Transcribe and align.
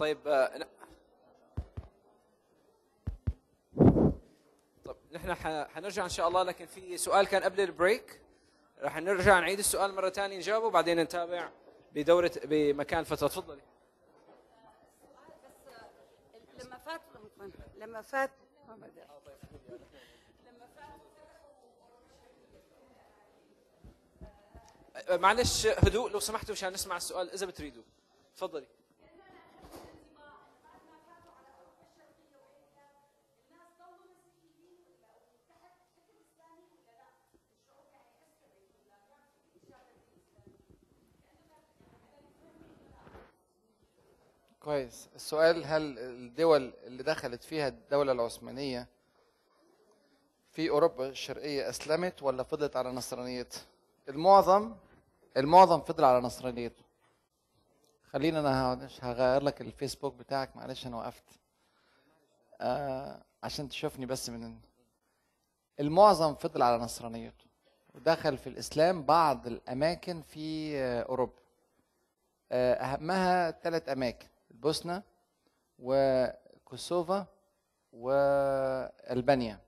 طيب 0.00 0.28
آه، 0.28 0.66
طيب 4.84 4.96
نحن 5.12 5.34
حنرجع 5.64 6.04
إن 6.04 6.08
شاء 6.08 6.28
الله 6.28 6.42
لكن 6.42 6.66
في 6.66 6.96
سؤال 6.96 7.26
كان 7.26 7.42
قبل 7.42 7.60
البريك. 7.60 8.20
راح 8.78 8.96
نرجع 8.96 9.40
نعيد 9.40 9.58
السؤال 9.58 9.94
مرة 9.94 10.10
ثانية 10.10 10.36
نجاوبه 10.36 10.66
وبعدين 10.66 11.00
نتابع 11.00 11.50
بدورة 11.92 12.32
بمكان 12.44 13.00
الفترة 13.00 13.28
تفضلي. 13.28 13.62
لما 16.64 16.78
فات 16.78 17.00
لما 17.76 18.02
فات 18.02 18.30
معلش 25.10 25.66
هدوء 25.66 26.10
لو 26.10 26.20
سمحتوا 26.20 26.52
مشان 26.52 26.72
نسمع 26.72 26.96
السؤال 26.96 27.30
إذا 27.30 27.46
بتريدوا. 27.46 27.82
تفضلي. 28.36 28.66
كويس. 44.70 45.08
السؤال 45.14 45.64
هل 45.64 45.98
الدول 45.98 46.72
اللي 46.84 47.02
دخلت 47.02 47.44
فيها 47.44 47.68
الدولة 47.68 48.12
العثمانية 48.12 48.88
في 50.52 50.70
أوروبا 50.70 51.08
الشرقية 51.08 51.68
أسلمت 51.68 52.22
ولا 52.22 52.42
فضلت 52.42 52.76
على 52.76 52.92
نصرانيتها؟ 52.92 53.62
المعظم 54.08 54.74
المعظم 55.36 55.80
فضل 55.80 56.04
على 56.04 56.20
نصرانيته 56.20 56.82
خلينا 58.10 58.40
أنا 58.40 58.88
هغير 59.00 59.42
لك 59.42 59.60
الفيسبوك 59.60 60.14
بتاعك 60.14 60.56
معلش 60.56 60.86
أنا 60.86 60.96
وقفت. 60.96 61.24
آه 62.60 63.22
عشان 63.42 63.68
تشوفني 63.68 64.06
بس 64.06 64.30
من 64.30 64.58
المعظم 65.80 66.34
فضل 66.34 66.62
على 66.62 66.82
نصرانيته. 66.82 67.44
ودخل 67.94 68.38
في 68.38 68.46
الإسلام 68.46 69.02
بعض 69.02 69.46
الأماكن 69.46 70.22
في 70.22 70.76
آه، 70.78 71.02
أوروبا. 71.02 71.42
آه، 72.52 72.74
أهمها 72.74 73.50
ثلاث 73.50 73.88
أماكن. 73.88 74.29
البوسنة 74.50 75.02
وكوسوفا 75.78 77.26
وألبانيا. 77.92 79.60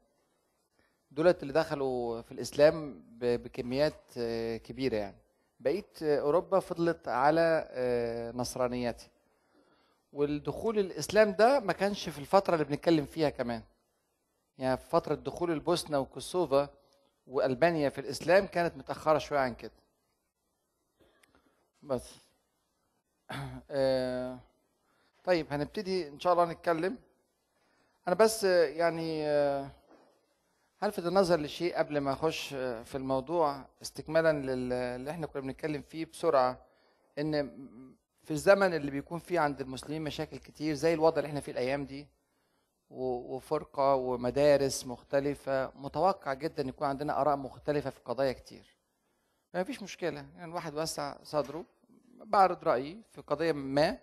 دولت 1.11 1.43
اللي 1.43 1.53
دخلوا 1.53 2.23
في 2.23 2.33
الإسلام 2.33 3.03
بكميات 3.19 4.13
آه، 4.19 4.57
كبيرة 4.57 4.97
يعني. 4.97 5.17
بقية 5.61 5.89
آه، 6.03 6.21
أوروبا 6.21 6.61
فضلت 6.61 7.09
على 7.09 7.69
آه، 7.71 8.33
نصرانيتها 8.33 9.09
والدخول 10.13 10.79
الإسلام 10.79 11.33
ده 11.33 11.61
ما 11.61 11.73
كانش 11.73 12.09
في 12.09 12.19
الفترة 12.19 12.55
اللي 12.55 12.65
بنتكلم 12.65 13.07
فيها 13.07 13.31
كمان. 13.31 13.63
يعني 14.59 14.77
في 14.77 14.87
فترة 14.87 15.15
دخول 15.15 15.51
البوسنة 15.51 15.99
وكوسوفا 15.99 16.69
وألبانيا 17.27 17.89
في 17.89 18.01
الإسلام 18.01 18.47
كانت 18.47 18.77
متأخرة 18.77 19.19
شوية 19.19 19.39
عن 19.39 19.55
كده. 19.55 19.73
بس. 21.83 22.15
آه، 23.71 24.39
طيب 25.25 25.47
هنبتدي 25.51 26.09
إن 26.09 26.21
شاء 26.21 26.33
الله 26.33 26.45
نتكلم. 26.45 26.99
أنا 28.09 28.15
بس 28.15 28.45
يعني 28.45 29.27
هلفت 30.79 31.07
النظر 31.07 31.41
لشيء 31.41 31.77
قبل 31.77 31.99
ما 31.99 32.13
أخش 32.13 32.49
في 32.85 32.95
الموضوع 32.95 33.65
استكمالا 33.83 34.33
للي 34.33 35.11
إحنا 35.11 35.27
كنا 35.27 35.43
بنتكلم 35.43 35.83
فيه 35.83 36.05
بسرعة 36.05 36.67
إن 37.19 37.43
في 38.25 38.31
الزمن 38.31 38.75
اللي 38.75 38.91
بيكون 38.91 39.19
فيه 39.19 39.41
عند 39.41 39.61
المسلمين 39.61 40.03
مشاكل 40.03 40.37
كتير 40.39 40.75
زي 40.75 40.95
الوضع 40.95 41.19
اللي 41.19 41.29
إحنا 41.29 41.41
فيه 41.41 41.53
الأيام 41.53 41.85
دي 41.85 42.07
وفرقة 42.91 43.95
ومدارس 43.95 44.87
مختلفة 44.87 45.73
متوقع 45.75 46.35
جدا 46.35 46.63
يكون 46.63 46.87
عندنا 46.89 47.21
آراء 47.21 47.37
مختلفة 47.37 47.91
في 47.91 48.01
قضايا 48.05 48.33
كتير. 48.33 48.77
ما 49.55 49.65
فيش 49.65 49.83
مشكلة 49.83 50.27
يعني 50.37 50.45
الواحد 50.45 50.75
وسع 50.75 51.17
صدره. 51.23 51.65
بعرض 52.25 52.65
رأيي 52.65 53.03
في 53.13 53.21
قضية 53.21 53.53
ما. 53.53 53.99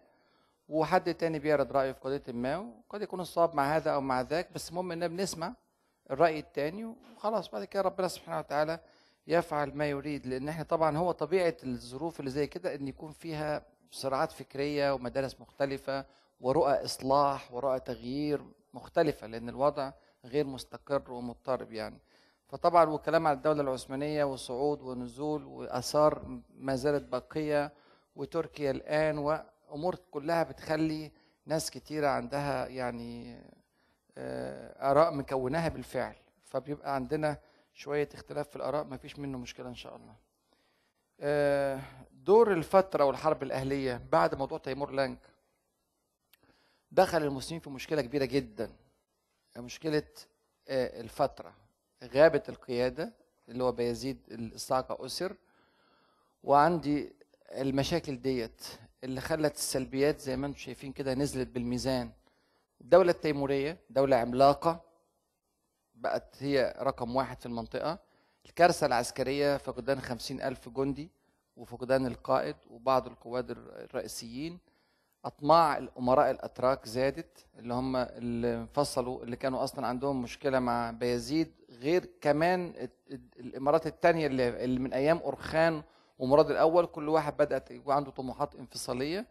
وحد 0.69 1.13
تاني 1.13 1.39
بيعرض 1.39 1.71
رايه 1.71 1.91
في 1.91 1.99
قضية 1.99 2.23
ما 2.33 2.57
وقد 2.57 3.01
يكون 3.01 3.19
الصواب 3.19 3.55
مع 3.55 3.75
هذا 3.75 3.91
أو 3.91 4.01
مع 4.01 4.21
ذاك 4.21 4.53
بس 4.53 4.69
المهم 4.69 4.91
اننا 4.91 5.07
بنسمع 5.07 5.53
الرأي 6.11 6.39
التاني 6.39 6.85
وخلاص. 6.85 7.49
بعد 7.51 7.63
كده 7.63 7.81
ربنا 7.81 8.07
سبحانه 8.07 8.39
وتعالى 8.39 8.79
يفعل 9.27 9.71
ما 9.77 9.89
يريد 9.89 10.27
لأن 10.27 10.49
إحنا 10.49 10.63
طبعا 10.63 10.97
هو 10.97 11.11
طبيعة 11.11 11.57
الظروف 11.63 12.19
اللي 12.19 12.31
زي 12.31 12.47
كده 12.47 12.75
إن 12.75 12.87
يكون 12.87 13.11
فيها 13.11 13.65
صراعات 13.91 14.31
فكرية 14.31 14.93
ومدارس 14.93 15.41
مختلفة 15.41 16.05
ورؤى 16.41 16.85
إصلاح 16.85 17.53
ورؤى 17.53 17.79
تغيير 17.79 18.41
مختلفة 18.73 19.27
لأن 19.27 19.49
الوضع 19.49 19.91
غير 20.25 20.45
مستقر 20.45 21.11
ومضطرب 21.11 21.73
يعني. 21.73 21.99
فطبعا 22.47 22.85
والكلام 22.85 23.27
على 23.27 23.37
الدولة 23.37 23.61
العثمانية 23.61 24.23
وصعود 24.23 24.81
ونزول 24.81 25.43
وآثار 25.45 26.41
ما 26.55 26.75
زالت 26.75 27.03
باقية 27.03 27.73
وتركيا 28.15 28.71
الآن 28.71 29.17
وامور 29.69 29.95
كلها 30.11 30.43
بتخلي 30.43 31.11
ناس 31.45 31.71
كتيرة 31.71 32.07
عندها 32.07 32.67
يعني 32.67 33.39
آه، 34.17 34.91
آراء 34.91 35.13
مكوناها 35.13 35.69
بالفعل 35.69 36.15
فبيبقى 36.43 36.95
عندنا 36.95 37.37
شوية 37.73 38.09
اختلاف 38.13 38.49
في 38.49 38.55
الآراء 38.55 38.83
ما 38.83 38.97
فيش 38.97 39.19
منه 39.19 39.37
مشكلة 39.37 39.69
إن 39.69 39.75
شاء 39.75 39.95
الله. 39.95 40.15
آه، 41.19 41.81
دور 42.11 42.53
الفترة 42.53 43.03
والحرب 43.03 43.43
الأهلية 43.43 44.01
بعد 44.11 44.35
موضوع 44.35 44.57
تيمور 44.57 44.91
لانك 44.91 45.19
دخل 46.91 47.23
المسلمين 47.23 47.61
في 47.61 47.69
مشكلة 47.69 48.01
كبيرة 48.01 48.25
جدا 48.25 48.71
مشكلة 49.57 50.03
آه، 50.67 51.01
الفترة 51.01 51.53
غابت 52.03 52.49
القيادة 52.49 53.13
اللي 53.49 53.63
هو 53.63 53.71
بيزيد 53.71 54.19
الصعقه 54.31 55.05
اسر 55.05 55.35
وعندي 56.43 57.13
المشاكل 57.51 58.21
ديت. 58.21 58.65
اللي 59.03 59.21
خلت 59.21 59.55
السلبيات 59.55 60.19
زي 60.19 60.35
ما 60.37 60.47
أنتم 60.47 60.57
شايفين 60.57 60.91
كده 60.91 61.13
نزلت 61.13 61.47
بالميزان. 61.47 62.11
الدولة 62.81 63.11
التيمورية 63.11 63.77
دولة 63.89 64.15
عملاقة 64.15 64.81
بقت 65.95 66.35
هي 66.39 66.75
رقم 66.79 67.15
واحد 67.15 67.39
في 67.39 67.45
المنطقة. 67.45 67.99
الكارثة 68.45 68.85
العسكرية 68.85 69.57
فقدان 69.57 70.01
خمسين 70.01 70.41
ألف 70.41 70.69
جندي 70.69 71.09
وفقدان 71.55 72.05
القائد 72.05 72.55
وبعض 72.69 73.07
القواد 73.07 73.51
الرئيسيين. 73.51 74.59
أطماع 75.25 75.77
الأمراء 75.77 76.31
الأتراك 76.31 76.85
زادت 76.85 77.45
اللي 77.57 77.73
هم 77.73 77.95
اللي 77.95 78.55
انفصلوا 78.55 79.23
اللي 79.23 79.35
كانوا 79.35 79.63
أصلا 79.63 79.87
عندهم 79.87 80.21
مشكلة 80.21 80.59
مع 80.59 80.91
بيزيد 80.91 81.51
غير 81.69 82.05
كمان 82.21 82.65
ال- 82.77 82.89
ال- 83.11 83.39
الإمارات 83.39 83.87
التانية 83.87 84.27
اللي 84.27 84.79
من 84.79 84.93
أيام 84.93 85.17
أرخان 85.25 85.83
ومراد 86.19 86.51
الأول 86.51 86.85
كل 86.85 87.09
واحد 87.09 87.37
بدأت 87.37 87.71
يبقى 87.71 87.95
عنده 87.95 88.11
طموحات 88.11 88.55
انفصالية. 88.55 89.27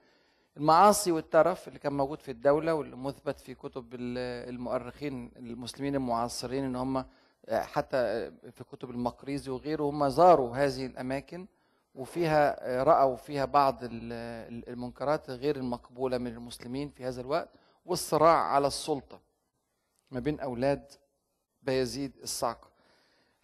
المعاصي 0.57 1.13
والترف 1.13 1.69
اللي 1.69 1.79
كان 1.79 1.93
موجود 1.93 2.23
في 2.23 2.31
الدولة 2.31 2.75
واللي 2.75 2.97
مثبت 2.97 3.41
في 3.41 3.55
كتب 3.55 3.95
ال- 3.95 4.49
المؤرخين 4.55 5.31
المسلمين 5.37 5.95
المعاصرين 5.95 6.65
إن 6.65 6.77
هم 6.77 7.05
حتى 7.51 8.31
في 8.51 8.65
كتب 8.73 8.91
المقريزي 8.91 9.51
وغيره 9.51 9.83
هم 9.85 10.09
زاروا 10.09 10.57
هذه 10.57 10.87
الأماكن 10.87 11.47
وفيها 11.95 12.57
رأوا 12.83 13.17
فيها 13.17 13.45
بعض 13.45 13.79
ال- 13.83 14.69
المنكرات 14.69 15.31
غير 15.31 15.57
المقبولة 15.57 16.19
من 16.19 16.27
المسلمين 16.35 16.89
في 16.91 17.05
هذا 17.05 17.21
الوقت 17.21 17.49
والصراع 17.87 18.37
على 18.37 18.67
السلطة 18.67 19.21
ما 20.11 20.21
بين 20.21 20.41
أولاد 20.41 20.93
بيزيد 21.63 22.13
الصعقة. 22.23 22.68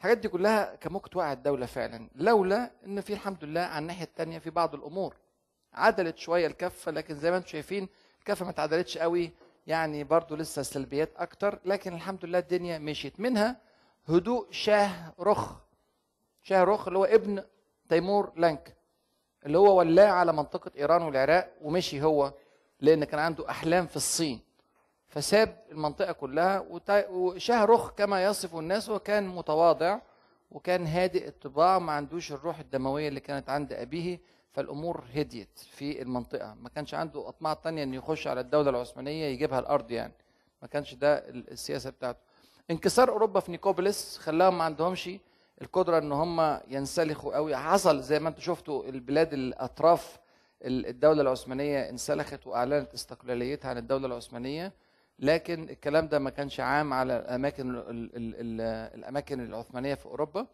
الحاجات 0.04 0.18
دي 0.18 0.28
كلها 0.28 0.74
كان 0.74 0.92
ممكن 0.92 1.10
توقع 1.10 1.32
الدولة 1.32 1.66
فعلا. 1.66 2.08
لولا 2.14 2.70
إن 2.86 3.00
في 3.00 3.12
الحمد 3.12 3.44
لله 3.44 3.60
على 3.60 3.78
الناحية 3.78 4.04
التانية 4.04 4.38
في 4.38 4.50
بعض 4.50 4.74
الأمور 4.74 5.16
عدلت 5.72 6.18
شوية 6.18 6.46
الكفة 6.46 6.92
لكن 6.92 7.14
زي 7.14 7.30
ما 7.30 7.36
أنتم 7.36 7.48
شايفين 7.48 7.88
الكفة 8.18 8.44
ما 8.44 8.50
اتعدلتش 8.50 8.98
قوي 8.98 9.32
يعني 9.66 10.04
برضو 10.04 10.36
لسه 10.36 10.62
سلبيات 10.62 11.10
أكتر. 11.16 11.58
لكن 11.64 11.94
الحمد 11.94 12.24
لله 12.24 12.38
الدنيا 12.38 12.78
مشيت. 12.78 13.20
منها 13.20 13.56
هدوء 14.08 14.46
شاه 14.50 15.12
رخ 15.20 15.52
شاه 16.42 16.64
رخ 16.64 16.86
اللي 16.86 16.98
هو 16.98 17.04
ابن 17.04 17.42
تيمور 17.88 18.32
لانك 18.36 18.76
اللي 19.46 19.58
هو 19.58 19.78
ولاه 19.78 20.08
على 20.10 20.32
منطقة 20.32 20.70
إيران 20.76 21.02
والعراق 21.02 21.54
ومشي 21.62 22.02
هو 22.02 22.32
لأن 22.80 23.04
كان 23.04 23.20
عنده 23.20 23.50
أحلام 23.50 23.86
في 23.86 23.96
الصين. 23.96 24.40
فساب 25.14 25.56
المنطقة 25.72 26.12
كلها 26.12 26.60
وتا- 26.60 27.08
وشاه 27.08 27.64
رخ 27.64 27.90
كما 27.90 28.24
يصف 28.24 28.56
الناس 28.56 28.88
وكان 28.88 29.28
متواضع 29.28 29.98
وكان 30.50 30.86
هادئ 30.86 31.28
الطباع 31.28 31.78
ما 31.78 31.92
عندوش 31.92 32.32
الروح 32.32 32.58
الدموية 32.58 33.08
اللي 33.08 33.20
كانت 33.20 33.50
عند 33.50 33.72
أبيه 33.72 34.20
فالأمور 34.52 35.04
هديت 35.14 35.58
في 35.58 36.02
المنطقة. 36.02 36.54
ما 36.54 36.68
كانش 36.68 36.94
عنده 36.94 37.28
أطماع 37.28 37.54
تانية 37.54 37.82
إنه 37.82 37.96
يخش 37.96 38.26
على 38.26 38.40
الدولة 38.40 38.70
العثمانية 38.70 39.24
يجيبها 39.26 39.58
الأرض 39.58 39.90
يعني. 39.90 40.12
ما 40.62 40.68
كانش 40.68 40.94
ده 40.94 41.14
ال- 41.18 41.50
السياسة 41.50 41.90
بتاعته. 41.90 42.18
انكسار 42.70 43.08
أوروبا 43.10 43.40
في 43.40 43.50
نيكوبوليس 43.52 44.18
خلاهم 44.18 44.58
ما 44.58 44.64
عندهمش 44.64 45.10
القدرة 45.62 45.98
إن 45.98 46.12
هم 46.12 46.60
ينسلخوا 46.68 47.34
قوي 47.34 47.56
حصل 47.56 48.00
زي 48.02 48.18
ما 48.20 48.28
أنتم 48.28 48.40
شفتوا 48.40 48.84
البلاد 48.84 49.32
الأطراف 49.32 50.18
ال- 50.64 50.86
الدولة 50.86 51.22
العثمانية 51.22 51.88
انسلخت 51.90 52.46
وأعلنت 52.46 52.94
استقلاليتها 52.94 53.68
عن 53.68 53.78
الدولة 53.78 54.06
العثمانية. 54.06 54.72
لكن 55.18 55.68
الكلام 55.70 56.08
ده 56.08 56.18
ما 56.18 56.30
كانش 56.30 56.60
عام 56.60 56.92
على 56.92 57.16
الأماكن 57.16 57.70
ال- 57.70 57.78
ال- 57.90 58.10
ال- 58.16 58.60
الأماكن 58.98 59.40
العثمانية 59.40 59.94
في 59.94 60.06
أوروبا. 60.06 60.46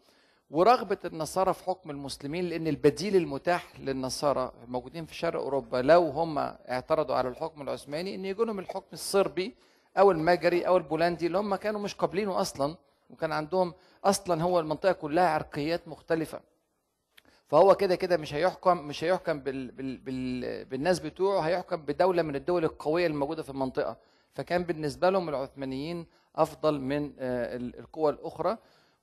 ورغبة 0.49 0.97
النصارى 1.05 1.53
في 1.53 1.63
حكم 1.63 1.89
المسلمين 1.91 2.45
لأن 2.49 2.67
البديل 2.67 3.15
المتاح 3.15 3.79
للنصارى 3.79 4.51
الموجودين 4.63 5.05
في 5.05 5.15
شرق 5.15 5.39
أوروبا 5.41 5.77
لو 5.77 6.01
هم 6.09 6.37
اعترضوا 6.37 7.15
على 7.15 7.29
الحكم 7.29 7.61
العثماني 7.61 8.15
إن 8.15 8.25
يجوا 8.25 8.45
لهم 8.45 8.59
الحكم 8.59 8.87
الصربي 8.93 9.55
أو 9.97 10.11
المجري 10.11 10.67
أو 10.67 10.77
البولندي 10.77 11.27
اللي 11.27 11.37
هم 11.37 11.55
كانوا 11.55 11.79
مش 11.81 11.95
قابلينه 11.95 12.41
أصلا 12.41 12.75
وكان 13.09 13.31
عندهم 13.31 13.73
أصلا 14.05 14.43
هو 14.43 14.59
المنطقة 14.59 14.91
كلها 14.91 15.27
عرقيات 15.29 15.87
مختلفة. 15.87 16.39
فهو 17.47 17.75
كده 17.75 17.95
كده 17.95 18.17
مش 18.17 18.33
هيحكم 18.33 18.77
مش 18.77 19.03
هيحكم 19.03 19.39
بال 19.39 19.71
بال 19.71 19.97
بال 19.97 20.65
بالناس 20.65 20.99
بتوعه 20.99 21.39
هيحكم 21.41 21.75
بدولة 21.81 22.21
من 22.21 22.35
الدول 22.35 22.63
القوية 22.65 23.07
الموجودة 23.07 23.43
في 23.43 23.49
المنطقة. 23.49 23.97
فكان 24.33 24.63
بالنسبة 24.63 25.09
لهم 25.09 25.29
العثمانيين 25.29 26.05
أفضل 26.35 26.81
من 26.81 27.13
آه، 27.19 27.55
ال- 27.55 27.79
القوى 27.79 28.11
الأخرى. 28.11 28.57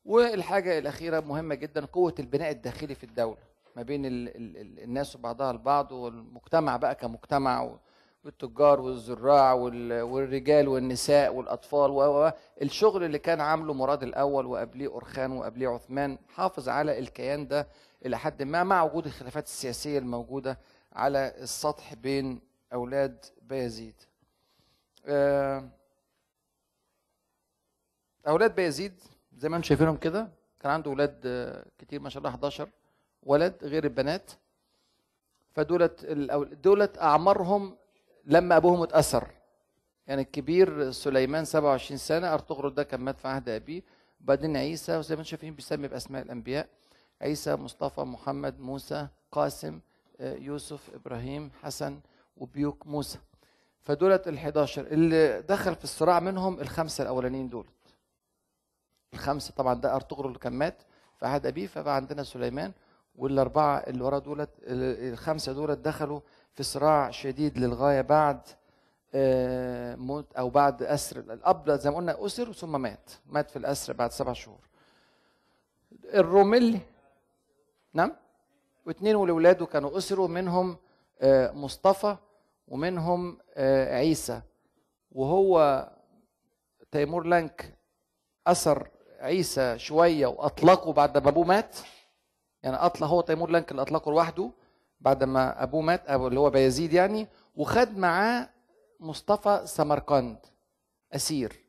والحاجة 0.05 0.79
الأخيرة 0.79 1.21
مهمة 1.21 1.55
جدا 1.55 1.85
قوة 1.87 2.15
البناء 2.19 2.51
الداخلي 2.51 2.95
في 2.95 3.05
الدولة 3.05 3.39
ما 3.77 3.83
بين 3.83 4.07
ال 4.07 4.29
ال 4.37 4.57
ال 4.57 4.81
الناس 4.81 5.17
وبعضها 5.17 5.51
البعض 5.51 5.93
والمجتمع 5.93 6.77
بقى 6.77 6.95
كمجتمع 6.95 7.79
والتجار 8.25 8.81
والزراع 8.81 9.53
وال- 9.53 10.03
والرجال 10.03 10.69
والنساء 10.69 11.35
والأطفال 11.35 11.91
و 11.91 11.97
و- 12.27 12.33
الشغل 12.63 13.05
اللي 13.05 13.19
كان 13.19 13.41
عامله 13.41 13.75
مراد 13.75 14.03
الأول 14.03 14.47
وقبليه 14.47 14.97
أرخان 14.97 15.33
وقبليه 15.33 15.69
عثمان 15.69 16.19
حافظ 16.35 16.69
على 16.69 16.99
الكيان 16.99 17.49
ده 17.49 17.69
إلى 18.07 18.19
حد 18.19 18.43
ما 18.43 18.65
مع 18.65 18.83
وجود 18.83 19.07
الخلافات 19.07 19.45
السياسية 19.45 19.99
الموجودة 19.99 20.59
على 20.93 21.33
السطح 21.43 21.95
بين 21.95 22.41
أولاد 22.73 23.25
بايزيد 23.43 23.95
آه، 25.07 25.69
أولاد 28.29 28.55
بايزيد 28.55 28.93
زي 29.37 29.49
ما 29.49 29.57
أنتم 29.57 29.69
شايفينهم 29.69 29.97
كده 29.97 30.29
كان 30.61 30.73
عنده 30.73 30.91
أولاد 30.91 31.21
آه، 31.27 31.65
كتير 31.79 32.01
ما 32.01 32.09
شاء 32.11 32.19
الله 32.19 32.31
11 32.31 32.69
ولد 33.23 33.57
غير 33.63 33.85
البنات. 33.85 34.31
فدولت 35.53 36.05
دولت 36.63 36.99
أعمارهم 36.99 37.77
لما 38.25 38.57
أبوهم 38.57 38.83
اتأثر. 38.83 39.29
يعني 40.07 40.23
الكبير 40.23 40.91
سليمان 40.91 41.45
27 41.45 41.99
سنة 41.99 42.35
أرطغرل 42.35 42.75
ده 42.75 42.83
كان 42.83 43.01
مات 43.01 43.19
في 43.19 43.29
عهد 43.29 43.49
أبيه. 43.49 43.83
وبعدين 44.21 44.57
عيسى 44.57 44.97
وزي 44.97 45.15
ما 45.15 45.21
أنتم 45.21 45.31
شايفين 45.31 45.55
بيسمي 45.55 45.89
بأسماء 45.89 46.23
الأنبياء. 46.23 46.69
عيسى 47.23 47.57
مصطفى 47.57 48.01
محمد 48.01 48.61
موسى 48.61 49.09
قاسم 49.33 49.81
آه، 50.21 50.35
يوسف 50.35 50.91
إبراهيم 50.95 51.51
حسن 51.63 52.01
وبيوك 52.37 52.87
موسى. 52.87 53.19
فدولت 53.83 54.29
ال 54.29 54.35
11 54.35 54.87
اللي 54.87 55.43
دخل 55.43 55.75
في 55.75 55.85
الصراع 55.85 56.21
منهم 56.21 56.61
الخمسة 56.61 57.03
الأولانيين 57.03 57.49
دولت. 57.49 57.69
الخمسة 59.15 59.53
طبعا 59.57 59.75
ده 59.75 59.95
أرطغرل 59.95 60.27
اللي 60.29 60.39
كان 60.39 60.53
مات 60.53 60.83
في 61.19 61.27
عهد 61.27 61.47
أبيه 61.47 61.67
فبقى 61.67 61.97
عندنا 61.97 62.23
سليمان 62.23 62.73
والأربعة 63.17 63.77
اللي 63.79 64.05
ورا 64.05 64.19
دولت 64.19 64.51
ال- 64.63 65.13
الخمسة 65.13 65.53
دولت 65.53 65.79
دخلوا 65.79 66.21
في 66.55 66.63
صراع 66.63 67.11
شديد 67.11 67.59
للغاية 67.59 68.01
بعد 68.01 68.41
آه، 69.15 69.95
موت 69.97 70.33
أو 70.35 70.51
بعد 70.51 70.83
أسر 70.83 71.19
الأب 71.19 71.71
زي 71.71 71.91
ما 71.91 71.97
قلنا 71.97 72.27
أسر 72.27 72.53
ثم 72.53 72.81
مات. 72.81 73.11
مات 73.27 73.51
في 73.51 73.57
الأسر 73.57 73.93
بعد 73.93 74.13
سبع 74.13 74.33
شهور. 74.33 74.59
الروميلي 76.05 76.81
نعم؟ 77.93 78.13
واثنين 78.87 79.17
ولاولاده 79.17 79.67
كانوا 79.67 79.99
أسروا 79.99 80.29
منهم 80.29 80.77
آه، 81.21 81.51
مصطفى 81.53 82.17
ومنهم 82.69 83.39
آه، 83.55 83.95
عيسى. 83.97 84.43
وهو 85.11 85.85
تيمور 86.93 87.27
لانك 87.27 87.79
أسر 88.47 88.89
عيسى 89.21 89.79
شوية 89.79 90.27
وأطلقه 90.27 90.93
بعد 90.93 91.19
ما 91.19 91.29
أبوه 91.29 91.45
مات. 91.45 91.77
يعني 92.63 92.77
أطلق 92.77 93.07
هو 93.07 93.21
تيمور 93.21 93.51
لانك 93.51 93.71
اللي 93.71 93.83
أطلقه 93.83 94.11
لوحده 94.11 94.51
بعد 95.01 95.25
ما 95.25 95.63
أبوه 95.63 95.81
مات 95.83 96.03
أبو 96.11 96.29
اللي 96.29 96.41
هو 96.41 96.51
بايزيد 96.51 96.93
يعني. 96.93 97.29
وخد 97.57 97.97
معاه 97.99 98.49
مصطفى 99.01 99.63
سمرقند 99.65 100.39
أسير. 101.15 101.65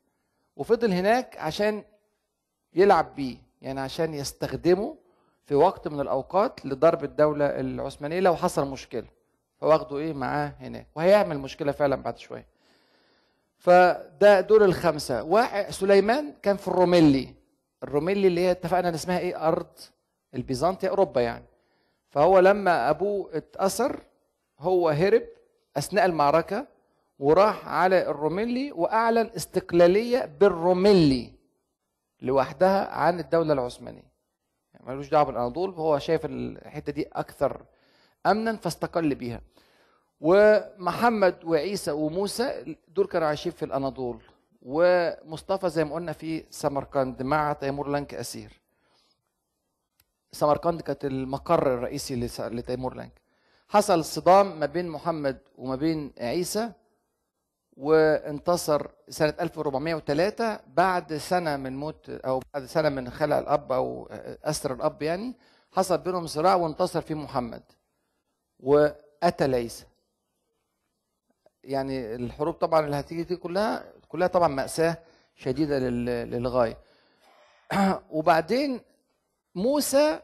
وفضل 0.55 0.91
هناك 0.93 1.37
عشان 1.37 1.83
يلعب 2.73 3.15
بيه 3.15 3.37
يعني 3.61 3.79
عشان 3.79 4.13
يستخدمه 4.13 4.97
في 5.45 5.55
وقت 5.55 5.87
من 5.87 5.99
الأوقات 5.99 6.65
لضرب 6.65 7.03
الدولة 7.03 7.45
العثمانية 7.45 8.19
لو 8.19 8.35
حصل 8.35 8.67
مشكلة. 8.67 9.07
فواخده 9.61 9.97
إيه 9.97 10.13
معاه 10.13 10.53
هناك. 10.59 10.87
وهيعمل 10.95 11.39
مشكلة 11.39 11.71
فعلا 11.71 11.95
بعد 11.95 12.17
شوية. 12.17 12.45
فده 13.57 14.41
دول 14.41 14.63
الخمسة. 14.63 15.23
واحد 15.23 15.69
سليمان 15.71 16.33
كان 16.41 16.57
في 16.57 16.67
الروميلي. 16.67 17.33
الروميلي 17.83 18.27
اللي 18.27 18.41
هي 18.41 18.51
اتفقنا 18.51 18.89
إن 18.89 18.93
اسمها 18.93 19.19
إيه؟ 19.19 19.47
أرض 19.47 19.67
البيزنطية 20.35 20.89
أوروبا 20.89 21.21
يعني. 21.21 21.45
فهو 22.09 22.39
لما 22.39 22.89
أبوه 22.89 23.29
اتأثر 23.33 23.99
هو 24.59 24.89
هرب 24.89 25.23
أثناء 25.77 26.05
المعركة 26.05 26.67
وراح 27.19 27.67
على 27.67 28.09
الروميلي 28.09 28.71
وأعلن 28.71 29.29
استقلالية 29.35 30.25
بالروميلي 30.39 31.33
لوحدها 32.21 32.89
عن 32.89 33.19
الدولة 33.19 33.53
العثمانية. 33.53 34.11
يعني 34.73 34.85
ملوش 34.85 35.09
دعوة 35.09 35.25
بالأناضول 35.25 35.69
هو 35.69 35.99
شايف 35.99 36.21
الحتة 36.25 36.91
دي 36.91 37.07
أكثر 37.13 37.61
امنا 38.25 38.55
فاستقل 38.55 39.15
بيها 39.15 39.41
ومحمد 40.21 41.43
وعيسى 41.43 41.91
وموسى 41.91 42.75
دول 42.87 43.07
كانوا 43.07 43.27
عايشين 43.27 43.51
في 43.51 43.65
الأناضول. 43.65 44.21
ومصطفى 44.61 45.69
زي 45.69 45.83
ما 45.83 45.95
قلنا 45.95 46.13
في 46.13 46.43
سمرقند 46.49 47.23
مع 47.23 47.53
تيمور 47.53 47.87
لانك 47.87 48.13
أسير. 48.13 48.61
سمرقند 50.31 50.81
كانت 50.81 51.05
المقر 51.05 51.73
الرئيسي 51.73 52.15
لتيمور 52.39 52.93
لانك 52.93 53.21
حصل 53.69 54.05
صدام 54.05 54.59
ما 54.59 54.65
بين 54.65 54.89
محمد 54.89 55.37
وما 55.57 55.75
بين 55.75 56.13
عيسى 56.19 56.71
وانتصر 57.77 58.87
سنة 59.09 59.33
1403 59.41 60.59
بعد 60.67 61.17
سنة 61.17 61.57
من 61.57 61.77
موت 61.77 62.09
أو 62.09 62.41
بعد 62.53 62.65
سنة 62.65 62.89
من 62.89 63.09
خلع 63.09 63.39
الأب 63.39 63.71
أو 63.71 64.09
أسر 64.43 64.73
الأب 64.73 65.01
يعني 65.01 65.35
حصل 65.71 65.97
بينهم 65.97 66.27
صراع 66.27 66.55
وانتصر 66.55 67.01
فيه 67.01 67.15
محمد. 67.15 67.63
وقتل 68.59 69.55
عيسى 69.55 69.85
يعني 71.63 72.15
الحروب 72.15 72.53
طبعا 72.53 72.85
اللي 72.85 72.95
هتيجي 72.95 73.23
دي 73.23 73.35
كلها 73.35 73.83
كلها 74.07 74.27
طبعا 74.27 74.47
مأساة 74.47 74.97
شديدة 75.35 75.79
لل- 75.79 76.05
للغاية. 76.31 76.77
وبعدين 78.11 78.81
موسى 79.55 80.19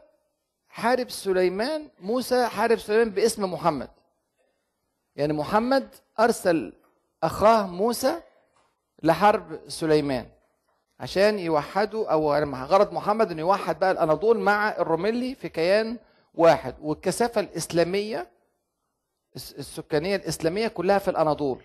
حارب 0.68 1.10
سليمان 1.10 1.88
موسى 2.00 2.46
حارب 2.46 2.78
سليمان 2.78 3.10
باسم 3.10 3.52
محمد. 3.52 3.90
يعني 5.16 5.32
محمد 5.32 5.88
أرسل 6.20 6.72
أخاه 7.22 7.66
موسى 7.66 8.20
لحرب 9.02 9.60
سليمان 9.68 10.26
عشان 11.00 11.38
يوحدوا 11.38 12.12
أو 12.12 12.34
غرض 12.54 12.92
محمد 12.92 13.30
أنه 13.30 13.40
يوحد 13.40 13.78
بقى 13.78 13.90
الأناضول 13.90 14.38
مع 14.38 14.68
الروميلي 14.68 15.34
في 15.34 15.48
كيان 15.48 15.98
واحد. 16.36 16.74
والكثافة 16.82 17.40
الإسلامية 17.40 18.30
الس- 19.36 19.52
السكانية 19.58 20.16
الإسلامية 20.16 20.68
كلها 20.68 20.98
في 20.98 21.10
الأناضول. 21.10 21.62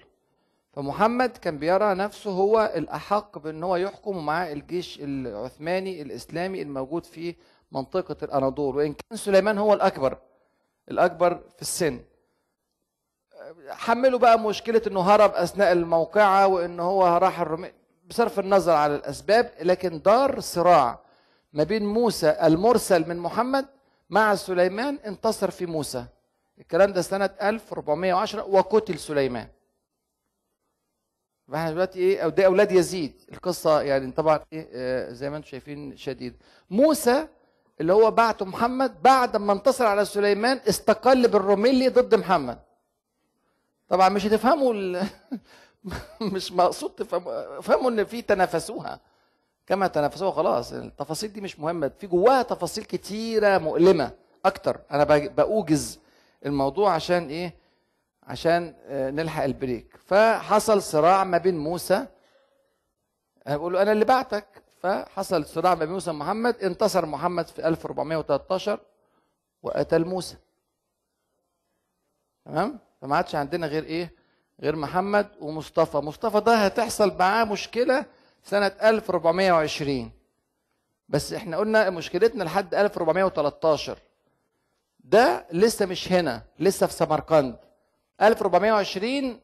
فمحمد 0.74 1.30
كان 1.38 1.58
بيرى 1.58 1.94
نفسه 1.94 2.32
هو 2.32 2.72
الأحق 2.76 3.38
بأن 3.38 3.64
هو 3.64 3.76
يحكم 3.76 4.26
مع 4.26 4.52
الجيش 4.52 5.00
العثماني 5.02 6.02
الإسلامي 6.02 6.62
الموجود 6.62 7.06
في 7.06 7.36
منطقة 7.72 8.16
الأناضول. 8.24 8.76
وإن 8.78 8.94
كان 8.94 9.18
سليمان 9.18 9.58
هو 9.58 9.74
الأكبر 9.74 10.18
الأكبر 10.92 11.36
في 11.56 11.62
السن. 11.62 12.00
حملوا 13.70 14.20
بقى 14.20 14.40
مشكلة 14.40 14.82
أنه 14.88 15.02
هرب 15.02 15.32
أثناء 15.34 15.72
الموقعة 15.72 16.48
وأنه 16.48 16.84
هو 16.84 17.18
راح 17.18 17.40
الرومي 17.40 17.72
بصرف 18.10 18.40
النظر 18.40 18.72
على 18.74 18.96
الأسباب 18.96 19.52
لكن 19.62 20.02
دار 20.02 20.40
صراع 20.40 21.00
ما 21.54 21.64
بين 21.64 21.86
موسى 21.86 22.30
المرسل 22.44 23.10
من 23.10 23.18
محمد 23.18 23.66
مع 24.12 24.36
سليمان 24.36 25.00
انتصر 25.06 25.52
في 25.52 25.66
موسى. 25.66 26.06
الكلام 26.60 26.94
ده 26.94 27.02
سنة 27.02 27.30
1410 27.42 28.44
وقتل 28.44 29.00
سليمان. 29.00 29.48
فاحنا 31.48 31.72
دلوقتي 31.72 32.00
إيه 32.00 32.28
ده 32.28 32.46
أولاد 32.46 32.72
يزيد. 32.72 33.22
القصة 33.32 33.82
يعني 33.82 34.12
طبعا 34.12 34.40
إيه 34.54 34.68
آه، 34.74 35.12
زي 35.12 35.30
ما 35.30 35.38
أنتم 35.38 35.48
شايفين 35.48 35.98
شديد. 35.98 36.36
موسى 36.70 37.28
اللي 37.82 37.94
هو 37.94 38.12
بعته 38.12 38.46
محمد 38.46 39.02
بعد 39.02 39.38
ما 39.38 39.54
انتصر 39.54 39.86
على 39.86 40.06
سليمان 40.06 40.60
استقل 40.70 41.28
بالروميلي 41.28 41.88
ضد 41.90 42.16
محمد. 42.16 42.60
طبعا 43.90 44.10
مش 44.10 44.26
هتفهموا 44.26 44.74
ال... 44.74 45.04
مش 46.34 46.52
مقصود 46.52 46.90
تفهموا 46.92 47.62
فهموا 47.62 47.90
إن 47.92 48.04
في 48.06 48.22
تنافسوها. 48.22 49.00
كما 49.72 49.88
تنافسوها 49.88 50.32
خلاص 50.32 50.74
التفاصيل 50.74 51.34
دي 51.34 51.42
مش 51.42 51.60
مهمة. 51.60 51.92
في 52.00 52.08
جواها 52.08 52.42
تفاصيل 52.42 52.84
كتيرة 52.84 53.58
مؤلمة 53.58 54.12
أكتر. 54.46 54.82
أنا 54.92 55.04
بأوجز 55.28 56.00
الموضوع 56.46 56.94
عشان 56.94 57.28
إيه؟ 57.30 57.54
عشان 58.24 58.76
آه، 58.86 59.10
نلحق 59.12 59.44
البريك. 59.44 59.98
فحصل 60.06 60.82
صراع 60.82 61.24
ما 61.24 61.38
بين 61.38 61.58
موسى. 61.58 62.08
بقول 63.48 63.74
له 63.74 63.82
أنا 63.82 63.92
اللي 63.92 64.06
بعتك. 64.06 64.46
فحصل 64.82 65.46
صراع 65.46 65.76
ما 65.76 65.86
بين 65.86 65.94
موسى 65.94 66.10
ومحمد. 66.12 66.56
انتصر 66.64 67.06
محمد 67.06 67.48
في 67.48 67.68
1413 67.68 68.80
وقتل 69.64 70.06
موسى. 70.06 70.38
تمام؟ 72.46 72.80
فما 73.02 73.16
عادش 73.16 73.36
عندنا 73.36 73.68
غير 73.68 73.84
إيه؟ 73.84 74.14
غير 74.62 74.76
محمد 74.76 75.28
ومصطفى. 75.42 75.98
مصطفى 75.98 76.40
ده 76.40 76.56
هتحصل 76.56 77.18
معاه 77.20 77.44
مشكلة 77.44 78.06
سنة 78.44 78.72
1420 78.84 80.12
بس 81.10 81.34
إحنا 81.34 81.58
قلنا 81.58 81.90
مشكلتنا 81.90 82.44
لحد 82.44 82.76
1413 82.76 83.98
ده 85.00 85.46
لسه 85.52 85.86
مش 85.86 86.12
هنا 86.12 86.42
لسه 86.60 86.88
في 86.88 86.94
سمرقند. 86.94 87.56
1420 88.22 89.40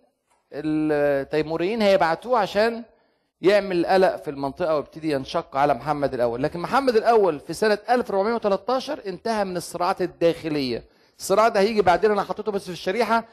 التيموريين 0.54 1.82
هيبعتوه 1.82 2.40
عشان 2.40 2.84
يعمل 3.42 3.86
قلق 3.86 4.16
في 4.16 4.30
المنطقة 4.30 4.76
ويبتدي 4.76 5.12
ينشق 5.12 5.58
على 5.58 5.74
محمد 5.74 6.14
الأول. 6.14 6.44
لكن 6.44 6.60
محمد 6.60 6.96
الأول 6.96 7.40
في 7.40 7.54
سنة 7.54 7.78
1413 7.90 9.02
انتهى 9.08 9.44
من 9.44 9.58
الصراعات 9.58 10.02
الداخلية. 10.02 10.84
الصراع 11.20 11.48
ده 11.48 11.60
هيجي 11.60 11.82
بعدين 11.82 12.12
أنا 12.12 12.24
حطيته 12.24 12.52
بس 12.52 12.64
في 12.66 12.72
الشريحة 12.72 13.24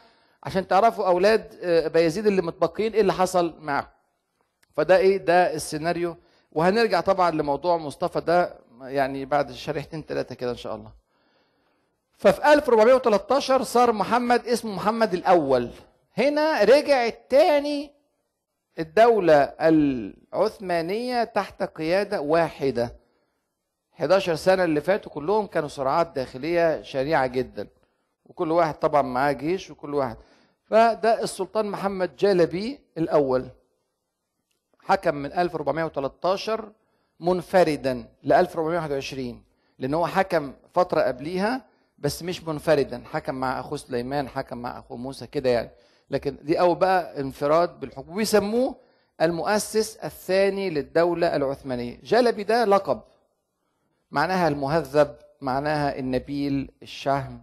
عشان 0.44 0.68
تعرفوا 0.68 1.06
أولاد 1.06 1.59
آه، 1.62 1.88
بايزيد 1.88 2.26
اللي 2.26 2.42
متبقيين 2.42 2.92
إيه 2.92 3.00
اللي 3.00 3.12
حصل 3.12 3.54
معاهم. 3.61 3.87
فده 4.76 4.96
إيه؟ 4.96 5.16
ده 5.16 5.54
السيناريو. 5.54 6.16
وهنرجع 6.52 7.00
طبعا 7.00 7.30
لموضوع 7.30 7.76
مصطفى 7.76 8.20
ده 8.20 8.58
يعني 8.82 9.24
بعد 9.24 9.52
شريحتين 9.52 10.02
ثلاثة 10.08 10.34
كده 10.34 10.50
إن 10.50 10.56
شاء 10.56 10.74
الله. 10.74 10.92
ففي 12.18 12.52
1413 12.52 13.62
صار 13.62 13.92
محمد 13.92 14.46
اسمه 14.46 14.74
محمد 14.74 15.14
الأول. 15.14 15.70
هنا 16.18 16.64
رجع 16.64 17.06
الثاني 17.06 17.90
الدولة 18.78 19.54
العثمانية 19.60 21.24
تحت 21.24 21.62
قيادة 21.62 22.20
واحدة. 22.20 22.96
11 23.98 24.34
سنة 24.34 24.64
اللي 24.64 24.80
فاتوا 24.80 25.12
كلهم 25.12 25.46
كانوا 25.46 25.68
صراعات 25.68 26.12
داخلية 26.16 26.82
شريعة 26.82 27.26
جدا. 27.26 27.68
وكل 28.24 28.52
واحد 28.52 28.74
طبعا 28.74 29.02
معاه 29.02 29.32
جيش 29.32 29.70
وكل 29.70 29.94
واحد. 29.94 30.16
فده 30.64 31.22
السلطان 31.22 31.66
محمد 31.66 32.16
جالبي 32.16 32.80
الأول. 32.98 33.48
حكم 34.84 35.14
من 35.14 35.32
1413 35.32 36.72
منفردا 37.20 38.04
ل 38.22 38.32
1421 38.32 39.42
لأن 39.78 39.94
هو 39.94 40.06
حكم 40.06 40.52
فترة 40.74 41.00
قبليها 41.00 41.64
بس 41.98 42.22
مش 42.22 42.44
منفردا. 42.44 43.02
حكم 43.12 43.34
مع 43.34 43.60
أخوه 43.60 43.78
سليمان 43.78 44.28
حكم 44.28 44.58
مع 44.58 44.78
أخوه 44.78 44.96
موسى 44.98 45.26
كده 45.26 45.50
يعني. 45.50 45.70
لكن 46.10 46.36
دي 46.42 46.60
أول 46.60 46.76
بقى 46.76 47.20
انفراد 47.20 47.80
بالحكم. 47.80 48.10
وبيسموه 48.12 48.76
المؤسس 49.20 49.96
الثاني 49.96 50.70
للدولة 50.70 51.36
العثمانية. 51.36 52.00
جلبي 52.02 52.44
ده 52.44 52.64
لقب. 52.64 53.00
معناها 54.10 54.48
المهذب 54.48 55.16
معناها 55.40 55.98
النبيل 55.98 56.70
الشهم. 56.82 57.42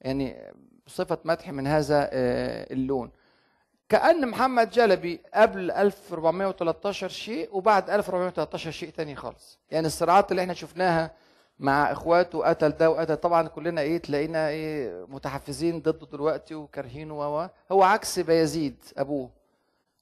يعني 0.00 0.52
صفة 0.86 1.18
مدح 1.24 1.50
من 1.50 1.66
هذا 1.66 2.08
آه، 2.12 2.72
اللون. 2.72 3.10
كأن 3.88 4.28
محمد 4.28 4.70
جلبي 4.70 5.20
قبل 5.34 5.70
1413 5.70 7.08
شيء 7.08 7.48
وبعد 7.56 7.90
1413 7.90 8.70
شيء 8.70 8.90
تاني 8.90 9.16
خالص. 9.16 9.58
يعني 9.70 9.86
الصراعات 9.86 10.30
اللي 10.30 10.42
إحنا 10.42 10.54
شفناها 10.54 11.10
مع 11.58 11.92
إخواته 11.92 12.44
قتل 12.44 12.70
ده 12.70 12.90
وقتل 12.90 13.16
طبعا 13.16 13.48
كلنا 13.48 13.80
إيه 13.80 13.98
تلاقينا 13.98 14.48
إيه 14.48 15.04
متحفزين 15.08 15.80
ضده 15.82 16.06
دلوقتي 16.06 16.54
وكارهينه 16.54 17.18
و 17.36 17.48
هو 17.72 17.82
عكس 17.82 18.18
بايزيد 18.18 18.76
أبوه. 18.98 19.30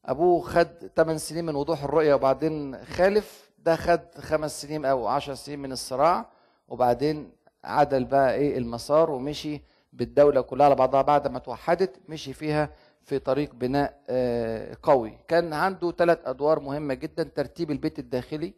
أبوه 0.04 0.40
خد 0.42 0.68
8 0.96 1.18
سنين 1.18 1.44
من 1.44 1.54
وضوح 1.54 1.84
الرؤية 1.84 2.14
وبعدين 2.14 2.84
خالف 2.84 3.50
ده 3.58 3.76
خد 3.76 4.00
خمس 4.18 4.62
سنين 4.62 4.84
أو 4.84 5.06
10 5.06 5.34
سنين 5.34 5.58
من 5.58 5.72
الصراع 5.72 6.26
وبعدين 6.68 7.32
عدل 7.64 8.04
بقى 8.04 8.34
إيه 8.34 8.58
المسار 8.58 9.10
ومشي 9.10 9.62
بالدولة 9.92 10.40
كلها 10.40 10.66
على 10.66 10.74
بعضها. 10.74 11.02
بعد 11.02 11.28
ما 11.28 11.38
توحدت 11.38 11.96
مشي 12.08 12.32
فيها 12.32 12.70
في 13.06 13.18
طريق 13.18 13.54
بناء 13.54 14.00
آه، 14.08 14.76
قوي. 14.82 15.18
كان 15.28 15.52
عنده 15.52 15.92
ثلاث 15.92 16.18
أدوار 16.24 16.60
مهمة 16.60 16.94
جدا 16.94 17.22
ترتيب 17.22 17.70
البيت 17.70 17.98
الداخلي. 17.98 18.54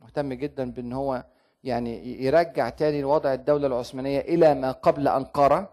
مهتم 0.00 0.32
جدا 0.32 0.70
بإن 0.70 0.92
هو 0.92 1.24
يعني 1.64 2.22
يرجع 2.24 2.68
تاني 2.68 3.04
وضع 3.04 3.32
الدولة 3.34 3.66
العثمانية 3.66 4.20
إلى 4.20 4.54
ما 4.54 4.72
قبل 4.72 5.08
أنقرة. 5.08 5.70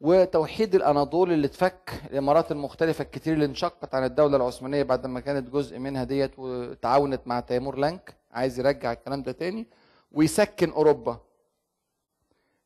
وتوحيد 0.00 0.74
الأناضول 0.74 1.32
اللي 1.32 1.46
اتفك 1.46 1.90
الإمارات 2.10 2.52
المختلفة 2.52 3.02
الكتير 3.02 3.34
اللي 3.34 3.44
انشقت 3.44 3.94
عن 3.94 4.04
الدولة 4.04 4.36
العثمانية 4.36 4.82
بعد 4.82 5.06
ما 5.06 5.20
كانت 5.20 5.50
جزء 5.50 5.78
منها 5.78 6.04
ديت 6.04 6.30
وتعاونت 6.38 7.20
مع 7.26 7.40
تيمور 7.40 7.76
لانك 7.76 8.14
عايز 8.32 8.58
يرجع 8.58 8.92
الكلام 8.92 9.22
ده 9.22 9.32
تاني 9.32 9.66
ويسكن 10.12 10.70
أوروبا. 10.70 11.18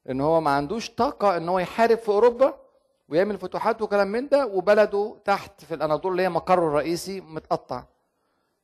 لأن 0.06 0.20
هو 0.20 0.40
ما 0.40 0.50
عندوش 0.50 0.90
طاقة 0.90 1.36
إن 1.36 1.48
هو 1.48 1.58
يحارب 1.58 1.98
في 1.98 2.08
أوروبا 2.08 2.63
ويعمل 3.14 3.38
فتوحات 3.38 3.82
وكلام 3.82 4.08
من 4.08 4.28
ده 4.28 4.46
وبلده 4.46 5.16
تحت 5.24 5.64
في 5.64 5.74
الأناضول 5.74 6.12
اللي 6.12 6.22
هي 6.22 6.28
مقره 6.28 6.66
الرئيسي 6.68 7.20
متقطع. 7.20 7.84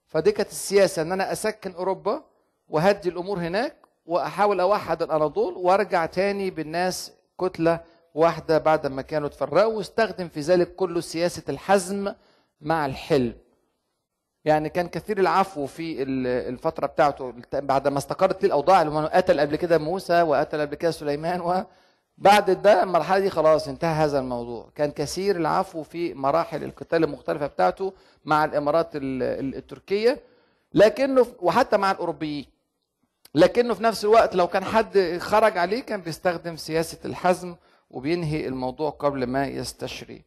فدي 0.07 0.33
كانت 0.33 0.49
السياسة 0.51 1.03
إن 1.03 1.13
أنا 1.13 1.33
أسكن 1.33 1.73
أوروبا 1.73 2.23
وهدي 2.69 3.09
الأمور 3.09 3.39
هناك 3.39 3.77
وأحاول 4.07 4.61
أوحد 4.61 5.03
الأناضول 5.03 5.55
وأرجع 5.57 6.07
تاني 6.07 6.51
بالناس 6.51 7.13
كتلة 7.41 7.81
واحدة 8.15 8.59
بعد 8.59 8.87
ما 8.87 9.03
كانوا 9.03 9.29
اتفرقوا 9.29 9.73
واستخدم 9.77 10.29
في 10.29 10.41
ذلك 10.41 10.75
كله 10.75 11.01
سياسة 11.01 11.43
الحزم 11.49 12.13
مع 12.61 12.87
الحلم. 12.87 13.35
يعني 14.45 14.69
كان 14.69 14.89
كثير 14.89 15.19
العفو 15.19 15.67
في 15.67 16.03
ال- 16.03 16.27
الفترة 16.27 16.87
بتاعته 16.87 17.35
بعد 17.53 17.89
ما 17.89 17.99
استقرت 17.99 18.45
الأوضاع 18.45 18.83
اللي 18.83 19.09
قتل 19.09 19.41
قبل 19.41 19.57
كده 19.57 19.79
موسى 19.79 20.23
وقتل 20.23 20.61
قبل 20.61 20.75
كده 20.75 20.91
سليمان 20.91 21.65
وبعد 22.21 22.63
ده 22.63 22.83
المرحلة 22.83 23.19
دي 23.19 23.31
خلاص 23.31 23.69
انتهى 23.69 23.95
هذا 24.05 24.19
الموضوع. 24.19 24.71
كان 24.75 24.91
كثير 24.91 25.37
العفو 25.37 25.83
في 25.83 26.15
مراحل 26.15 26.65
القتال 26.65 27.05
المختلفة 27.05 27.47
بتاعته 27.47 27.93
مع 28.25 28.45
الإمارات 28.45 28.97
ال- 28.97 29.23
ال- 29.23 29.55
التركية 29.57 30.21
لكنه 30.75 31.27
وحتى 31.41 31.77
مع 31.77 31.91
الأوروبيين. 31.91 32.45
لكنه 33.35 33.75
في 33.75 33.83
نفس 33.83 34.05
الوقت 34.05 34.35
لو 34.37 34.47
كان 34.47 34.65
حد 34.65 35.19
خرج 35.21 35.59
عليه 35.59 35.81
كان 35.83 36.01
بيستخدم 36.01 36.57
سياسة 36.57 36.99
الحزم 37.05 37.55
وبينهي 37.91 38.47
الموضوع 38.47 38.91
قبل 38.91 39.27
ما 39.27 39.47
يستشري. 39.47 40.23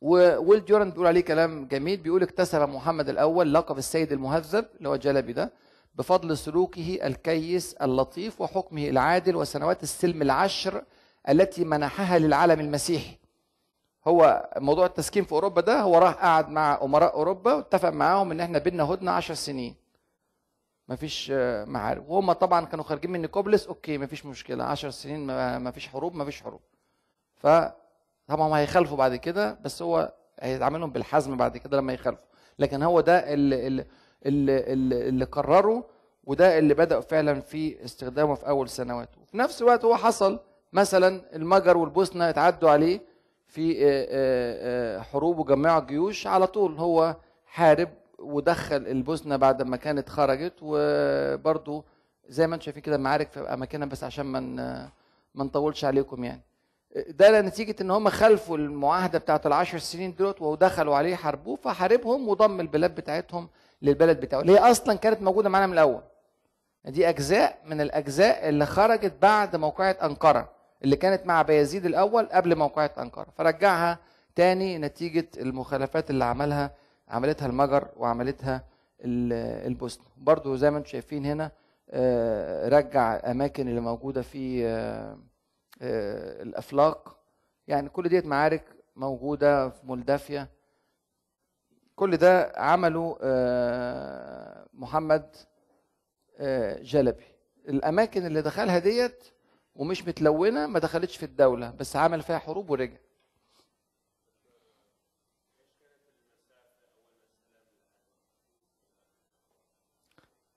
وويل 0.00 0.64
جوران 0.64 0.90
بيقول 0.90 1.06
عليه 1.06 1.20
كلام 1.20 1.66
جميل 1.66 1.96
بيقول 1.96 2.22
اكتسب 2.22 2.68
محمد 2.68 3.08
الأول 3.08 3.54
لقب 3.54 3.78
السيد 3.78 4.12
المهذب 4.12 4.66
اللي 4.78 4.88
هو 4.88 4.96
جلبي 4.96 5.32
ده 5.32 5.52
بفضل 5.94 6.38
سلوكه 6.38 7.06
الكيس 7.06 7.74
اللطيف 7.74 8.40
وحكمه 8.40 8.88
العادل 8.88 9.36
وسنوات 9.36 9.82
السلم 9.82 10.22
العشر 10.22 10.84
التي 11.28 11.64
منحها 11.64 12.18
للعالم 12.18 12.60
المسيحي. 12.60 13.16
هو 14.08 14.50
موضوع 14.56 14.86
التسكين 14.86 15.24
في 15.24 15.32
أوروبا 15.32 15.60
ده 15.60 15.80
هو 15.80 15.98
راح 15.98 16.14
قعد 16.14 16.48
مع 16.48 16.78
أمراء 16.82 17.14
أوروبا 17.14 17.54
واتفق 17.54 17.88
معاهم 17.88 18.30
إن 18.30 18.40
إحنا 18.40 18.58
بينا 18.58 18.84
هدنة 18.84 19.10
10 19.10 19.34
سنين. 19.34 19.74
مفيش 20.88 21.30
معارك 21.66 22.04
وهم 22.08 22.32
طبعا 22.32 22.64
كانوا 22.66 22.84
خارجين 22.84 23.10
من 23.10 23.20
نيكوبلس 23.20 23.66
okay 23.66 23.98
مفيش 23.98 24.26
مشكلة. 24.26 24.64
10 24.64 24.90
سنين 24.90 25.26
مفيش 25.62 25.88
حروب 25.88 26.14
مفيش 26.14 26.42
حروب. 26.42 26.60
ف 27.36 27.46
طبعا 28.28 28.58
هيخالفوا 28.58 28.96
بعد 28.96 29.16
كده 29.16 29.58
بس 29.64 29.82
هو 29.82 30.12
هيتعاملهم 30.40 30.90
بالحزم 30.90 31.36
بعد 31.36 31.56
كده 31.56 31.76
لما 31.76 31.92
يخالفوا. 31.92 32.24
لكن 32.58 32.82
هو 32.82 33.00
ده 33.00 33.32
اللي, 33.34 33.84
اللي, 34.26 34.72
اللي, 35.08 35.24
قرره 35.24 35.84
وده 36.24 36.58
اللي 36.58 36.74
بدأ 36.74 37.00
فعلا 37.00 37.40
في 37.40 37.84
استخدامه 37.84 38.34
في 38.34 38.48
أول 38.48 38.68
سنواته. 38.68 39.20
وفي 39.22 39.36
نفس 39.36 39.62
الوقت 39.62 39.84
هو 39.84 39.96
حصل 39.96 40.40
مثلا 40.72 41.36
المجر 41.36 41.76
والبوسنة 41.76 42.28
اتعدوا 42.28 42.70
عليه 42.70 43.00
في 43.46 43.72
آه، 43.72 43.86
آه، 43.86 44.98
آه، 44.98 45.00
حروب 45.00 45.38
وجمعوا 45.38 45.84
جيوش 45.84 46.26
على 46.26 46.46
طول. 46.46 46.78
هو 46.78 47.16
حارب 47.46 47.88
ودخل 48.18 48.76
البوسنة 48.76 49.36
بعد 49.36 49.62
ما 49.62 49.76
كانت 49.76 50.08
خرجت 50.08 50.54
وبرضه 50.62 51.84
زي 52.28 52.46
ما 52.46 52.54
أنتم 52.54 52.64
شايفين 52.64 52.82
كده 52.82 52.98
معارك 52.98 53.30
في 53.30 53.40
أماكنها 53.40 53.86
بس 53.86 54.04
عشان 54.04 54.26
ما 54.26 54.40
ما 55.34 55.44
نطولش 55.44 55.84
عليكم 55.84 56.24
يعني. 56.24 56.42
ده 57.08 57.40
نتيجة 57.40 57.76
إن 57.80 57.90
هم 57.90 58.08
خلفوا 58.08 58.56
المعاهدة 58.56 59.18
بتاعت 59.18 59.46
العشر 59.46 59.78
سنين 59.78 60.14
دولت 60.14 60.42
ودخلوا 60.42 60.96
عليه 60.96 61.14
حاربوه 61.14 61.56
فحاربهم 61.56 62.28
وضم 62.28 62.60
البلاد 62.60 62.94
بتاعتهم 62.94 63.48
للبلد 63.82 64.20
بتاعه. 64.20 64.40
اللي 64.40 64.52
هي 64.52 64.58
أصلا 64.70 64.94
كانت 64.94 65.22
موجودة 65.22 65.48
معانا 65.48 65.66
من 65.66 65.72
الأول؟ 65.72 66.02
دي 66.84 67.08
أجزاء 67.08 67.58
من 67.66 67.80
الأجزاء 67.80 68.48
اللي 68.48 68.66
خرجت 68.66 69.12
بعد 69.22 69.56
موقعة 69.56 69.96
أنقرة 70.02 70.50
اللي 70.84 70.96
كانت 70.96 71.26
مع 71.26 71.42
بايزيد 71.42 71.86
الأول 71.86 72.26
قبل 72.26 72.56
موقعة 72.56 72.90
أنقرة. 72.98 73.26
فرجعها 73.36 73.98
تاني 74.34 74.78
نتيجة 74.78 75.28
المخالفات 75.38 76.10
اللي 76.10 76.24
عملها 76.24 76.74
عملتها 77.08 77.46
المجر 77.46 77.88
وعملتها 77.96 78.64
ال- 79.00 79.66
البوسنة 79.66 80.04
برضو 80.16 80.56
زي 80.56 80.70
ما 80.70 80.78
أنتم 80.78 80.88
شايفين 80.88 81.26
هنا 81.26 81.50
آه، 81.90 82.68
رجع 82.68 83.20
أماكن 83.30 83.68
اللي 83.68 83.80
موجودة 83.80 84.22
في 84.22 84.66
آه، 84.66 85.18
آه، 85.82 86.42
الأفلاق. 86.42 87.16
يعني 87.68 87.88
كل 87.88 88.08
ديت 88.08 88.26
معارك 88.26 88.64
موجودة 88.96 89.68
في 89.68 89.86
مولدافيا. 89.86 90.48
كل 92.00 92.16
ده 92.16 92.52
عمله 92.56 93.18
آه، 93.22 94.66
محمد 94.74 95.36
آه، 96.38 96.78
جلبي. 96.82 97.24
الأماكن 97.68 98.26
اللي 98.26 98.42
دخلها 98.42 98.78
ديت 98.78 99.24
ومش 99.76 100.08
متلونة 100.08 100.66
ما 100.66 100.78
دخلتش 100.78 101.16
في 101.16 101.22
الدولة 101.22 101.70
بس 101.70 101.96
عمل 101.96 102.22
فيها 102.22 102.38
حروب 102.38 102.70
ورجع. 102.70 102.96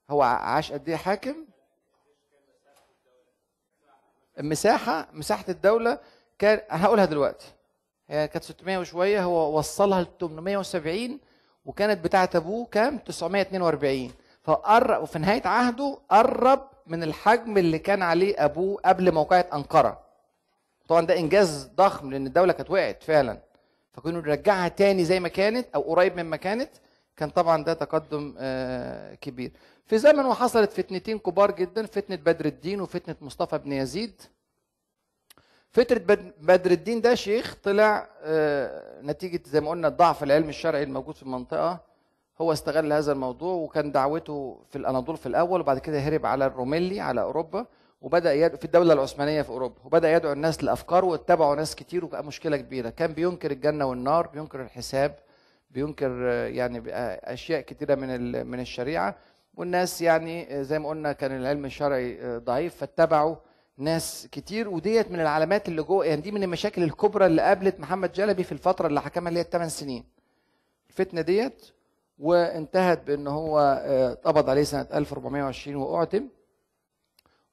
هو 0.10 0.22
عاش 0.22 0.72
قد 0.72 0.90
إيه 0.90 0.96
حاكم؟ 0.96 1.36
المساحه 4.40 5.08
مساحة 5.14 5.46
الدولة 5.50 6.00
كان 6.40 6.62
هقولها 6.70 7.06
دلوقتي. 7.06 7.48
هي 8.08 8.28
كانت 8.28 8.44
600 8.46 8.78
وشوية 8.78 9.24
هو 9.24 9.58
وصلها 9.58 10.02
ل 10.02 10.08
870 10.20 11.20
وكانت 11.65 12.03
بتاعة 12.03 12.29
أبوه 12.36 12.65
كام؟ 12.65 12.98
942 12.98 14.12
فقرب 14.43 15.01
وفي 15.03 15.20
نهاية 15.20 15.41
عهده 15.48 15.98
قرب 16.10 16.67
من 16.88 17.03
الحجم 17.03 17.58
اللي 17.58 17.79
كان 17.79 18.01
عليه 18.01 18.46
أبوه 18.46 18.82
قبل 18.86 19.12
موقعة 19.12 19.46
أنقرة. 19.53 20.00
طبعا 20.88 21.05
ده 21.05 21.20
إنجاز 21.20 21.70
ضخم 21.75 22.12
لأن 22.12 22.27
الدولة 22.27 22.53
كانت 22.53 22.72
وقعت 22.72 23.03
فعلا. 23.03 23.38
فكانوا 23.93 24.22
نرجعها 24.22 24.67
تاني 24.67 25.05
زي 25.05 25.20
ما 25.20 25.27
كانت 25.27 25.67
أو 25.75 25.82
قريب 25.82 26.20
مما 26.20 26.38
كانت 26.38 26.70
كان 27.17 27.29
طبعا 27.29 27.63
ده 27.63 27.74
تقدم 27.74 28.36
آه، 28.38 29.15
كبير. 29.15 29.51
في 29.86 29.98
زمن 29.98 30.25
وحصلت 30.25 30.72
فتنتين 30.72 31.20
كبار 31.20 31.51
جدا 31.51 31.86
فتنة 31.86 32.15
بدر 32.15 32.46
الدين 32.46 32.82
وفتنة 32.82 33.15
مصطفى 33.22 33.58
بن 33.58 33.72
يزيد. 33.72 34.22
فترة 35.74 35.98
بد- 35.98 36.34
بدر 36.42 36.72
الدين 36.72 37.01
ده 37.01 37.15
شيخ 37.15 37.56
طلع 37.63 38.08
آه، 38.24 39.01
نتيجة 39.01 39.42
زي 39.46 39.62
ما 39.62 39.70
قلنا 39.70 39.89
ضعف 39.89 40.24
العلم 40.24 40.50
الشرعي 40.50 40.84
الموجود 40.84 41.15
في 41.15 41.24
المنطقة 41.24 41.80
هو 42.42 42.51
استغل 42.53 42.94
هذا 42.94 43.12
الموضوع 43.12 43.53
وكان 43.53 43.92
دعوته 43.92 44.60
في 44.70 44.75
الأناضول 44.77 45.18
في 45.18 45.25
الأول 45.25 45.62
وبعد 45.62 45.80
كده 45.80 46.00
هرب 46.00 46.25
على 46.25 46.46
الروميلي 46.46 47.00
على 47.00 47.22
أوروبا 47.22 47.65
وبدأ 48.01 48.34
يدعو 48.34 48.58
في 48.58 48.65
الدولة 48.65 48.94
العثمانية 48.94 49.42
في 49.42 49.50
أوروبا 49.50 49.75
وبدأ 49.86 50.12
يدعو 50.13 50.32
الناس 50.34 50.63
لأفكاره 50.63 51.06
واتبعوا 51.06 51.56
ناس 51.56 51.75
كتير 51.75 52.06
وكان 52.06 52.25
مشكلة 52.25 52.58
كبيرة. 52.58 52.89
كان 52.89 53.13
بينكر 53.13 53.51
الجنة 53.51 53.86
والنار 53.86 54.27
بينكر 54.27 54.62
الحساب 54.62 55.15
بينكر 55.72 56.12
آه، 56.32 56.48
يعني 56.48 56.80
بقى 56.80 57.34
أشياء 57.34 57.62
كتيرة 57.62 57.96
من 57.96 58.48
من 58.48 58.60
الشريعة 58.60 59.15
والناس 59.56 60.01
يعني 60.01 60.60
آه، 60.60 60.62
زي 60.62 60.80
ما 60.80 60.89
قلنا 60.89 61.12
كان 61.13 61.32
العلم 61.32 61.65
الشرعي 61.65 62.38
ضعيف 62.38 62.75
فاتبعوا 62.75 63.36
ناس 63.77 64.27
كتير 64.32 64.70
وديت 64.70 65.12
من 65.12 65.20
العلامات 65.20 65.68
اللي 65.68 65.82
جوه 65.84 66.06
يعني 66.06 66.22
دي 66.22 66.32
من 66.32 66.44
المشاكل 66.44 66.84
الكبرى 66.84 67.25
اللي 67.25 67.42
قابلت 67.42 67.80
محمد 67.80 68.12
جلبي 68.13 68.44
في 68.44 68.51
الفترة 68.51 68.88
اللي 68.88 69.01
حكمها 69.01 69.30
اللي 69.30 69.39
هي 69.39 69.44
الثمان 69.44 69.70
سنين. 69.70 70.03
الفتنة 70.89 71.22
ديت 71.22 71.65
وانتهت 72.20 73.03
بأن 73.08 73.27
هو 73.27 73.60
آه، 73.86 74.12
اتقبض 74.13 74.50
عليه 74.50 74.63
سنة 74.63 74.88
1420 74.94 75.75
واعدم 75.75 76.27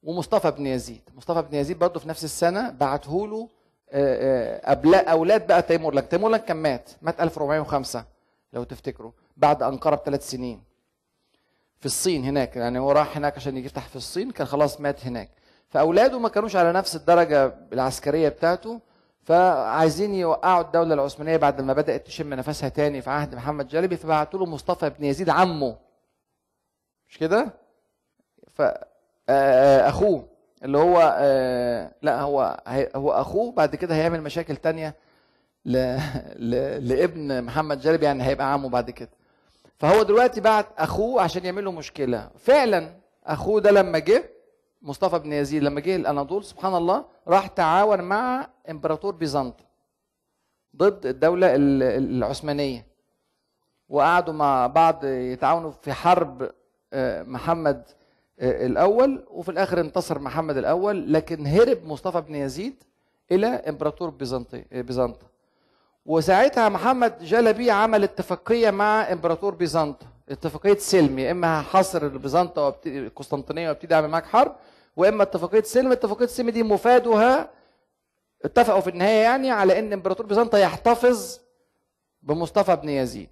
ومصطفى 0.02 0.50
بن 0.50 0.66
يزيد 0.66 1.00
مصطفى 1.16 1.42
بن 1.42 1.54
يزيد 1.56 1.78
برضه 1.78 2.00
في 2.00 2.08
نفس 2.08 2.24
السنة 2.24 2.70
بعته 2.70 3.26
له 3.28 3.48
أبلا 4.64 5.10
أولاد 5.12 5.46
بقى 5.46 5.62
تيمور 5.62 5.94
لانك. 5.94 6.08
تيمور 6.10 6.30
لانك 6.30 6.44
كان 6.44 6.56
مات 6.56 6.90
مات 7.02 7.20
1405 7.20 8.04
لو 8.52 8.64
تفتكروا 8.64 9.12
بعد 9.36 9.62
انقره 9.62 9.94
بثلاث 9.96 10.30
سنين. 10.30 10.62
في 11.80 11.86
الصين 11.86 12.24
هناك 12.24 12.56
يعني 12.56 12.78
هو 12.78 12.92
راح 12.92 13.16
هناك 13.16 13.36
عشان 13.36 13.56
يفتح 13.56 13.88
في 13.88 13.96
الصين 13.96 14.30
كان 14.30 14.46
خلاص 14.46 14.80
مات 14.80 15.06
هناك. 15.06 15.30
فأولاده 15.70 16.18
ما 16.18 16.28
كانوش 16.28 16.56
على 16.56 16.72
نفس 16.72 16.96
الدرجة 16.96 17.54
العسكرية 17.72 18.28
بتاعته 18.28 18.80
فعايزين 19.22 20.14
يوقعوا 20.14 20.60
الدولة 20.60 20.94
العثمانية 20.94 21.36
بعد 21.36 21.60
ما 21.60 21.72
بدأت 21.72 22.06
تشم 22.06 22.34
نفسها 22.34 22.68
تاني 22.68 23.02
في 23.02 23.10
عهد 23.10 23.34
محمد 23.34 23.68
جلبي 23.68 23.96
فبعتوا 23.96 24.40
له 24.40 24.46
مصطفى 24.46 24.90
بن 24.90 25.04
يزيد 25.04 25.28
عمه. 25.30 25.76
مش 27.08 27.18
كده؟ 27.18 27.46
ف 28.54 28.62
آه، 29.28 29.88
أخوه 29.88 30.28
اللي 30.64 30.78
هو 30.78 31.16
آه، 31.18 31.90
لا 32.02 32.20
هو 32.20 32.62
هو 32.96 33.12
أخوه 33.12 33.52
بعد 33.52 33.76
كده 33.76 33.94
هيعمل 33.94 34.22
مشاكل 34.22 34.56
تانية 34.56 34.94
ل... 35.64 35.96
ل... 36.36 36.50
لابن 36.88 37.42
محمد 37.44 37.80
جلبي 37.80 38.04
يعني 38.06 38.22
هيبقى 38.24 38.52
عمه 38.52 38.68
بعد 38.68 38.90
كده. 38.90 39.10
فهو 39.78 40.02
دلوقتي 40.02 40.40
بعت 40.40 40.66
أخوه 40.78 41.22
عشان 41.22 41.44
يعمل 41.44 41.64
له 41.64 41.72
مشكلة. 41.72 42.30
فعلا 42.38 42.90
أخوه 43.26 43.60
ده 43.60 43.70
لما 43.70 43.98
جه 43.98 44.29
مصطفى 44.82 45.18
بن 45.18 45.32
يزيد 45.32 45.62
لما 45.62 45.80
جه 45.80 45.96
الأناضول 45.96 46.44
سبحان 46.44 46.74
الله 46.74 47.04
راح 47.28 47.46
تعاون 47.46 48.00
مع 48.00 48.48
إمبراطور 48.70 49.14
بيزنطة 49.14 49.64
ضد 50.76 51.06
الدولة 51.06 51.54
ال- 51.54 51.82
العثمانية. 51.82 52.86
وقعدوا 53.88 54.34
مع 54.34 54.66
بعض 54.66 55.04
يتعاونوا 55.04 55.70
في 55.70 55.92
حرب 55.92 56.50
آه، 56.92 57.22
محمد 57.22 57.82
آه، 58.40 58.66
الأول 58.66 59.24
وفي 59.30 59.50
الآخر 59.50 59.80
انتصر 59.80 60.18
محمد 60.18 60.56
الأول 60.56 61.12
لكن 61.12 61.46
هرب 61.46 61.78
مصطفى 61.84 62.20
بن 62.20 62.34
يزيد 62.34 62.82
إلى 63.32 63.46
إمبراطور 63.46 64.10
بيزنطي 64.10 64.64
آه، 64.72 64.80
بيزنطة 64.80 65.26
وساعتها 66.06 66.68
محمد 66.68 67.18
جلبي 67.22 67.70
عمل 67.70 68.02
اتفاقية 68.04 68.70
مع 68.70 69.12
إمبراطور 69.12 69.54
بيزنطة 69.54 70.06
اتفاقية 70.28 70.74
سلم 70.78 71.18
يا 71.18 71.30
اما 71.30 71.60
هحاصر 71.60 72.08
بيزنطة 72.08 72.62
وابتدي 72.62 72.98
القسطنطينيه 72.98 73.68
وابتدي 73.68 73.94
أعمل 73.94 74.08
معاك 74.08 74.26
حرب 74.26 74.56
وإما 74.96 75.22
اتفاقية 75.22 75.62
سلم 75.62 75.92
اتفاقية 75.92 76.26
سلم 76.26 76.50
دي 76.50 76.62
مفادها 76.62 77.50
اتفقوا 78.44 78.80
في 78.80 78.90
النهاية 78.90 79.22
يعني 79.22 79.50
على 79.50 79.78
إن 79.78 79.92
إمبراطور 79.92 80.26
بيزنطة 80.26 80.58
يحتفظ 80.58 81.38
بمصطفى 82.22 82.76
بن 82.76 82.88
يزيد. 82.88 83.30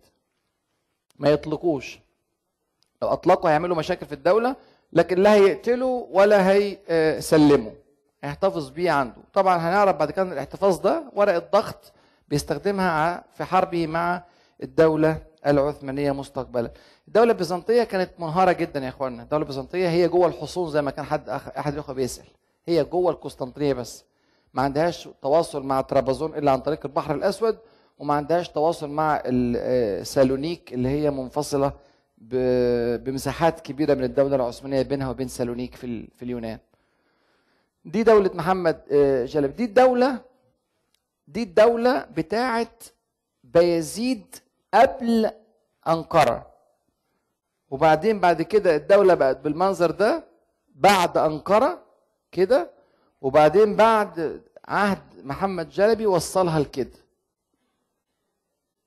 ما 1.16 1.28
يطلقوش. 1.30 1.98
لو 3.02 3.08
أطلقوا 3.08 3.50
هيعملوا 3.50 3.76
مشاكل 3.76 4.06
في 4.06 4.12
الدولة 4.12 4.56
لكن 4.92 5.18
لا 5.18 5.34
هيقتلوا 5.34 6.06
ولا 6.10 6.50
هيسلموا. 6.50 7.72
هيحتفظ 8.24 8.68
بيه 8.70 8.90
عنده. 8.90 9.22
طبعا 9.32 9.56
هنعرف 9.56 9.96
بعد 9.96 10.10
كده 10.10 10.22
الاحتفاظ 10.32 10.78
ده 10.80 11.04
ورقة 11.12 11.38
ضغط 11.52 11.92
بيستخدمها 12.28 13.24
في 13.36 13.44
حربه 13.44 13.86
مع 13.86 14.22
الدولة 14.62 15.22
العثمانية 15.46 16.12
مستقبلا. 16.12 16.70
الدولة 17.08 17.32
البيزنطية 17.32 17.82
كانت 17.84 18.10
منهاره 18.18 18.52
جدا 18.52 18.80
يا 18.84 18.88
اخوانا 18.88 19.22
الدولة 19.22 19.42
البيزنطية 19.42 19.88
هي 19.88 20.08
جوه 20.08 20.26
الحصون 20.26 20.70
زي 20.70 20.82
ما 20.82 20.90
كان 20.90 21.04
حد 21.04 21.28
أخ... 21.28 21.48
أحد 21.48 21.72
الاخوه 21.72 21.94
بيسأل. 21.94 22.24
هي 22.68 22.84
جوه 22.84 23.10
القسطنطينية 23.12 23.72
بس. 23.72 24.04
ما 24.54 24.62
عندهاش 24.62 25.08
تواصل 25.22 25.62
مع 25.62 25.80
طرابزون 25.80 26.34
إلا 26.34 26.50
عن 26.50 26.60
طريق 26.60 26.86
البحر 26.86 27.14
الأسود 27.14 27.58
وما 27.98 28.14
عندهاش 28.14 28.48
تواصل 28.48 28.90
مع 28.90 29.22
آه، 29.26 30.02
سالونيك 30.02 30.72
اللي 30.74 30.88
هي 30.88 31.10
منفصلة 31.10 31.72
ب- 32.18 33.04
بمساحات 33.04 33.60
كبيرة 33.60 33.94
من 33.94 34.04
الدولة 34.04 34.36
العثمانية 34.36 34.82
بينها 34.82 35.10
وبين 35.10 35.28
سالونيك 35.28 35.74
في 35.74 35.84
ال- 35.86 36.08
في 36.16 36.22
اليونان. 36.24 36.58
دي 37.84 38.02
دولة 38.02 38.30
محمد 38.34 38.80
آه، 38.92 39.24
جلب. 39.24 39.56
دي 39.56 39.64
الدولة 39.64 40.18
دي 41.28 41.42
الدولة 41.42 42.06
بتاعت 42.16 42.82
بايزيد 43.44 44.36
قبل 44.74 45.30
انقره 45.88 46.54
وبعدين 47.70 48.20
بعد 48.20 48.42
كده 48.42 48.76
الدولة 48.76 49.14
بقت 49.14 49.36
بالمنظر 49.40 49.90
ده 49.90 50.24
بعد 50.74 51.16
انقره 51.18 51.84
كده. 52.32 52.70
وبعدين 53.20 53.76
بعد 53.76 54.42
عهد 54.68 55.02
محمد 55.24 55.68
جلبي 55.68 56.06
وصلها 56.06 56.60
لكده. 56.60 56.98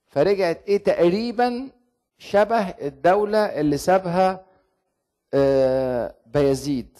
فرجعت 0.07 0.63
إيه 0.67 0.83
تقريبا 0.83 1.69
شبه 2.17 2.69
الدولة 2.69 3.37
اللي 3.45 3.77
سابها 3.77 4.45
آه، 5.33 6.15
بايزيد 6.25 6.97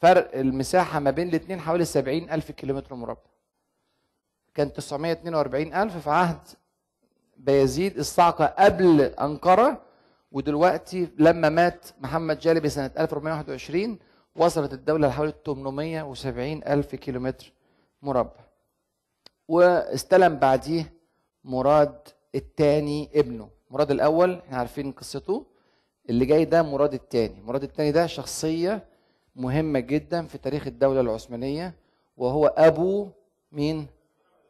فرق 0.00 0.34
المساحة 0.36 0.98
ما 1.00 1.10
بين 1.10 1.28
الاثنين 1.28 1.60
حوالي 1.60 1.84
70 1.84 2.30
ألف 2.30 2.50
كيلومتر 2.50 2.94
مربع. 2.94 3.20
كان 4.54 4.72
942 4.72 5.74
ألف 5.74 5.96
في 5.96 6.10
عهد 6.10 6.40
بايزيد 7.40 7.98
الصعقة 7.98 8.46
قبل 8.46 9.00
أنقرة 9.00 9.82
ودلوقتي 10.32 11.08
لما 11.18 11.48
مات 11.48 11.86
محمد 12.00 12.38
جالبي 12.38 12.68
سنة 12.68 12.90
1421 12.98 13.98
وصلت 14.36 14.72
الدولة 14.72 15.08
لحوالي 15.08 15.34
870 15.46 16.62
ألف 16.64 16.94
كيلومتر 16.94 17.52
مربع. 18.02 18.40
واستلم 19.48 20.36
بعديه 20.38 20.92
مراد 21.44 22.08
الثاني 22.34 23.10
ابنه. 23.14 23.48
مراد 23.70 23.90
الأول 23.90 24.34
إحنا 24.46 24.56
عارفين 24.58 24.92
قصته. 24.92 25.46
اللي 26.10 26.24
جاي 26.24 26.44
ده 26.44 26.62
مراد 26.62 26.94
الثاني 26.94 27.40
مراد 27.42 27.62
الثاني 27.62 27.92
ده 27.92 28.06
شخصية 28.06 28.84
مهمة 29.36 29.80
جدا 29.80 30.26
في 30.26 30.38
تاريخ 30.38 30.66
الدولة 30.66 31.00
العثمانية 31.00 31.74
وهو 32.16 32.46
أبو 32.46 33.08
مين؟ 33.52 33.86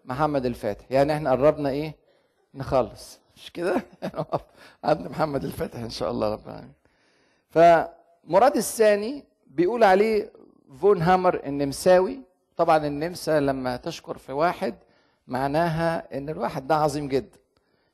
محمد 0.05 0.47
الفاتح. 0.47 0.85
يعني 0.93 1.13
إحنا 1.13 1.31
قربنا 1.31 1.69
إيه؟ 1.71 2.00
نخلص. 2.55 3.21
مش 3.37 3.53
كده؟ 3.53 3.83
عند 4.85 5.09
محمد 5.09 5.45
الفاتح 5.45 5.79
إن 5.79 5.91
شاء 5.91 6.11
الله 6.11 6.33
رب 6.33 6.47
العالمين. 6.49 6.73
فمراد 7.51 8.57
الثاني 8.57 9.25
بيقول 9.47 9.85
عليه 9.85 10.33
فون 10.81 11.03
هامر 11.03 11.41
النمساوي. 11.47 12.21
طبعا 12.57 12.87
النمسا 12.87 13.41
لما 13.41 13.77
تشكر 13.77 14.19
في 14.19 14.33
واحد 14.33 14.75
معناها 15.27 16.19
إن 16.19 16.29
الواحد 16.29 16.67
ده 16.67 16.75
عظيم 16.75 17.09
جدا 17.09 17.39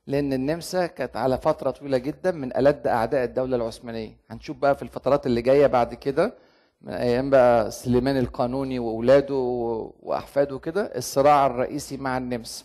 لأن 0.07 0.33
النمسا 0.33 0.87
كانت 0.87 1.17
على 1.17 1.39
فترة 1.39 1.71
طويلة 1.71 1.99
جدا 1.99 2.31
من 2.31 2.57
ألد 2.57 2.87
أعداء 2.87 3.25
الدولة 3.25 3.57
العثمانية. 3.57 4.17
هنشوف 4.31 4.57
بقى 4.57 4.77
في 4.77 4.83
الفترات 4.83 5.27
اللي 5.27 5.43
جاية 5.43 5.67
بعد 5.67 5.95
كده 5.95 6.35
من 6.81 6.93
أيام 6.93 7.31
بقى 7.31 7.71
سليمان 7.71 8.19
القانوني 8.19 8.79
وأولاده 8.79 9.35
وأحفاده 10.03 10.59
كده 10.59 10.83
الصراع 10.97 11.47
الرئيسي 11.47 11.97
مع 11.97 12.19
النمسا. 12.19 12.65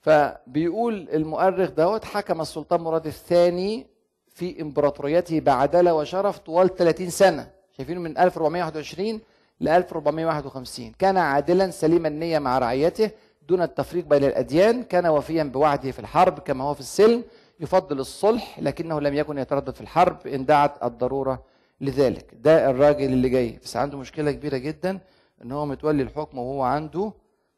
فبيقول 0.00 1.08
المؤرخ 1.12 1.70
دوت 1.70 2.04
حكم 2.04 2.40
السلطان 2.40 2.80
مراد 2.80 3.06
الثاني 3.06 3.86
في 4.28 4.62
إمبراطوريته 4.62 5.40
بعدالة 5.40 5.94
وشرف 5.94 6.38
طوال 6.38 6.74
30 6.76 7.10
سنة. 7.10 7.50
شايفينه 7.76 8.00
من 8.00 8.18
1421 8.18 9.20
ل 9.60 9.68
1451 9.68 10.92
كان 10.98 11.16
عادلا 11.16 11.70
سليم 11.70 12.06
النية 12.06 12.38
مع 12.38 12.58
رعيته 12.58 13.10
دون 13.48 13.62
التفريق 13.62 14.04
بين 14.04 14.24
الأديان 14.24 14.82
كان 14.82 15.06
وفيا 15.06 15.42
بوعده 15.42 15.90
في 15.90 15.98
الحرب 15.98 16.38
كما 16.38 16.64
هو 16.64 16.74
في 16.74 16.80
السلم 16.80 17.24
يفضل 17.60 18.00
الصلح 18.00 18.58
لكنه 18.60 19.00
لم 19.00 19.14
يكن 19.14 19.38
يتردد 19.38 19.74
في 19.74 19.80
الحرب 19.80 20.26
إن 20.26 20.44
دعت 20.44 20.84
الضرورة 20.84 21.42
لذلك. 21.80 22.34
ده 22.34 22.70
الراجل 22.70 23.04
اللي 23.12 23.28
جاي. 23.28 23.58
بس 23.64 23.76
عنده 23.76 23.98
مشكلة 23.98 24.32
كبيرة 24.32 24.56
جدا 24.56 24.98
إن 25.44 25.52
هو 25.52 25.66
متولي 25.66 26.02
الحكم 26.02 26.38
وهو 26.38 26.62
عنده 26.62 27.12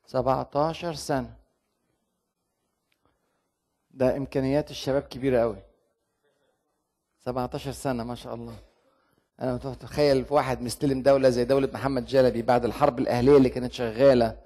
17 0.06 0.94
سنة. 0.94 1.41
ده 3.94 4.16
إمكانيات 4.16 4.70
الشباب 4.70 5.02
كبيرة 5.02 5.40
قوي 5.40 5.56
17 7.24 7.72
سنة 7.72 8.04
ما 8.04 8.14
شاء 8.14 8.34
الله. 8.34 8.54
أنا 9.40 9.54
متخيل 9.54 10.24
واحد 10.30 10.62
مستلم 10.62 11.02
دولة 11.02 11.28
زي 11.28 11.44
دولة 11.44 11.68
محمد 11.74 12.04
جلبي 12.06 12.42
بعد 12.42 12.64
الحرب 12.64 12.98
الأهلية 12.98 13.36
اللي 13.36 13.48
كانت 13.48 13.72
شغالة 13.72 14.36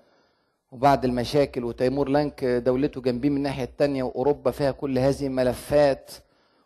وبعد 0.73 1.05
المشاكل 1.05 1.65
وتيمور 1.65 2.09
لانك 2.09 2.45
دولته 2.45 3.01
جنبيه 3.01 3.31
من 3.31 3.37
الناحية 3.37 3.65
الثانية 3.65 4.03
وأوروبا 4.03 4.51
فيها 4.51 4.71
كل 4.71 4.99
هذه 4.99 5.27
الملفات 5.27 6.11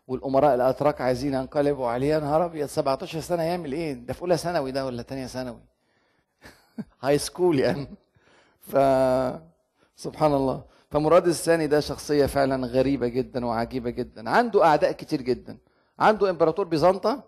والأمراء 0.08 0.54
الأتراك 0.54 1.00
عايزين 1.00 1.34
ينقلبوا 1.34 1.86
عليه 1.88 2.06
يا 2.06 2.18
نهار 2.18 2.44
أبيض 2.44 2.66
17 2.66 3.20
سنة 3.20 3.42
يعمل 3.42 3.72
إيه؟ 3.72 3.92
ده 3.92 4.12
في 4.12 4.22
أولى 4.22 4.36
ثانوي 4.36 4.70
ده 4.72 4.86
ولا 4.86 5.02
ثانية 5.02 5.26
ثانوي؟ 5.26 5.60
high 7.00 7.18
school 7.18 7.58
يعني 7.60 7.86
ف 8.60 8.76
سبحان 9.96 10.34
الله. 10.34 10.62
فمراد 10.90 11.26
الثاني 11.26 11.66
ده 11.66 11.80
شخصية 11.80 12.26
فعلا 12.26 12.66
غريبة 12.66 13.06
جدا 13.06 13.46
وعجيبة 13.46 13.90
جدا. 13.90 14.30
عنده 14.30 14.64
أعداء 14.64 14.92
كتير 14.92 15.22
جدا. 15.22 15.58
عنده 15.98 16.30
إمبراطور 16.30 16.66
بيزنطة 16.66 17.22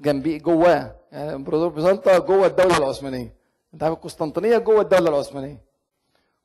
جنبيه 0.00 0.38
جواه. 0.38 0.96
يعني 1.12 1.34
إمبراطور 1.34 1.68
بيزنطة 1.68 2.18
جوه 2.18 2.46
الدولة 2.46 2.78
العثمانية. 2.78 3.34
أنت 3.74 3.82
عارف 3.82 3.94
القسطنطينية 3.94 4.58
جوه 4.58 4.80
الدولة 4.80 5.10
العثمانية. 5.10 5.60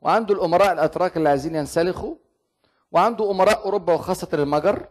وعنده 0.02 0.34
الأمراء 0.34 0.74
الأتراك 0.74 1.18
اللي 1.18 1.30
عايزين 1.30 1.56
ينسلخوا. 1.56 2.16
وعنده 2.92 3.32
أمراء 3.32 3.66
أوروبا 3.66 3.94
وخاصة 3.94 4.28
المجر. 4.34 4.88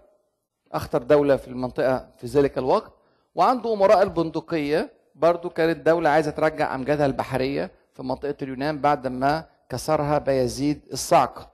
أخطر 0.72 1.02
دولة 1.02 1.36
في 1.36 1.48
المنطقة 1.48 2.08
في 2.18 2.26
ذلك 2.26 2.58
الوقت. 2.58 2.92
وعنده 3.34 3.72
أمراء 3.72 4.02
البندقية. 4.02 4.92
برضو 5.14 5.50
كانت 5.50 5.86
دولة 5.86 6.10
عايزة 6.10 6.30
ترجع 6.30 6.74
أمجادها 6.74 7.06
البحرية 7.06 7.70
في 7.94 8.02
منطقة 8.02 8.36
اليونان 8.42 8.80
بعد 8.80 9.06
ما 9.06 9.44
كسرها 9.68 10.18
بايزيد 10.18 10.80
الصعق 10.92 11.52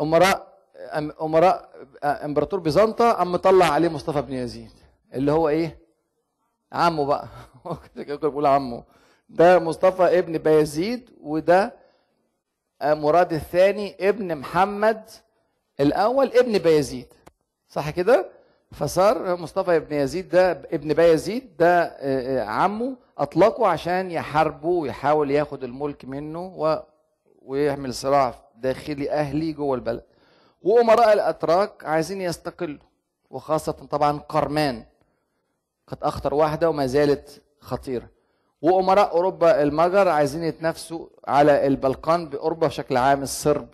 امراء 0.00 0.50
امراء 1.20 1.70
إمبراطور 2.04 2.60
بيزنطة 2.60 3.12
قام 3.12 3.32
مطلع 3.32 3.66
عليه 3.66 3.88
مصطفى 3.88 4.22
بن 4.22 4.32
يزيد 4.32 4.70
اللي 5.14 5.32
هو 5.32 5.48
إيه؟ 5.48 5.78
عمه 6.72 7.04
بقى. 7.04 7.28
بيقول 7.96 8.46
عمه. 8.46 8.84
ده 9.28 9.58
مصطفى 9.58 10.18
ابن 10.18 10.38
بايزيد 10.38 11.10
وده 11.20 11.74
مراد 12.82 13.32
الثاني 13.32 14.08
ابن 14.08 14.36
محمد 14.36 15.10
الأول 15.80 16.26
ابن 16.26 16.58
بايزيد 16.58 17.06
صح 17.68 17.90
كده؟ 17.90 18.30
فصار 18.72 19.36
مصطفى 19.36 19.76
ابن 19.76 19.96
يزيد 19.96 20.28
ده 20.28 20.50
ابن 20.52 20.94
بايزيد 20.94 21.56
ده 21.56 21.82
آه، 21.82 22.40
آه، 22.40 22.44
عمه 22.44 22.96
اطلقه 23.18 23.66
عشان 23.66 24.10
يحاربه 24.10 24.68
ويحاول 24.68 25.30
ياخد 25.30 25.64
الملك 25.64 26.04
منه 26.04 26.52
و... 26.56 26.82
ويعمل 27.42 27.94
صراع 27.94 28.34
داخلي 28.56 29.10
أهلي 29.10 29.52
جوه 29.52 29.74
البلد. 29.74 30.02
وأمراء 30.62 31.12
الأتراك 31.12 31.84
عايزين 31.84 32.20
يستقلوا 32.20 32.78
وخاصة 33.30 33.72
طبعا 33.72 34.18
قرمان 34.18 34.84
كانت 35.88 36.02
أخطر 36.02 36.34
واحدة 36.34 36.68
وما 36.70 36.86
زالت 36.86 37.42
خطيرة. 37.60 38.08
وأمراء 38.62 39.10
أوروبا 39.12 39.62
المجر 39.62 40.08
عايزين 40.08 40.44
يتنافسوا 40.44 41.06
على 41.28 41.66
البلقان 41.66 42.28
بأوروبا 42.28 42.66
بشكل 42.66 42.96
عام 42.96 43.22
الصرب 43.22 43.68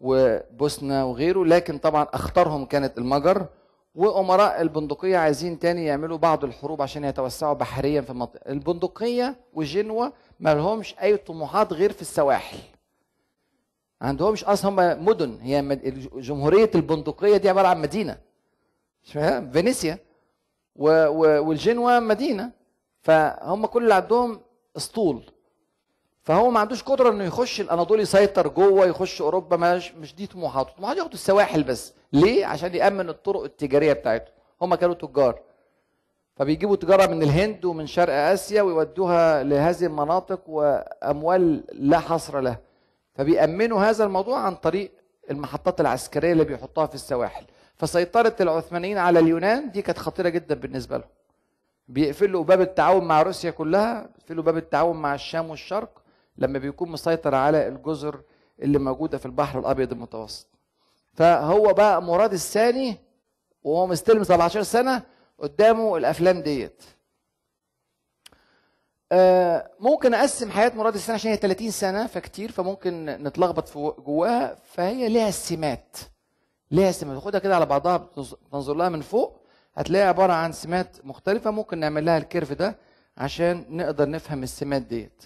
وبوسنا 0.00 1.04
وغيره 1.04 1.44
لكن 1.44 1.78
طبعا 1.78 2.06
اخطرهم 2.14 2.64
كانت 2.66 2.98
المجر 2.98 3.46
وأمراء 3.94 4.60
البندقية 4.60 5.16
عايزين 5.16 5.58
تاني 5.58 5.84
يعملوا 5.84 6.18
بعض 6.18 6.44
الحروب 6.44 6.82
عشان 6.82 7.04
يتوسعوا 7.04 7.54
بحريا 7.54 8.00
في 8.00 8.10
المنطقة 8.10 8.52
البندقية 8.52 9.36
وجنوة 9.52 10.12
ما 10.40 10.54
لهمش 10.54 10.94
أي 11.02 11.16
طموحات 11.16 11.72
غير 11.72 11.92
في 11.92 12.02
السواحل. 12.02 12.58
عندهمش 14.00 14.44
أصلا 14.44 14.70
هم 14.70 15.04
مدن. 15.04 15.38
هي 15.40 15.62
جمهورية 16.14 16.70
البندقية 16.74 17.36
دي 17.36 17.48
عبارة 17.48 17.68
عن 17.68 17.80
مدينة. 17.80 18.18
مش 19.04 19.12
فاهم؟ 19.12 19.50
فينيسيا. 19.50 19.98
و... 20.76 20.88
و... 21.06 21.48
والجنوة 21.48 22.00
مدينة. 22.00 22.50
فهم 23.02 23.66
كل 23.66 23.82
اللي 23.82 23.94
عندهم 23.94 24.40
اسطول. 24.76 25.22
فهو 26.22 26.50
ما 26.50 26.60
عندوش 26.60 26.82
قدرة 26.82 27.10
إنه 27.10 27.24
يخش 27.24 27.60
الأناضول 27.60 28.00
يسيطر 28.00 28.48
جوه 28.48 28.86
يخش 28.86 29.20
أوروبا. 29.22 29.56
مش 29.56 29.94
مش 29.94 30.14
دي 30.14 30.26
طموحاته. 30.26 30.70
طموحاته 30.76 30.98
ياخدوا 30.98 31.14
السواحل 31.14 31.62
بس. 31.62 31.92
ليه؟ 32.14 32.46
عشان 32.46 32.74
يأمن 32.74 33.08
الطرق 33.08 33.42
التجارية 33.42 33.92
بتاعته. 33.92 34.32
هم 34.62 34.74
كانوا 34.74 34.94
تجار. 34.94 35.40
فبيجيبوا 36.36 36.76
تجارة 36.76 37.06
من 37.06 37.22
الهند 37.22 37.64
ومن 37.64 37.86
شرق 37.86 38.14
آسيا 38.14 38.62
ويودوها 38.62 39.42
لهذه 39.42 39.86
المناطق 39.86 40.40
وأموال 40.46 41.64
لا 41.72 41.98
حصر 41.98 42.40
لها. 42.40 42.58
فبيأمنوا 43.14 43.80
هذا 43.80 44.04
الموضوع 44.04 44.38
عن 44.38 44.54
طريق 44.54 44.92
المحطات 45.30 45.80
العسكرية 45.80 46.32
اللي 46.32 46.44
بيحطوها 46.44 46.86
في 46.86 46.94
السواحل. 46.94 47.44
فسيطرة 47.76 48.36
العثمانيين 48.40 48.98
على 48.98 49.18
اليونان 49.18 49.70
دي 49.70 49.82
كانت 49.82 49.98
خطيرة 49.98 50.28
جدا 50.28 50.54
بالنسبة 50.54 50.96
لهم. 50.96 51.08
بيقفلوا 51.88 52.44
باب 52.44 52.60
التعاون 52.60 53.04
مع 53.04 53.22
روسيا 53.22 53.50
كلها 53.50 54.08
بيقفلوا 54.16 54.44
باب 54.44 54.56
التعاون 54.56 54.96
مع 54.96 55.14
الشام 55.14 55.50
والشرق 55.50 56.02
لما 56.38 56.58
بيكون 56.58 56.90
مسيطر 56.90 57.34
على 57.34 57.68
الجزر 57.68 58.20
اللي 58.62 58.78
موجودة 58.78 59.18
في 59.18 59.26
البحر 59.26 59.58
الأبيض 59.58 59.92
المتوسط. 59.92 60.46
فهو 61.14 61.72
بقى 61.72 62.02
مراد 62.02 62.32
الثاني 62.32 62.96
وهو 63.62 63.86
مستلم 63.86 64.24
17 64.24 64.62
سنة 64.62 65.02
قدامه 65.38 65.96
الأفلام 65.96 66.42
ديت. 66.42 66.82
آه، 69.12 69.70
ممكن 69.80 70.14
أقسم 70.14 70.50
حياة 70.50 70.72
مراد 70.76 70.94
الثاني 70.94 71.14
عشان 71.14 71.30
هي 71.30 71.36
30 71.36 71.70
سنة 71.70 72.06
فكتير 72.06 72.52
فممكن 72.52 73.04
نتلخبط 73.06 73.78
جواها. 74.00 74.54
فهي 74.64 75.08
ليها 75.08 75.30
سمات 75.30 75.96
ليها 76.70 76.92
سمات. 76.92 77.18
خدها 77.18 77.40
كده 77.40 77.54
على 77.56 77.66
بعضها 77.66 78.08
تنظر 78.52 78.74
لها 78.74 78.88
من 78.88 79.00
فوق. 79.00 79.40
هتلاقيها 79.74 80.08
عبارة 80.08 80.32
عن 80.32 80.52
سمات 80.52 80.96
مختلفة 81.04 81.50
ممكن 81.50 81.78
نعمل 81.78 82.04
لها 82.04 82.18
الكيرف 82.18 82.52
ده 82.52 82.76
عشان 83.16 83.64
نقدر 83.70 84.08
نفهم 84.10 84.42
السمات 84.42 84.82
ديت. 84.82 85.22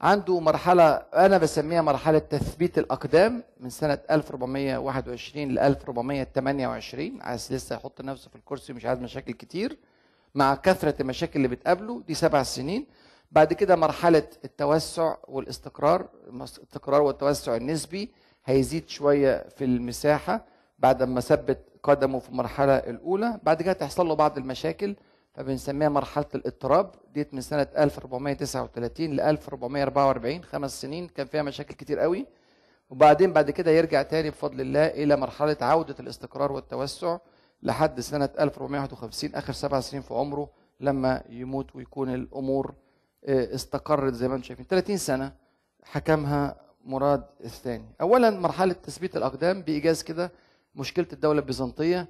عنده 0.00 0.40
مرحلة 0.40 0.88
أنا 1.14 1.38
بسميها 1.38 1.82
مرحلة 1.82 2.18
تثبيت 2.18 2.78
الأقدام 2.78 3.42
من 3.60 3.70
سنة 3.70 3.98
1421 4.10 5.48
ل 5.54 5.58
1428 5.58 7.22
عايز 7.22 7.52
لسه 7.52 7.76
يحط 7.76 8.00
نفسه 8.00 8.30
في 8.30 8.36
الكرسي 8.36 8.72
مش 8.72 8.84
عايز 8.86 8.98
مشاكل 8.98 9.32
كتير. 9.32 9.78
مع 10.34 10.54
كثرة 10.54 10.94
المشاكل 11.02 11.32
اللي 11.36 11.48
بتقابله 11.48 12.02
دي 12.06 12.14
سبع 12.14 12.42
سنين. 12.42 12.86
بعد 13.32 13.52
كده 13.52 13.76
مرحلة 13.76 14.22
التوسع 14.44 15.14
والاستقرار. 15.28 16.08
الاستقرار 16.32 17.02
والتوسع 17.02 17.56
النسبي 17.56 18.12
هيزيد 18.44 18.88
شوية 18.88 19.48
في 19.56 19.64
المساحة 19.64 20.44
بعد 20.78 21.02
ما 21.02 21.20
ثبت 21.20 21.58
قدمه 21.82 22.18
في 22.18 22.28
المرحلة 22.28 22.76
الأولى. 22.76 23.40
بعد 23.42 23.62
كده 23.62 23.72
تحصل 23.72 24.06
له 24.08 24.14
بعض 24.14 24.38
المشاكل 24.38 24.96
فبنسميها 25.38 25.88
مرحلة 25.88 26.26
الاضطراب. 26.34 26.90
ديت 27.14 27.34
من 27.34 27.40
سنة 27.40 27.68
1439 27.78 29.16
ل 29.16 29.20
1444 29.20 30.44
خمس 30.44 30.80
سنين. 30.80 31.08
كان 31.08 31.26
فيها 31.26 31.42
مشاكل 31.42 31.74
كتير 31.74 31.98
قوي. 31.98 32.26
وبعدين 32.90 33.32
بعد 33.32 33.50
كده 33.50 33.70
يرجع 33.70 34.02
تاني 34.02 34.30
بفضل 34.30 34.60
الله 34.60 34.86
إلى 34.86 35.16
مرحلة 35.16 35.56
عودة 35.60 35.94
الاستقرار 36.00 36.52
والتوسع 36.52 37.18
لحد 37.62 38.00
سنة 38.00 38.28
1451 38.40 39.34
آخر 39.34 39.52
سبع 39.52 39.80
سنين 39.80 40.02
في 40.02 40.14
عمره 40.14 40.50
لما 40.80 41.22
يموت 41.28 41.76
ويكون 41.76 42.14
الأمور 42.14 42.74
آه، 43.24 43.54
استقرت 43.54 44.12
زي 44.14 44.28
ما 44.28 44.34
أنتم 44.34 44.46
شايفين. 44.46 44.66
30 44.66 44.96
سنة 44.96 45.32
حكمها 45.82 46.56
مراد 46.84 47.24
الثاني. 47.44 47.84
أولا 48.00 48.30
مرحلة 48.30 48.72
تثبيت 48.72 49.16
الأقدام 49.16 49.62
بإيجاز 49.62 50.02
كده 50.02 50.32
مشكلة 50.74 51.06
الدولة 51.12 51.40
البيزنطية. 51.40 52.08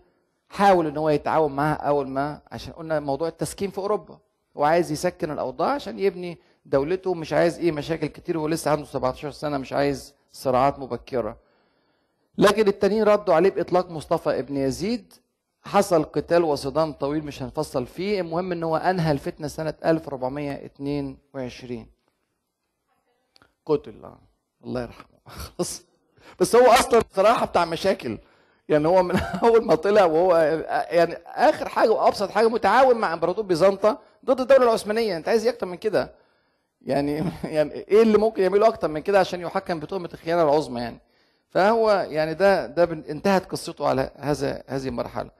حاول 0.49 0.87
إن 0.87 0.97
هو 0.97 1.09
يتعاون 1.11 1.53
معاها 1.53 1.77
أول 1.77 2.09
ما 2.09 2.41
عشان 2.53 2.73
قلنا 2.73 3.01
موضوع 3.01 3.29
التسكين 3.29 3.71
في 3.71 3.79
أوروبا. 3.79 4.19
هو 4.57 4.65
عايز 4.65 4.93
يسكن 4.93 5.31
الأوضاع 5.31 5.71
عشان 5.71 5.99
يبني 5.99 6.39
دولته 6.67 7.15
مش 7.15 7.33
عايز 7.33 7.59
إيه 7.59 7.73
مشاكل 7.73 8.07
كتير 8.07 8.39
وهو 8.39 8.49
لسه 8.49 8.71
عنده 8.71 8.85
17 8.85 9.31
سنة 9.31 9.59
مش 9.59 9.73
عايز 9.73 10.15
صراعات 10.33 10.79
مبكرة. 10.79 11.37
لكن 12.39 12.69
التانيين 12.69 13.03
ردوا 13.05 13.35
عليه 13.35 13.51
بإطلاق 13.51 13.91
مصطفى 13.91 14.39
ابن 14.39 14.57
يزيد. 14.57 15.13
حصل 15.63 16.03
قتال 16.05 16.45
وصدام 16.45 16.93
طويل 16.93 17.25
مش 17.25 17.43
هنفصل 17.43 17.87
فيه. 17.87 18.21
المهم 18.21 18.53
إن 18.53 18.63
هو 18.63 18.77
أنهى 18.77 19.13
الفتنة 19.13 19.49
سنة 19.49 19.75
1422 19.85 21.87
قتل. 23.67 24.11
الله 24.65 24.83
يرحمه. 24.83 25.19
خلاص 25.27 25.83
بس 26.41 26.57
هو 26.57 26.67
أصلا 26.67 27.01
بصراحه 27.13 27.47
بتاع 27.47 27.65
مشاكل. 27.65 28.19
يعني 28.69 28.89
هو 28.89 29.03
من 29.03 29.17
أول 29.45 29.65
ما 29.65 29.75
طلع 29.75 30.05
وهو 30.05 30.37
يعني 30.91 31.15
آخر 31.27 31.69
حاجة 31.69 31.91
وأبسط 31.91 32.31
حاجة 32.31 32.49
متعاون 32.49 32.97
مع 32.97 33.13
إمبراطور 33.15 33.45
بيزنطة 33.45 33.99
ضد 34.25 34.41
الدولة 34.41 34.63
العثمانية. 34.63 35.17
أنت 35.17 35.29
عايز 35.29 35.45
إيه 35.47 35.53
أكتر 35.53 35.67
من 35.67 35.77
كده. 35.77 36.13
يعني 36.83 37.25
يعني 37.45 37.73
إيه 37.73 38.03
اللي 38.03 38.19
ممكن 38.19 38.43
يعمله 38.43 38.69
أكتر 38.69 38.89
من 38.89 39.01
كده 39.01 39.21
عشان 39.21 39.41
يحكم 39.41 39.81
بتهمة 39.81 40.11
الخيانة 40.15 40.43
العظمى 40.43 40.81
يعني؟ 40.81 41.01
فهو 41.51 42.07
يعني 42.11 42.35
ده 42.35 42.67
ده 42.67 42.85
انتهت 42.85 43.47
قصته 43.47 43.89
على 43.89 44.11
هذا 44.19 44.63
هذه 44.67 44.89
المرحلة. 44.89 45.31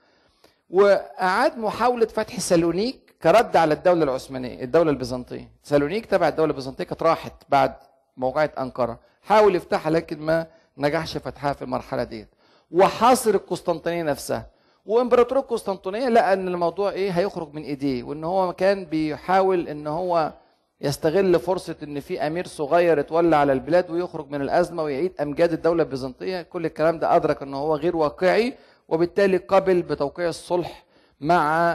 وأعاد 0.71 1.59
محاولة 1.59 2.07
فتح 2.07 2.41
سالونيك 2.41 3.15
كرد 3.23 3.57
على 3.57 3.75
الدولة 3.75 4.05
العثمانية 4.05 4.65
الدولة 4.65 4.91
البيزنطية. 4.91 5.51
سالونيك 5.63 6.07
تبع 6.07 6.29
الدولة 6.29 6.51
البيزنطية 6.51 6.85
كانت 6.85 7.03
راحت 7.03 7.33
بعد 7.49 7.75
موقعة 8.17 8.51
أنقرة. 8.59 8.99
حاول 9.23 9.55
يفتحها 9.57 9.91
لكن 9.91 10.21
ما 10.21 10.47
نجحش 10.79 11.17
فتحها 11.17 11.53
في 11.53 11.63
المرحلة 11.63 12.05
ديت. 12.05 12.29
وحاصر 12.71 13.31
القسطنطينية 13.35 14.03
نفسها 14.03 14.51
وإمبراطور 14.87 15.39
القسطنطينية 15.39 16.09
لقى 16.09 16.33
إن 16.33 16.49
الموضوع 16.49 16.91
إيه 16.91 17.11
هيخرج 17.11 17.55
من 17.55 17.63
إيديه 17.63 18.03
وإن 18.03 18.25
هو 18.25 18.53
كان 18.53 18.85
بيحاول 18.85 19.69
إن 19.69 19.87
هو 19.87 20.33
يستغل 20.81 21.39
فرصة 21.39 21.77
إن 21.83 22.01
في 22.01 22.27
أمير 22.27 22.47
صغير 22.47 23.01
اتولى 23.01 23.37
على 23.37 23.53
البلاد 23.53 23.91
ويخرج 23.91 24.31
من 24.31 24.43
الأزمة 24.43 24.83
ويعيد 24.83 25.13
أمجاد 25.21 25.53
الدولة 25.53 25.83
البيزنطية، 25.83 26.43
كل 26.43 26.67
الكلام 26.67 26.99
ده 26.99 27.17
أدرك 27.17 27.43
إن 27.43 27.55
هو 27.55 27.75
غير 27.77 27.97
واقعي 27.97 28.55
وبالتالي 28.89 29.37
قبل 29.37 29.83
بتوقيع 29.83 30.29
الصلح 30.29 30.85
مع 31.21 31.73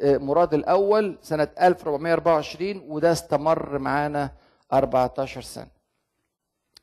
آه، 0.00 0.16
مراد 0.18 0.54
الأول 0.54 1.18
سنة 1.22 1.48
1424 1.60 2.82
وده 2.88 3.12
استمر 3.12 3.78
معانا 3.78 4.30
14 4.72 5.40
سنة. 5.42 5.70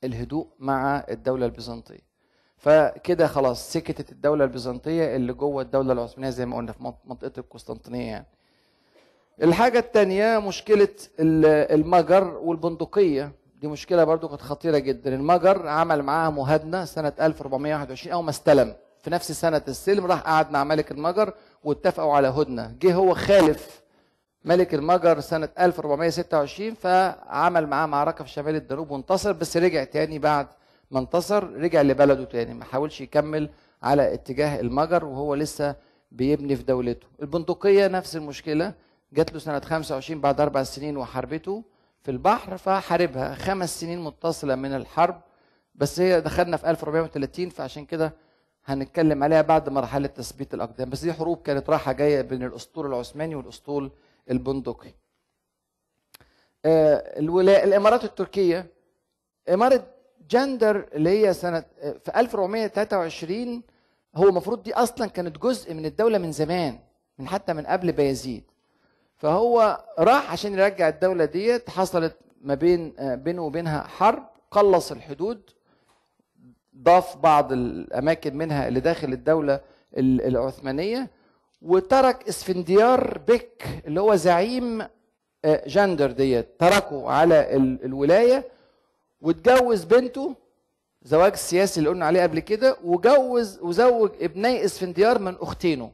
الهدوء 0.04 0.48
مع 0.60 1.06
الدولة 1.10 1.46
البيزنطية. 1.46 2.07
فكده 2.58 3.28
خلاص 3.28 3.74
سكتت 3.74 4.12
الدولة 4.12 4.44
البيزنطية 4.44 5.16
اللي 5.16 5.34
جوه 5.34 5.62
الدولة 5.62 5.94
العثمانية 5.94 6.30
زي 6.30 6.46
ما 6.46 6.58
قلنا 6.58 6.72
في 6.72 6.84
منط- 6.84 7.06
منطقة 7.06 7.32
القسطنطينية 7.38 8.08
يعني. 8.12 8.26
الحاجة 9.44 9.80
التانية 9.80 10.40
مشكلة 10.40 10.88
ال- 11.20 11.46
المجر 11.80 12.24
والبندقية. 12.44 13.32
دي 13.62 13.68
مشكلة 13.68 14.04
برضو 14.04 14.28
كانت 14.28 14.42
خطيرة 14.42 14.78
جدا. 14.78 15.16
المجر 15.16 15.68
عمل 15.68 16.04
معاها 16.04 16.30
مهادنة 16.30 16.86
سنة 16.86 17.14
1421 17.22 18.14
أول 18.14 18.24
ما 18.24 18.30
استلم. 18.30 18.76
في 19.02 19.10
نفس 19.10 19.32
سنة 19.32 19.62
السلم 19.68 20.06
راح 20.06 20.20
قعد 20.22 20.52
مع 20.52 20.64
ملك 20.64 20.92
المجر 20.92 21.34
واتفقوا 21.64 22.14
على 22.14 22.28
هدنة. 22.28 22.76
جه 22.82 22.94
هو 22.94 23.14
خالف 23.14 23.82
ملك 24.46 24.74
المجر 24.74 25.20
سنة 25.20 25.50
1426 25.60 26.74
فعمل 26.74 27.68
معاه 27.68 27.86
معركة 27.86 28.24
في 28.24 28.30
شمال 28.30 28.56
الدانوب 28.56 28.92
وانتصر 28.92 29.32
بس 29.32 29.58
رجع 29.58 29.84
تاني 29.84 30.20
بعد 30.20 30.48
ما 30.92 31.00
انتصر 31.00 31.44
رجع 31.54 31.82
لبلده 31.82 32.24
تاني 32.24 32.54
ما 32.54 32.66
حاولش 32.66 33.02
يكمل 33.02 33.50
على 33.84 34.14
اتجاه 34.14 34.60
المجر 34.60 35.06
وهو 35.06 35.36
لسه 35.36 35.76
بيبني 36.12 36.56
في 36.56 36.64
دولته. 36.64 37.08
البندقية 37.22 37.88
نفس 37.88 38.16
المشكلة 38.16 38.74
جات 39.14 39.34
له 39.34 39.40
سنة 39.40 39.60
25 39.60 40.22
بعد 40.22 40.42
أربع 40.42 40.64
سنين 40.64 40.98
وحاربته 40.98 41.64
في 42.02 42.12
البحر 42.12 42.58
فحاربها. 42.58 43.36
خمس 43.36 43.80
سنين 43.80 44.00
متصلة 44.04 44.56
من 44.56 44.72
الحرب 44.76 45.22
بس 45.76 46.00
هي 46.00 46.22
دخلنا 46.22 46.58
في 46.58 46.70
1430 46.70 47.50
فعشان 47.50 47.86
كده 47.86 48.14
هنتكلم 48.66 49.24
عليها 49.24 49.42
بعد 49.42 49.70
مرحلة 49.70 50.08
تثبيت 50.08 50.54
الأقدام. 50.54 50.90
بس 50.90 51.02
دي 51.02 51.14
حروب 51.14 51.42
كانت 51.42 51.70
رايحة 51.70 51.92
جاية 51.92 52.22
بين 52.22 52.44
الأسطول 52.44 52.86
العثماني 52.86 53.36
والأسطول 53.36 53.92
البندقي. 54.32 54.94
آه، 56.66 57.20
الولا... 57.20 57.64
الإمارات 57.64 58.04
التركية 58.04 58.68
إمارة 59.50 59.88
جندر 60.30 60.86
اللي 60.94 61.10
هي 61.10 61.34
سنة 61.34 61.64
آه، 61.82 61.96
في 62.06 62.20
1423 62.20 63.62
هو 64.16 64.28
المفروض 64.30 64.64
دي 64.64 64.74
أصلا 64.74 65.08
كانت 65.08 65.38
جزء 65.38 65.74
من 65.74 65.86
الدولة 65.86 66.18
من 66.18 66.32
زمان 66.32 66.80
من 67.20 67.28
حتى 67.28 67.54
من 67.54 67.66
قبل 67.66 67.92
بايزيد 67.92 68.44
فهو 69.18 69.84
راح 70.00 70.32
عشان 70.32 70.54
يرجع 70.54 70.88
الدولة 70.90 71.26
ديت 71.26 71.70
حصلت 71.70 72.16
ما 72.42 72.54
بين 72.56 72.94
آه، 73.00 73.16
بينه 73.16 73.42
وبينها 73.42 73.84
حرب 73.88 74.24
قلص 74.52 74.92
الحدود 74.92 75.42
ضاف 76.78 77.18
بعض 77.18 77.52
الأماكن 77.52 78.38
منها 78.38 78.68
اللي 78.68 78.80
داخل 78.80 79.14
الدولة 79.14 79.60
ال- 79.98 80.22
العثمانية 80.22 81.10
وترك 81.62 82.28
اسفنديار 82.28 83.18
بك 83.28 83.64
اللي 83.88 84.02
هو 84.02 84.16
زعيم 84.16 84.82
آه، 85.46 85.68
جندر 85.68 86.12
ديت 86.12 86.48
تركه 86.60 87.10
على 87.10 87.56
ال- 87.56 87.86
الولاية. 87.86 88.46
واتجوز 89.22 89.84
بنته 89.84 90.36
زواج 91.04 91.32
السياسي 91.32 91.80
اللي 91.80 91.90
قلنا 91.90 92.06
عليه 92.06 92.24
قبل 92.24 92.40
كده 92.40 92.78
وجوز 92.84 93.60
وزوج 93.62 94.12
ابني 94.22 94.66
اسفنديار 94.66 95.20
من 95.20 95.36
أختينه. 95.40 95.92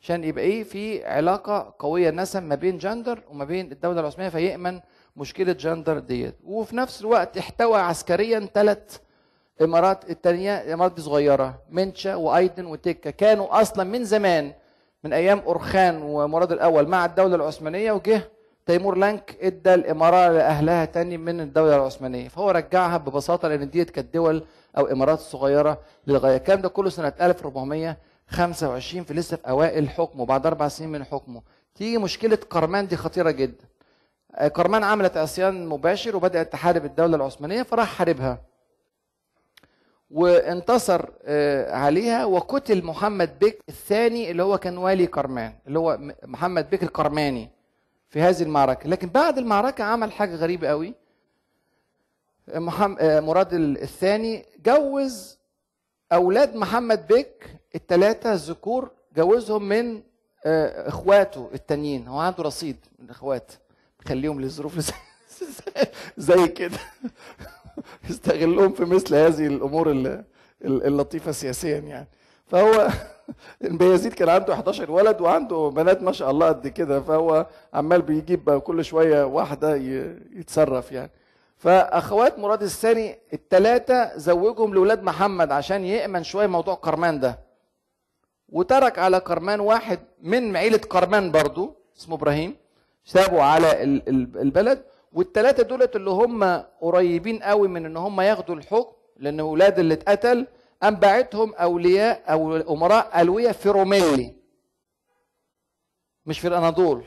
عشان 0.00 0.24
يبقى 0.24 0.44
إيه؟ 0.44 0.64
في 0.64 1.04
علاقة 1.04 1.74
قوية 1.78 2.10
نسم 2.10 2.42
ما 2.42 2.54
بين 2.54 2.78
جندر 2.78 3.22
وما 3.30 3.44
بين 3.44 3.72
الدولة 3.72 4.00
العثمانية 4.00 4.30
فيأمن 4.30 4.80
مشكلة 5.16 5.52
جندر 5.52 5.98
ديت. 5.98 6.34
وفي 6.44 6.76
نفس 6.76 7.00
الوقت 7.00 7.38
احتوى 7.38 7.78
عسكريا 7.80 8.48
ثلاث 8.54 8.98
إمارات 9.62 10.10
التانية 10.10 10.54
الامارات 10.62 10.94
دي 10.94 11.02
صغيرة 11.02 11.62
منشا 11.70 12.14
وأيدن 12.14 12.66
وتكا 12.66 13.10
كانوا 13.10 13.60
أصلا 13.60 13.84
من 13.84 14.04
زمان 14.04 14.52
من 15.04 15.12
أيام 15.12 15.38
أورخان 15.38 16.02
ومراد 16.02 16.52
الأول 16.52 16.88
مع 16.88 17.04
الدولة 17.04 17.34
العثمانية 17.36 17.92
وجه 17.92 18.30
تيمور 18.68 18.96
لانك 18.98 19.36
إدى 19.40 19.74
الإمارة 19.74 20.28
لأهلها 20.28 20.84
تاني 20.84 21.16
من 21.16 21.40
الدولة 21.40 21.76
العثمانية 21.76 22.28
فهو 22.28 22.50
رجعها 22.50 22.96
ببساطة 22.96 23.48
لأن 23.48 23.70
ديت 23.70 23.90
كانت 23.90 24.14
دول 24.14 24.44
أو 24.78 24.86
إمارات 24.86 25.18
صغيرة 25.18 25.80
للغاية. 26.06 26.36
الكلام 26.36 26.60
ده 26.60 26.68
كله 26.68 26.90
سنة 26.90 27.12
1425 27.20 29.04
في 29.04 29.14
لسه 29.14 29.36
في 29.36 29.48
أوائل 29.48 29.88
حكمه 29.88 30.26
بعد 30.26 30.46
أربع 30.46 30.68
سنين 30.68 30.92
من 30.92 31.04
حكمه. 31.04 31.42
تيجي 31.74 31.98
مشكلة 31.98 32.38
قرمان 32.50 32.86
دي 32.86 32.96
خطيرة 32.96 33.30
جدا. 33.30 33.64
قرمان 34.54 34.84
عملت 34.84 35.16
عصيان 35.16 35.66
مباشر 35.66 36.16
وبدأت 36.16 36.52
تحارب 36.52 36.84
الدولة 36.84 37.16
العثمانية 37.16 37.62
فراح 37.62 37.88
حاربها. 37.88 38.38
وانتصر 40.10 41.04
آه، 41.24 41.72
عليها 41.74 42.24
وقتل 42.24 42.84
محمد 42.84 43.38
بك 43.38 43.58
الثاني 43.68 44.30
اللي 44.30 44.42
هو 44.42 44.58
كان 44.58 44.78
والي 44.78 45.06
كرمان 45.06 45.52
اللي 45.66 45.78
هو 45.78 45.98
محمد 46.24 46.70
بك 46.70 46.82
الكرماني 46.82 47.57
في 48.10 48.20
هذه 48.22 48.42
المعركة. 48.42 48.88
لكن 48.88 49.08
بعد 49.08 49.38
المعركة 49.38 49.84
عمل 49.84 50.12
حاجة 50.12 50.34
غريبة 50.36 50.68
قوي. 50.68 50.94
آه، 52.48 53.20
مراد 53.20 53.54
ال- 53.54 53.82
الثاني 53.82 54.46
جوز 54.66 55.38
أولاد 56.12 56.54
محمد 56.56 57.06
بك 57.06 57.46
الثلاثة 57.74 58.32
الذكور 58.32 58.90
جوزهم 59.16 59.68
من 59.68 60.02
آه، 60.44 60.88
إخواته 60.88 61.50
التانيين. 61.54 62.06
هو 62.08 62.18
عنده 62.18 62.42
رصيد 62.42 62.76
من 62.98 63.04
الإخوات 63.04 63.52
خليهم 64.08 64.40
للظروف 64.40 64.78
زي- 66.18 66.48
كده. 66.48 66.78
يستغلهم 68.10 68.72
في 68.72 68.84
مثل 68.84 69.14
هذه 69.14 69.46
الأمور 69.46 69.90
ال- 69.90 70.24
ال- 70.64 70.86
اللطيفة 70.86 71.32
سياسيا 71.32 71.78
يعني. 71.78 72.08
فهو 72.46 72.88
بايزيد 73.60 74.12
كان 74.12 74.28
عنده 74.28 74.52
11 74.54 74.90
ولد 74.90 75.20
وعنده 75.20 75.68
بنات 75.74 76.02
ما 76.02 76.12
شاء 76.12 76.30
الله 76.30 76.48
قد 76.48 76.68
كده 76.68 77.00
فهو 77.00 77.46
عمال 77.74 78.02
بيجيب 78.02 78.58
كل 78.58 78.84
شوية 78.84 79.24
واحدة 79.24 79.76
يتصرف 80.36 80.92
يعني. 80.92 81.10
فأخوات 81.56 82.38
مراد 82.38 82.62
الثاني 82.62 83.18
الثلاثه 83.32 84.16
زوجهم 84.18 84.74
لاولاد 84.74 85.02
محمد 85.02 85.52
عشان 85.52 85.84
يأمن 85.84 86.22
شوية 86.24 86.46
موضوع 86.46 86.74
كرمان 86.74 87.20
ده. 87.20 87.38
وترك 88.48 88.98
على 88.98 89.20
كرمان 89.20 89.60
واحد 89.60 89.98
من 90.22 90.56
عيلة 90.56 90.78
كرمان 90.78 91.30
برضو 91.32 91.74
اسمه 91.98 92.14
إبراهيم 92.16 92.56
سابوا 93.04 93.42
على 93.42 93.82
ال- 93.82 94.08
ال- 94.08 94.40
البلد. 94.40 94.82
والثلاثه 95.12 95.62
دولت 95.62 95.96
اللي 95.96 96.10
هم 96.10 96.62
قريبين 96.80 97.42
قوي 97.42 97.68
من 97.68 97.86
إن 97.86 97.96
هم 97.96 98.20
ياخدوا 98.20 98.54
الحكم 98.54 98.92
لأن 99.16 99.40
أولاد 99.40 99.78
اللي 99.78 99.94
اتقتل 99.94 100.46
قام 100.82 100.94
باعتهم 100.94 101.54
أولياء 101.54 102.32
أو 102.32 102.56
أمراء 102.56 103.20
ألوية 103.20 103.52
في 103.52 103.68
روميلي 103.68 104.34
مش 106.26 106.40
في 106.40 106.48
الأناضول. 106.48 107.04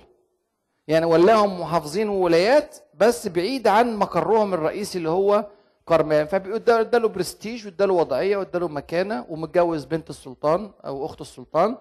يعني 0.87 1.05
ولاهم 1.05 1.61
محافظين 1.61 2.09
وولايات 2.09 2.77
بس 2.93 3.27
بعيد 3.27 3.67
عن 3.67 3.95
مقرهم 3.95 4.53
الرئيسي 4.53 4.97
اللي 4.97 5.09
هو 5.09 5.47
كرمان 5.85 6.25
فاداله 6.25 7.07
برستيج 7.07 7.65
واداله 7.65 7.93
وضعية 7.93 8.37
واداله 8.37 8.67
مكانة 8.67 9.25
ومتجوز 9.29 9.85
بنت 9.85 10.09
السلطان 10.09 10.71
أو 10.85 11.05
أخت 11.05 11.21
السلطان. 11.21 11.77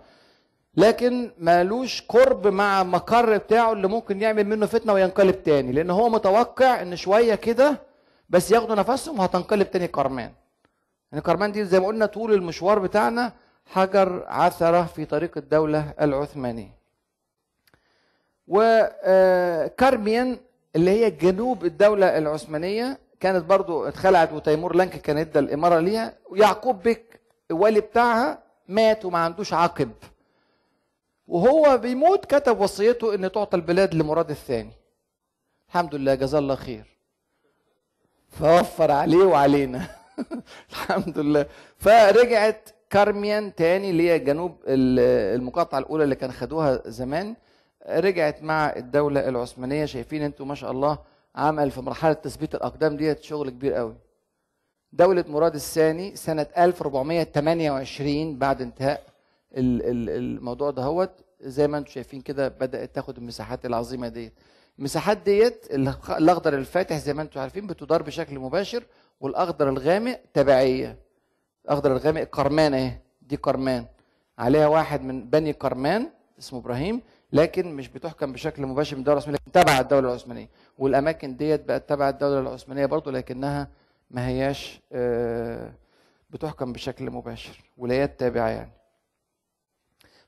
لكن 0.76 1.32
مالوش 1.38 2.02
قرب 2.02 2.46
مع 2.46 2.82
مقر 2.82 3.36
بتاعه 3.36 3.72
اللي 3.72 3.88
ممكن 3.88 4.22
يعمل 4.22 4.44
منه 4.44 4.66
فتنة 4.66 4.92
وينقلب 4.92 5.42
تاني. 5.42 5.72
لأن 5.72 5.90
هو 5.90 6.08
متوقع 6.08 6.82
إن 6.82 6.96
شوية 6.96 7.34
كده 7.34 7.80
بس 8.28 8.50
ياخدوا 8.50 8.74
نفسهم 8.74 9.18
وهتنقلب 9.18 9.70
تاني 9.70 9.88
كرمان 9.88 10.32
يعني 11.12 11.22
كرمان 11.22 11.52
دي 11.52 11.64
زي 11.64 11.80
ما 11.80 11.86
قلنا 11.86 12.06
طول 12.06 12.32
المشوار 12.32 12.78
بتاعنا 12.78 13.32
حجر 13.66 14.24
عثرة 14.28 14.82
في 14.84 15.04
طريق 15.04 15.38
الدولة 15.38 15.94
العثمانية. 16.00 16.80
وكارميان 18.48 20.38
اللي 20.76 20.90
هي 20.90 21.10
جنوب 21.10 21.64
الدولة 21.64 22.18
العثمانية 22.18 22.98
كانت 23.20 23.44
برضو 23.44 23.84
اتخلعت 23.84 24.32
وتيمور 24.32 24.76
لانك 24.76 24.96
كان 24.96 25.18
ادى 25.18 25.38
الإمارة 25.38 25.80
ليها 25.80 26.14
ويعقوب 26.30 26.82
بك 26.82 27.20
الوالي 27.50 27.80
بتاعها 27.80 28.42
مات 28.68 29.04
وما 29.04 29.18
عندوش 29.18 29.52
عقب. 29.52 29.90
وهو 31.28 31.78
بيموت 31.78 32.24
كتب 32.24 32.60
وصيته 32.60 33.14
إن 33.14 33.32
تعطى 33.32 33.56
البلاد 33.56 33.94
لمراد 33.94 34.30
الثاني. 34.30 34.72
الحمد 35.68 35.94
لله 35.94 36.14
جزاه 36.14 36.38
الله 36.38 36.54
خير. 36.54 36.84
فوفر 38.28 38.90
عليه 38.90 39.24
وعلينا. 39.24 39.99
الحمد 40.70 41.18
لله. 41.18 41.46
فرجعت 41.78 42.68
كارميان 42.90 43.54
تاني 43.54 43.90
اللي 43.90 44.10
هي 44.10 44.18
جنوب 44.18 44.56
ال- 44.66 45.34
المقاطعة 45.40 45.78
الأولى 45.78 46.04
اللي 46.04 46.14
كان 46.14 46.32
خدوها 46.32 46.82
زمان. 46.86 47.34
رجعت 47.88 48.42
مع 48.42 48.72
الدولة 48.76 49.28
العثمانية. 49.28 49.84
شايفين 49.84 50.22
أنتوا 50.22 50.46
ما 50.46 50.54
شاء 50.54 50.70
الله 50.70 50.98
عمل 51.36 51.70
في 51.70 51.80
مرحلة 51.80 52.12
تثبيت 52.12 52.54
الأقدام 52.54 52.96
ديت 52.96 53.22
شغل 53.22 53.50
كبير 53.50 53.72
قوي. 53.74 53.94
دولة 54.92 55.24
مراد 55.28 55.54
الثاني 55.54 56.16
سنة 56.16 56.46
1428 56.58 58.38
بعد 58.38 58.62
انتهاء 58.62 59.02
ال- 59.56 59.82
ال- 59.82 60.10
الموضوع 60.10 60.70
دهوت. 60.70 61.10
زي 61.42 61.68
ما 61.68 61.78
أنتم 61.78 61.90
شايفين 61.90 62.20
كده 62.20 62.48
بدأت 62.48 62.94
تاخد 62.94 63.16
المساحات 63.18 63.66
العظيمة 63.66 64.08
ديت. 64.08 64.32
المساحات 64.78 65.18
ديت 65.18 65.66
الأخضر 66.10 66.54
الفاتح 66.54 66.98
زي 66.98 67.14
ما 67.14 67.22
أنتم 67.22 67.40
عارفين 67.40 67.66
بتدار 67.66 68.02
بشكل 68.02 68.38
مباشر. 68.38 68.82
والأخضر 69.20 69.68
الغامق 69.68 70.20
تبعية. 70.34 70.96
الأخضر 71.64 71.92
الغامق 71.92 72.22
قرمان 72.22 72.74
أهي 72.74 72.92
دي 73.22 73.36
قرمان 73.36 73.86
عليها 74.38 74.66
واحد 74.66 75.02
من 75.02 75.30
بني 75.30 75.52
قرمان 75.52 76.10
اسمه 76.38 76.58
إبراهيم 76.58 77.00
لكن 77.32 77.74
مش 77.74 77.88
بتحكم 77.88 78.32
بشكل 78.32 78.66
مباشر 78.66 78.96
من 78.96 79.00
الدولة 79.00 79.18
العثمانية 79.18 79.38
تبع 79.52 79.80
الدولة 79.80 80.08
العثمانية. 80.08 80.48
والأماكن 80.78 81.36
ديت 81.36 81.64
بقت 81.64 81.88
تبع 81.88 82.08
الدولة 82.08 82.40
العثمانية 82.40 82.86
برضو 82.86 83.10
لكنها 83.10 83.68
ما 84.10 84.26
هياش 84.28 84.80
آه، 84.92 85.72
بتحكم 86.30 86.72
بشكل 86.72 87.10
مباشر 87.10 87.60
ولايات 87.78 88.20
تابعة 88.20 88.48
يعني. 88.48 88.70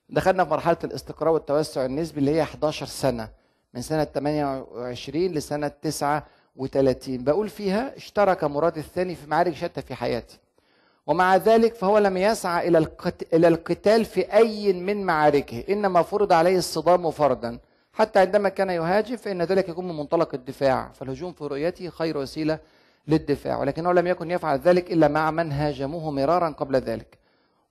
دخلنا 0.08 0.44
في 0.44 0.50
مرحلة 0.50 0.76
الاستقرار 0.84 1.32
والتوسع 1.32 1.84
النسبي 1.84 2.20
اللي 2.20 2.30
هي 2.30 2.42
11 2.42 2.86
سنة 2.86 3.28
من 3.74 3.82
سنة 3.82 4.04
28 4.04 5.26
لسنة 5.26 5.72
39 6.56 7.24
بقول 7.24 7.48
فيها 7.48 7.96
اشترك 7.96 8.44
مراد 8.44 8.78
الثاني 8.78 9.14
في 9.14 9.26
معارك 9.30 9.54
شتى 9.54 9.82
في 9.82 9.94
حياته 9.94 10.34
ومع 11.06 11.36
ذلك 11.36 11.74
فهو 11.74 11.98
لم 11.98 12.16
يسعى 12.16 12.68
القت- 12.68 13.34
إلى 13.34 13.48
القتال 13.48 14.04
في 14.04 14.32
أي 14.34 14.72
من 14.72 15.04
معاركه. 15.06 15.64
إنما 15.68 16.02
فرض 16.02 16.32
عليه 16.32 16.58
الصدام 16.58 17.10
فرضا. 17.10 17.58
حتى 17.92 18.18
عندما 18.18 18.48
كان 18.48 18.70
يهاجم 18.70 19.16
فإن 19.16 19.42
ذلك 19.42 19.68
يكون 19.68 19.88
من 19.88 19.96
منطلق 19.96 20.34
الدفاع. 20.34 20.90
فالهجوم 20.94 21.32
في 21.32 21.44
رؤيته 21.44 21.88
خير 21.88 22.18
وسيلة 22.18 22.58
للدفاع. 23.08 23.58
ولكنه 23.60 23.92
لم 23.92 24.06
يكن 24.06 24.30
يفعل 24.30 24.58
ذلك 24.58 24.92
إلا 24.92 25.08
مع 25.08 25.30
من 25.30 25.52
هاجموه 25.52 26.10
مرارا 26.10 26.48
قبل 26.50 26.76
ذلك. 26.76 27.18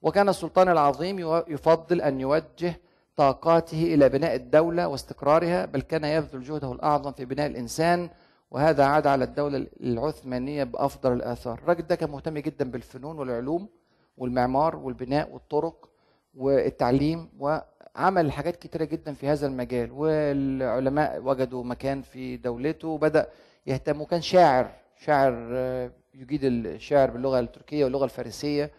وكان 0.02 0.28
السلطان 0.28 0.68
العظيم 0.68 1.18
يفضل 1.48 2.00
أن 2.00 2.20
يوجه 2.20 2.80
طاقاته 3.16 3.94
إلى 3.94 4.08
بناء 4.08 4.34
الدولة 4.34 4.88
واستقرارها 4.88 5.66
بل 5.66 5.80
كان 5.82 6.04
يبذل 6.04 6.42
جهده 6.42 6.72
الأعظم 6.72 7.12
في 7.12 7.24
بناء 7.24 7.46
الإنسان 7.46 8.08
وهذا 8.52 8.84
عاد 8.84 9.06
على 9.06 9.24
الدولة 9.24 9.66
العثمانية 9.80 10.64
بأفضل 10.64 11.12
الآثار. 11.12 11.58
الراجل 11.58 11.86
ده 11.86 11.94
كان 11.94 12.10
مهتم 12.10 12.38
جدا 12.38 12.70
بالفنون 12.70 13.18
والعلوم 13.18 13.68
والمعمار 14.16 14.76
والبناء 14.76 15.30
والطرق 15.30 15.88
والتعليم 16.34 17.28
وعمل 17.38 18.32
حاجات 18.32 18.56
كتيرة 18.56 18.84
جدا 18.84 19.12
في 19.14 19.28
هذا 19.28 19.46
المجال. 19.46 19.92
والعلماء 19.92 21.22
وجدوا 21.22 21.64
مكان 21.64 22.02
في 22.02 22.36
دولته 22.36 22.88
وبدأ 22.88 23.28
يهتم 23.66 24.00
وكان 24.00 24.20
شاعر 24.20 24.70
شاعر 24.96 25.48
آه، 25.52 25.90
يجيد 26.14 26.40
الشعر 26.44 27.10
باللغة 27.10 27.40
التركية 27.40 27.84
واللغة 27.84 28.04
الفارسية. 28.04 28.70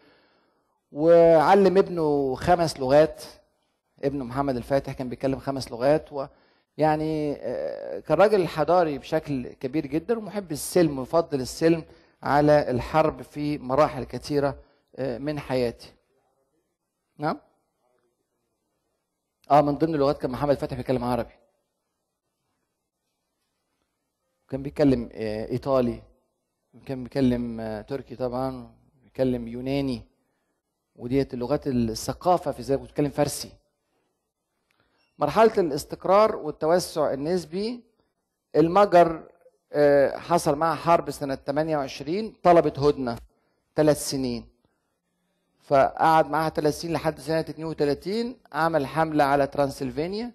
وعلم 0.92 1.78
ابنه 1.78 2.36
خمس 2.36 2.80
لغات. 2.80 3.24
ابنه 4.04 4.24
محمد 4.24 4.56
الفاتح 4.56 4.94
كان 4.94 5.10
بيتكلم 5.10 5.40
خمس 5.40 5.72
لغات 5.72 6.14
و 6.14 6.26
يعني 6.78 7.36
آه، 7.40 8.00
كان 8.00 8.18
راجل 8.18 8.48
حضاري 8.48 8.98
بشكل 8.98 9.54
كبير 9.54 9.88
جدا 9.88 10.18
ومحب 10.18 10.52
السلم 10.52 11.00
ويفضل 11.00 11.42
السلم 11.42 11.84
على 12.24 12.72
الحرب 12.72 13.22
في 13.22 13.58
مراحل 13.58 14.04
كثيرة 14.04 14.60
آه، 14.96 15.18
من 15.18 15.40
حياته. 15.40 15.88
نعم؟ 17.18 17.40
آه 19.52 19.62
من 19.62 19.78
ضمن 19.78 19.96
اللغات 19.96 20.18
كان 20.18 20.32
محمد 20.32 20.50
الفاتح 20.50 20.78
بيتكلم 20.78 21.04
عربي. 21.04 21.34
كان 24.50 24.64
بيتكلم 24.64 25.10
آه، 25.14 25.52
إيطالي. 25.52 26.02
كان 26.86 27.04
بيتكلم 27.04 27.82
تركي 27.88 28.16
طبعا. 28.16 28.76
بيتكلم 29.04 29.48
يوناني. 29.48 30.02
وديت 30.96 31.34
اللغات 31.34 31.68
الثقافة 31.68 32.52
في 32.52 32.62
ذلك 32.62 32.80
بيتكلم 32.80 33.10
فارسي. 33.10 33.50
مرحلة 35.20 35.52
الاستقرار 35.58 36.36
والتوسع 36.36 37.14
النسبي 37.14 37.84
المجر 38.56 39.24
آه، 39.74 40.18
حصل 40.18 40.56
معها 40.56 40.76
حرب 40.76 41.12
سنة 41.12 41.36
28 41.36 42.34
طلبت 42.44 42.80
هدنة 42.80 43.18
ثلاث 43.76 44.10
سنين. 44.10 44.46
فقعد 45.64 46.30
معاها 46.30 46.50
ثلاث 46.50 46.82
سنين 46.82 46.94
لحد 46.94 47.20
سنة 47.20 47.40
32 47.40 48.36
عمل 48.54 48.86
حملة 48.88 49.24
على 49.24 49.48
ترانسلفانيا 49.48 50.32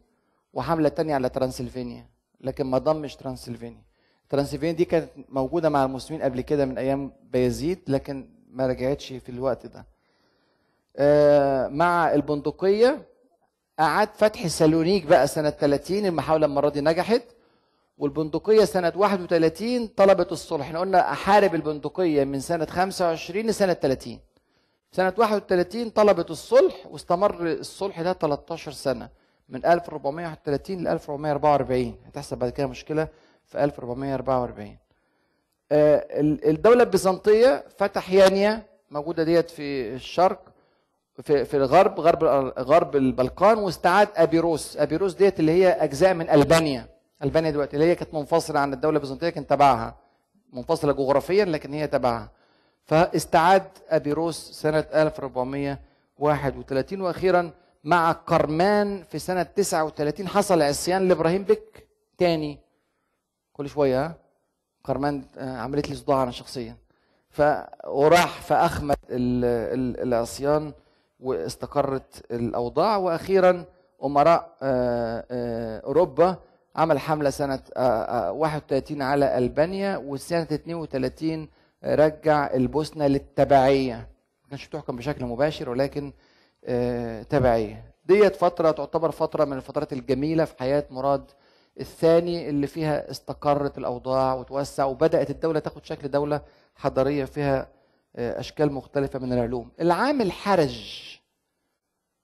وحملة 0.55 0.89
تانية 0.89 1.15
على 1.15 1.29
ترانسلفانيا 1.29 2.07
لكن 2.41 2.67
ما 2.67 2.79
ضمش 2.79 3.17
ترانسلفانيا. 3.17 3.83
ترانسلفانيا 4.29 4.73
دي 4.73 4.85
كانت 4.85 5.09
موجودة 5.29 5.69
مع 5.69 5.85
المسلمين 5.85 6.23
قبل 6.23 6.41
كده 6.41 6.65
من 6.65 6.79
أيام 6.79 7.13
بايزيد 7.33 7.79
لكن 7.89 8.29
ما 8.51 8.67
رجعتش 8.67 9.13
في 9.13 9.29
الوقت 9.29 9.67
ده. 9.67 9.87
آه، 10.97 11.69
مع 11.69 12.15
البندقية 12.15 13.07
أعاد 13.81 14.09
فتح 14.15 14.47
سالونيك 14.47 15.05
بقى 15.07 15.27
سنة 15.27 15.51
30 15.51 16.07
المحاولة 16.07 16.47
المرة 16.47 16.69
دي 16.69 16.81
نجحت. 16.81 17.23
والبندقية 17.99 18.65
سنة 18.65 18.93
31 18.97 19.87
طلبت 19.87 20.33
الصلح 20.33 20.67
إحنا 20.67 20.79
قلنا 20.81 21.13
أحارب 21.13 21.55
البندقية 21.55 22.25
من 22.25 22.41
سنة 22.41 22.65
25 22.67 23.47
لسنة 23.47 23.73
30 23.73 24.19
سنة 24.93 25.13
31 25.19 25.91
طلبت 25.91 26.31
الصلح 26.31 26.75
واستمر 26.91 27.47
الصلح 27.47 28.03
ده 28.03 28.13
13 28.13 28.73
سنة 28.73 29.09
من 29.49 29.67
1431 29.67 30.85
ل 30.85 30.89
1444 30.89 31.97
هتحصل 32.07 32.37
بعد 32.37 32.51
كده 32.51 32.67
مشكلة 32.67 33.09
في 33.47 33.65
1444 33.65 34.77
آه، 35.73 36.07
ال- 36.21 36.49
الدولة 36.49 36.83
البيزنطية 36.83 37.65
فتح 37.79 38.11
يانيا 38.13 38.63
موجودة 38.91 39.23
ديت 39.23 39.51
في 39.51 39.95
الشرق. 39.95 40.43
في 41.23 41.45
في 41.45 41.57
الغرب 41.57 42.01
غرب 42.01 42.25
غرب 42.59 42.97
البلقان 42.97 43.59
واستعاد 43.59 44.09
أبيروس. 44.17 44.77
أبيروس 44.77 45.15
ديت 45.15 45.41
اللي 45.41 45.53
هي 45.53 45.69
أجزاء 45.69 46.15
من 46.15 46.31
ألبانيا. 46.31 46.89
ألبانيا 47.23 47.51
دلوقتي 47.51 47.77
اللي 47.77 47.87
هي 47.91 47.95
كانت 47.95 48.15
منفصلة 48.15 48.61
عن 48.61 48.73
الدولة 48.73 48.97
البيزنطية 48.97 49.29
كان 49.29 49.47
تبعها. 49.47 49.97
منفصلة 50.53 50.93
جغرافيا 50.93 51.45
لكن 51.45 51.73
هي 51.73 51.87
تبعها. 51.87 52.31
فاستعاد 52.85 53.63
أبيروس 53.89 54.51
سنة 54.53 54.85
1431 54.95 57.01
وأخيرا 57.01 57.51
مع 57.85 58.13
قرمان 58.13 59.03
في 59.03 59.19
سنة 59.19 59.43
39 59.43 60.29
حصل 60.29 60.63
عصيان 60.63 61.09
لإبراهيم 61.09 61.43
بك 61.45 61.87
تاني. 62.19 62.59
كل 63.53 63.69
شوية 63.69 64.05
ها؟ 64.07 64.15
قرمان 64.85 65.25
آه، 65.39 65.57
عملت 65.59 65.89
لي 65.89 65.95
صداع 65.97 66.23
أنا 66.23 66.31
شخصيا. 66.31 66.77
ف 67.31 67.43
وراح 67.87 68.41
فاخمد 68.43 68.97
ال- 69.11 69.45
ال- 69.79 70.03
العصيان 70.09 70.73
واستقرت 71.21 72.25
الأوضاع. 72.31 72.97
وأخيرا 72.97 73.65
أمراء 74.05 74.57
آه، 74.63 75.25
آه، 75.31 75.81
أوروبا 75.81 76.37
عمل 76.77 76.99
حملة 76.99 77.31
سنة 77.31 77.61
آه، 77.77 77.81
آه، 78.29 78.33
31 78.33 79.03
على 79.03 79.39
ألبانيا 79.39 79.97
وسنه 79.97 80.43
32 80.43 81.49
رجع 81.85 82.51
البوسنة 82.55 83.07
للتبعية. 83.07 83.95
ما 84.43 84.49
كانش 84.51 84.67
بتحكم 84.69 84.97
بشكل 84.97 85.25
مباشر 85.25 85.71
ولكن 85.71 86.13
تبعية. 87.31 87.85
ديت 88.05 88.37
فترة 88.37 88.71
تعتبر 88.71 89.11
فترة 89.11 89.45
من 89.45 89.57
الفترات 89.57 89.93
الجميلة 89.93 90.45
في 90.45 90.55
حياة 90.59 90.85
مراد 90.91 91.31
الثاني 91.81 92.49
اللي 92.49 92.67
فيها 92.67 93.11
استقرت 93.11 93.79
الأوضاع 93.79 94.35
وتوسع 94.35 94.85
وبدأت 94.85 95.31
الدولة 95.31 95.59
تاخد 95.61 95.85
شكل 95.85 96.09
دولة 96.11 96.41
حضارية 96.77 97.25
فيها 97.25 97.69
أشكال 98.19 98.73
مختلفة 98.73 99.19
من 99.19 99.33
العلوم. 99.33 99.71
العام 99.81 100.21
الحرج 100.21 101.03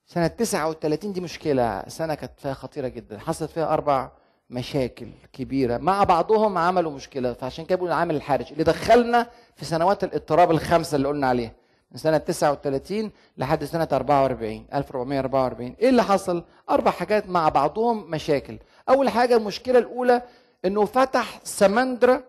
سنة 0.07 0.27
39 0.27 1.13
دي 1.13 1.21
مشكلة. 1.21 1.85
سنة 1.89 2.15
كانت 2.15 2.33
فيها 2.41 2.55
خطيرة 2.55 2.89
جدا. 2.89 3.19
حصلت 3.19 3.51
فيها 3.51 3.73
أربع 3.73 4.11
مشاكل 4.51 5.09
كبيرة. 5.33 5.77
مع 5.77 6.05
بعضهم 6.05 6.59
عملوا 6.59 6.93
مشكلة. 6.93 7.33
فعشان 7.33 7.65
كده 7.65 7.77
بيقولوا 7.77 7.95
العامل 7.95 8.17
الحرج. 8.17 8.53
اللي 8.53 8.65
دخلنا 8.65 9.31
في 9.57 9.65
سنوات 9.65 10.05
الاضطراب 10.05 10.51
الخمسة 10.51 10.97
اللي 10.97 11.09
قلنا 11.09 11.27
عليها 11.27 11.53
من 11.91 11.99
سنة 11.99 12.19
39 12.19 13.11
لحد 13.37 13.65
سنة 13.65 13.89
44 13.93 14.67
1444 14.75 15.77
إيه 15.81 15.89
اللي 15.89 16.03
حصل؟ 16.03 16.45
أربع 16.71 16.91
حاجات 16.91 17.29
مع 17.29 17.49
بعضهم 17.49 18.11
مشاكل. 18.11 18.59
أول 18.89 19.09
حاجة 19.09 19.37
المشكلة 19.37 19.79
الأولى 19.79 20.23
إنه 20.65 20.85
فتح 20.85 21.41
سمندرا 21.45 22.23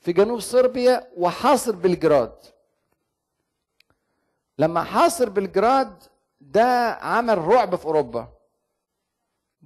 في 0.00 0.12
جنوب 0.12 0.40
صربيا 0.40 1.06
وحاصر 1.16 1.72
بلجراد 1.76 2.32
لما 4.58 4.82
حاصر 4.82 5.28
بلجراد 5.28 6.02
ده 6.40 6.90
عمل 6.92 7.38
رعب 7.38 7.76
في 7.76 7.84
أوروبا. 7.86 8.28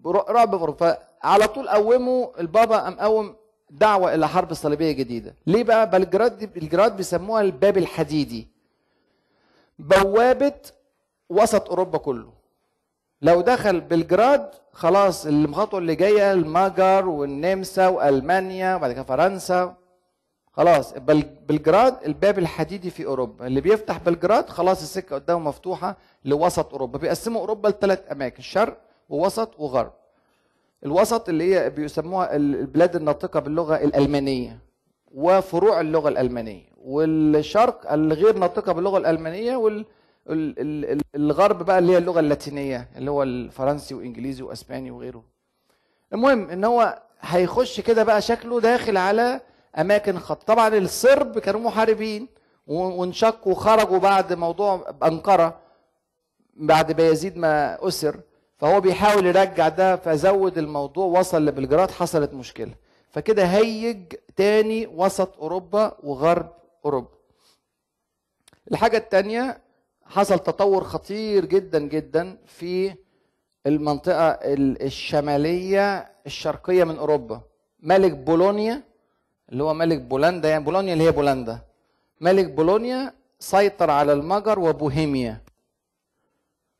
رعب 0.06 0.50
في 0.56 0.60
أوروبا. 0.60 0.98
على 1.22 1.48
طول 1.48 1.68
قوموا 1.68 2.40
البابا 2.40 2.76
قام 2.78 2.94
قوم 2.94 3.36
دعوة 3.70 4.14
إلى 4.14 4.28
حرب 4.28 4.54
صليبية 4.54 4.92
جديدة. 4.92 5.34
ليه 5.46 5.64
بقى؟ 5.64 5.90
بلجراد 5.90 6.38
دي 6.38 6.46
بلجراد 6.46 6.96
بيسموها 6.96 7.42
الباب 7.42 7.78
الحديدي. 7.78 8.48
بوابة 9.78 10.60
وسط 11.28 11.68
أوروبا 11.68 11.98
كله. 11.98 12.32
لو 13.22 13.40
دخل 13.40 13.80
بلجراد 13.80 14.50
خلاص 14.72 15.26
الخطوه 15.26 15.80
اللي 15.80 15.94
جاية 15.94 16.32
المجر 16.32 17.08
والنمسا 17.08 17.88
وألمانيا 17.88 18.74
وبعد 18.74 18.92
كده 18.92 19.02
فرنسا. 19.02 19.74
خلاص 20.52 20.92
بل- 20.98 21.24
بلجراد 21.48 21.94
الباب 22.06 22.38
الحديدي 22.38 22.90
في 22.90 23.06
أوروبا. 23.06 23.46
اللي 23.46 23.60
بيفتح 23.60 23.98
بلجراد 23.98 24.48
خلاص 24.48 24.82
السكة 24.82 25.14
قدامه 25.16 25.40
مفتوحة 25.48 25.96
لوسط 26.24 26.72
أوروبا. 26.72 26.98
بيقسموا 26.98 27.40
أوروبا 27.40 27.68
لثلاث 27.68 28.00
أماكن 28.12 28.42
شرق 28.42 28.78
ووسط 29.08 29.60
وغرب. 29.60 29.92
الوسط 30.84 31.28
اللي 31.28 31.54
هي 31.54 31.70
بيسموها 31.70 32.36
ال- 32.36 32.54
البلاد 32.60 32.96
الناطقة 32.96 33.40
باللغة 33.40 33.76
الألمانية 33.76 34.58
وفروع 35.14 35.80
اللغة 35.80 36.08
الألمانية. 36.08 36.70
والشرق 36.84 37.92
الغير 37.92 38.38
ناطقة 38.38 38.72
باللغة 38.72 38.98
الألمانية 38.98 39.56
وال 39.56 39.86
ال- 40.30 40.60
ال- 40.60 40.84
ال- 40.92 41.00
الغرب 41.14 41.62
بقى 41.62 41.78
اللي 41.78 41.92
هي 41.92 41.98
اللغة 41.98 42.20
اللاتينية 42.20 42.88
اللي 42.96 43.10
هو 43.10 43.22
الفرنسي 43.22 43.94
وإنجليزي 43.94 44.42
وأسباني 44.42 44.90
وغيره. 44.90 45.24
المهم 46.12 46.50
إن 46.50 46.64
هو 46.64 47.02
هيخش 47.20 47.80
كده 47.80 48.02
بقى 48.02 48.22
شكله 48.22 48.60
داخل 48.60 48.96
على 48.96 49.40
أماكن 49.78 50.18
خط 50.18 50.42
طبعا 50.42 50.68
الصرب 50.68 51.38
كانوا 51.38 51.60
محاربين 51.60 52.28
وانشقوا 52.66 53.52
وخرجوا 53.52 53.98
بعد 53.98 54.32
موضوع 54.32 54.94
أنقرة 55.02 55.58
بعد 56.54 56.92
بايزيد 56.92 57.36
ما 57.36 57.88
أسر 57.88 58.20
فهو 58.58 58.80
بيحاول 58.80 59.26
يرجع 59.26 59.68
ده 59.68 59.96
فزود 59.96 60.58
الموضوع 60.58 61.06
وصل 61.18 61.44
لبلجراد 61.46 61.90
حصلت 61.90 62.32
مشكلة. 62.34 62.74
فكده 63.10 63.44
هيج 63.44 64.12
تاني 64.36 64.86
وسط 64.86 65.38
أوروبا 65.38 65.96
وغرب 66.02 66.52
أوروبا. 66.84 67.08
الحاجة 68.70 68.96
الثانية 68.96 69.60
حصل 70.04 70.38
تطور 70.38 70.84
خطير 70.84 71.44
جدا 71.44 71.78
جدا 71.78 72.38
في 72.46 72.94
المنطقة 73.66 74.28
ال- 74.28 74.82
الشمالية 74.82 76.12
الشرقية 76.26 76.84
من 76.84 76.96
أوروبا. 76.98 77.40
ملك 77.80 78.12
بولونيا 78.12 78.82
اللي 79.52 79.62
هو 79.62 79.74
ملك 79.74 79.98
بولندا 80.00 80.48
يعني 80.50 80.64
بولونيا 80.64 80.92
اللي 80.92 81.04
هي 81.04 81.12
بولندا. 81.12 81.58
ملك 82.20 82.46
بولونيا 82.50 83.12
سيطر 83.38 83.90
على 83.90 84.12
المجر 84.12 84.58
وبوهيميا. 84.58 85.40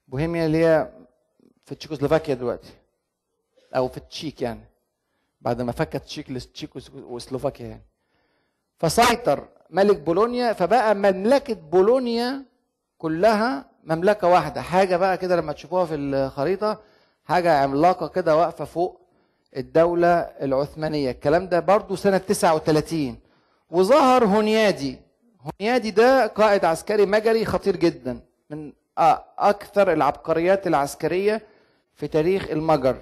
بوهيميا 0.08 0.46
اللي 0.46 0.64
هي 0.64 0.92
في 1.64 1.74
تشيكوسلوفاكيا 1.74 2.34
دلوقتي. 2.34 2.70
أو 3.76 3.88
في 3.88 3.96
التشيك 3.96 4.42
يعني. 4.42 4.64
بعد 5.40 5.62
ما 5.62 5.72
فكت 5.72 5.96
تشيك 5.96 6.30
لتشيك 6.30 6.70
وسلوفاكيا 6.94 7.66
يعني. 7.66 7.82
فسيطر 8.78 9.48
ملك 9.70 10.00
بولونيا 10.00 10.52
فبقى 10.52 10.94
مملكة 10.94 11.54
بولونيا 11.54 12.44
كلها 12.98 13.64
مملكة 13.84 14.28
واحدة. 14.28 14.62
حاجة 14.62 14.96
بقى 14.96 15.18
كده 15.18 15.36
لما 15.36 15.52
تشوفوها 15.52 15.84
في 15.84 15.94
الخريطة 15.94 16.80
حاجة 17.24 17.58
عملاقة 17.58 18.08
كده 18.08 18.36
واقفة 18.36 18.64
فوق. 18.64 18.99
الدولة 19.56 20.18
العثمانية. 20.20 21.10
الكلام 21.10 21.48
ده 21.48 21.60
برضو 21.60 21.96
سنة 21.96 22.18
39 22.18 23.18
وظهر 23.70 24.24
هونيادي 24.24 24.98
هونيادي 25.40 25.90
ده 25.90 26.26
قائد 26.26 26.64
عسكري 26.64 27.06
مجري 27.06 27.44
خطير 27.44 27.76
جدا 27.76 28.20
من 28.50 28.72
أكثر 29.38 29.92
العبقريات 29.92 30.66
العسكرية 30.66 31.42
في 31.94 32.08
تاريخ 32.08 32.50
المجر. 32.50 32.96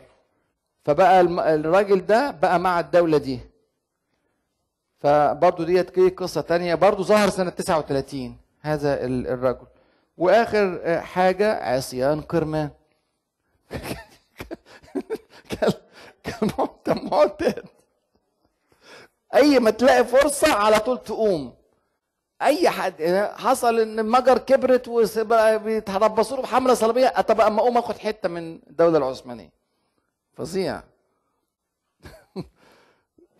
فبقى 0.85 1.21
الراجل 1.21 2.07
ده 2.07 2.31
بقى 2.31 2.59
مع 2.59 2.81
الدولة 2.81 3.19
دي. 3.19 3.41
فبرضو 5.01 5.63
ديت 5.65 5.99
قصة 6.19 6.41
تانية. 6.41 6.75
برضو 6.75 7.03
ظهر 7.03 7.29
سنة 7.29 7.51
39 7.51 8.37
هذا 8.61 9.05
ال- 9.05 9.27
الرجل. 9.27 9.67
وآخر 10.17 10.81
آه، 10.83 11.01
حاجة 11.01 11.65
عصيان 11.75 12.21
قرمان 12.21 12.71
معت- 16.59 16.89
معتاد 17.13 17.65
اي 19.35 19.59
ما 19.59 19.71
تلاقي 19.71 20.05
فرصة 20.05 20.53
على 20.55 20.79
طول 20.79 20.99
تقوم. 20.99 21.55
اي 22.43 22.71
حد 22.71 23.03
حصل 23.37 23.79
ان 23.81 23.99
المجر 23.99 24.39
كبرت 24.39 24.89
وبقى 24.89 25.59
بيتربصوا 25.63 26.37
له 26.37 26.43
بحملة 26.43 26.75
صليبية 26.75 27.09
طب 27.09 27.41
أما 27.41 27.61
أقوم 27.61 27.79
آخد 27.79 27.99
حتة 27.99 28.29
من 28.29 28.55
الدولة 28.71 28.99
العثمانية. 28.99 29.51
فظيع. 30.33 30.83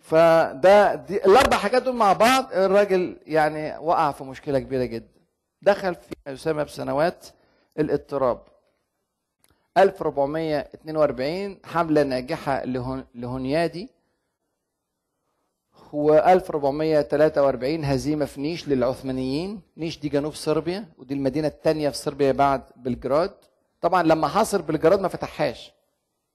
فده 0.01 0.95
دي 0.95 1.25
الأربع 1.25 1.57
حاجات 1.57 1.83
دول 1.83 1.95
مع 1.95 2.13
بعض 2.13 2.53
الراجل 2.53 3.17
يعني 3.25 3.77
وقع 3.77 4.11
في 4.11 4.23
مشكلة 4.23 4.59
كبيرة 4.59 4.85
جدا. 4.85 5.19
دخل 5.61 5.95
في 5.95 6.15
ما 6.25 6.31
يسمى 6.31 6.63
بسنوات 6.63 7.25
الاضطراب. 7.79 8.41
1442 9.77 11.57
حملة 11.65 12.03
ناجحة 12.03 12.63
لهون- 12.65 13.05
لهونيادي 13.15 13.89
و 15.93 16.13
1443 16.13 17.85
هزيمة 17.85 18.25
في 18.25 18.41
نيش 18.41 18.67
للعثمانيين. 18.67 19.61
نيش 19.77 19.99
دي 19.99 20.09
جنوب 20.09 20.33
صربيا 20.33 20.85
ودي 20.97 21.13
المدينة 21.13 21.47
الثانية 21.47 21.89
في 21.89 21.97
صربيا 21.97 22.31
بعد 22.31 22.61
بلجراد 22.75 23.33
طبعا 23.81 24.03
لما 24.03 24.27
حاصر 24.27 24.61
بلجراد 24.61 24.99
ما 24.99 25.07
فتحهاش. 25.07 25.73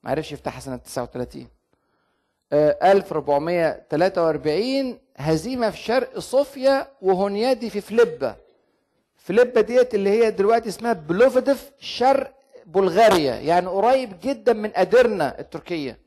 ما 0.02 0.10
عرفش 0.10 0.32
يفتحها 0.32 0.60
سنة 0.60 0.76
39 0.76 1.48
آه، 2.52 2.78
1443 2.92 4.98
هزيمة 5.16 5.70
في 5.70 5.76
شرق 5.78 6.18
صوفيا 6.18 6.88
وهونيادي 7.02 7.70
في 7.70 7.80
فليبا 7.80 8.36
فليبا 9.16 9.60
ديت 9.60 9.94
اللي 9.94 10.10
هي 10.10 10.30
دلوقتي 10.30 10.68
اسمها 10.68 10.92
بلوفيدف 10.92 11.72
شرق 11.78 12.34
بلغاريا. 12.66 13.34
يعني 13.34 13.66
قريب 13.66 14.12
جدا 14.22 14.52
من 14.52 14.70
ادرنا 14.74 15.38
التركية. 15.38 15.98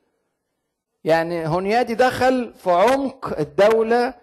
يعني 1.04 1.48
هونيادي 1.48 1.96
دخل 1.96 2.54
في 2.54 2.72
عمق 2.72 3.40
الدولة 3.40 4.14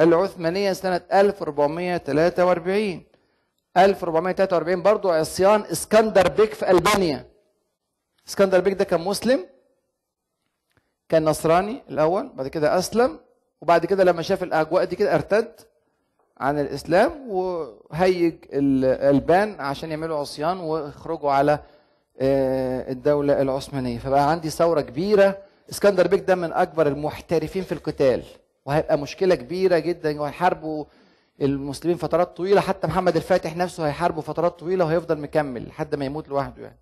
العثمانية 0.00 0.72
سنة 0.72 1.00
1443 1.12 3.02
1443 3.76 4.82
برضو 4.82 5.10
عصيان 5.10 5.60
إسكندر 5.60 6.28
بيك 6.28 6.54
في 6.54 6.70
ألبانيا. 6.70 7.26
إسكندر 8.28 8.60
بيك 8.60 8.74
ده 8.74 8.84
كان 8.84 9.00
مسلم 9.00 9.46
كان 11.08 11.24
نصراني 11.24 11.82
الأول 11.90 12.28
بعد 12.34 12.48
كده 12.48 12.78
أسلم 12.78 13.18
وبعد 13.60 13.86
كده 13.86 14.04
لما 14.04 14.22
شاف 14.22 14.42
الأجواء 14.42 14.84
دي 14.84 14.96
كده 14.96 15.14
ارتد 15.14 15.60
عن 16.38 16.58
الإسلام 16.58 17.28
وهيج 17.30 18.34
الألبان 18.52 19.60
عشان 19.60 19.90
يعملوا 19.90 20.18
عصيان 20.18 20.60
ويخرجوا 20.60 21.30
على 21.30 21.58
آه، 22.20 22.92
الدولة 22.92 23.42
العثمانية. 23.42 23.98
فبقى 23.98 24.30
عندي 24.30 24.50
ثورة 24.50 24.80
كبيرة. 24.80 25.38
اسكندر 25.70 26.08
بيك 26.08 26.20
ده 26.20 26.34
من 26.34 26.52
أكبر 26.52 26.86
المحترفين 26.86 27.62
في 27.62 27.72
القتال 27.72 28.22
وهيبقى 28.66 28.98
مشكلة 28.98 29.34
كبيرة 29.34 29.78
جدا 29.78 30.20
وهيحاربوا 30.20 30.84
المسلمين 31.42 31.96
فترات 31.96 32.36
طويلة. 32.36 32.60
حتى 32.60 32.86
محمد 32.86 33.16
الفاتح 33.16 33.56
نفسه 33.56 33.86
هيحاربه 33.86 34.20
فترات 34.20 34.58
طويلة 34.58 34.84
وهيفضل 34.84 35.18
مكمل 35.18 35.68
لحد 35.68 35.94
ما 35.94 36.04
يموت 36.04 36.28
لوحده 36.28 36.62
يعني. 36.62 36.78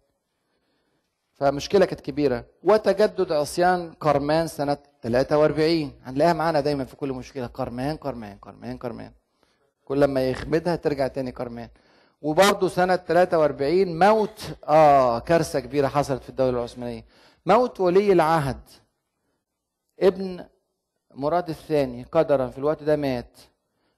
فمشكلة 1.34 1.84
كانت 1.84 2.00
كبيرة. 2.00 2.44
وتجدد 2.64 3.32
عصيان 3.32 3.92
قرمان 4.00 4.46
سنة 4.46 4.76
43 5.02 5.92
هنلاقيها 6.04 6.32
معانا 6.32 6.60
دايما 6.60 6.84
في 6.84 6.96
كل 6.96 7.12
مشكلة. 7.12 7.46
قرمان 7.46 7.96
قرمان 7.96 8.38
قرمان 8.38 8.76
قرمان 8.76 9.12
كل 9.84 10.04
ما 10.04 10.30
يخمدها 10.30 10.76
ترجع 10.76 11.06
تاني 11.06 11.30
قرمان 11.30 11.68
وبرضه 12.22 12.68
سنة 12.68 12.96
43 12.96 13.98
موت 13.98 14.56
آه 14.68 15.18
كارثة 15.18 15.60
كبيرة 15.60 15.88
حصلت 15.88 16.22
في 16.22 16.28
الدولة 16.28 16.58
العثمانية. 16.58 17.04
موت 17.46 17.80
ولي 17.80 18.12
العهد 18.12 18.60
ابن 20.00 20.44
مراد 21.14 21.48
الثاني 21.48 22.02
قدرا 22.12 22.46
في 22.48 22.58
الوقت 22.58 22.82
ده 22.82 22.96
مات. 22.96 23.38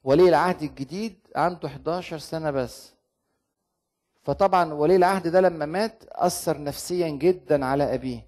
ولي 0.05 0.29
العهد 0.29 0.63
الجديد 0.63 1.19
عنده 1.37 1.69
11 1.69 2.19
سنة 2.19 2.51
بس. 2.51 2.93
فطبعا 4.23 4.73
ولي 4.73 4.97
العهد 4.97 5.29
ده 5.29 5.41
لما 5.41 5.67
مات 5.67 6.05
أثر 6.09 6.63
نفسيا 6.63 7.09
جدا 7.09 7.67
على 7.67 7.95
أبيه. 7.95 8.27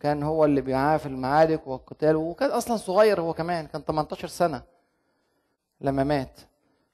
كان 0.00 0.22
هو 0.22 0.44
اللي 0.44 0.60
بيعاه 0.60 0.96
في 0.96 1.06
المعارك 1.06 1.66
والقتال 1.66 2.16
وكان 2.16 2.50
أصلا 2.50 2.76
صغير 2.76 3.20
هو 3.20 3.34
كمان 3.34 3.66
كان 3.66 3.82
18 3.82 4.28
سنة 4.28 4.62
لما 5.80 6.04
مات. 6.04 6.40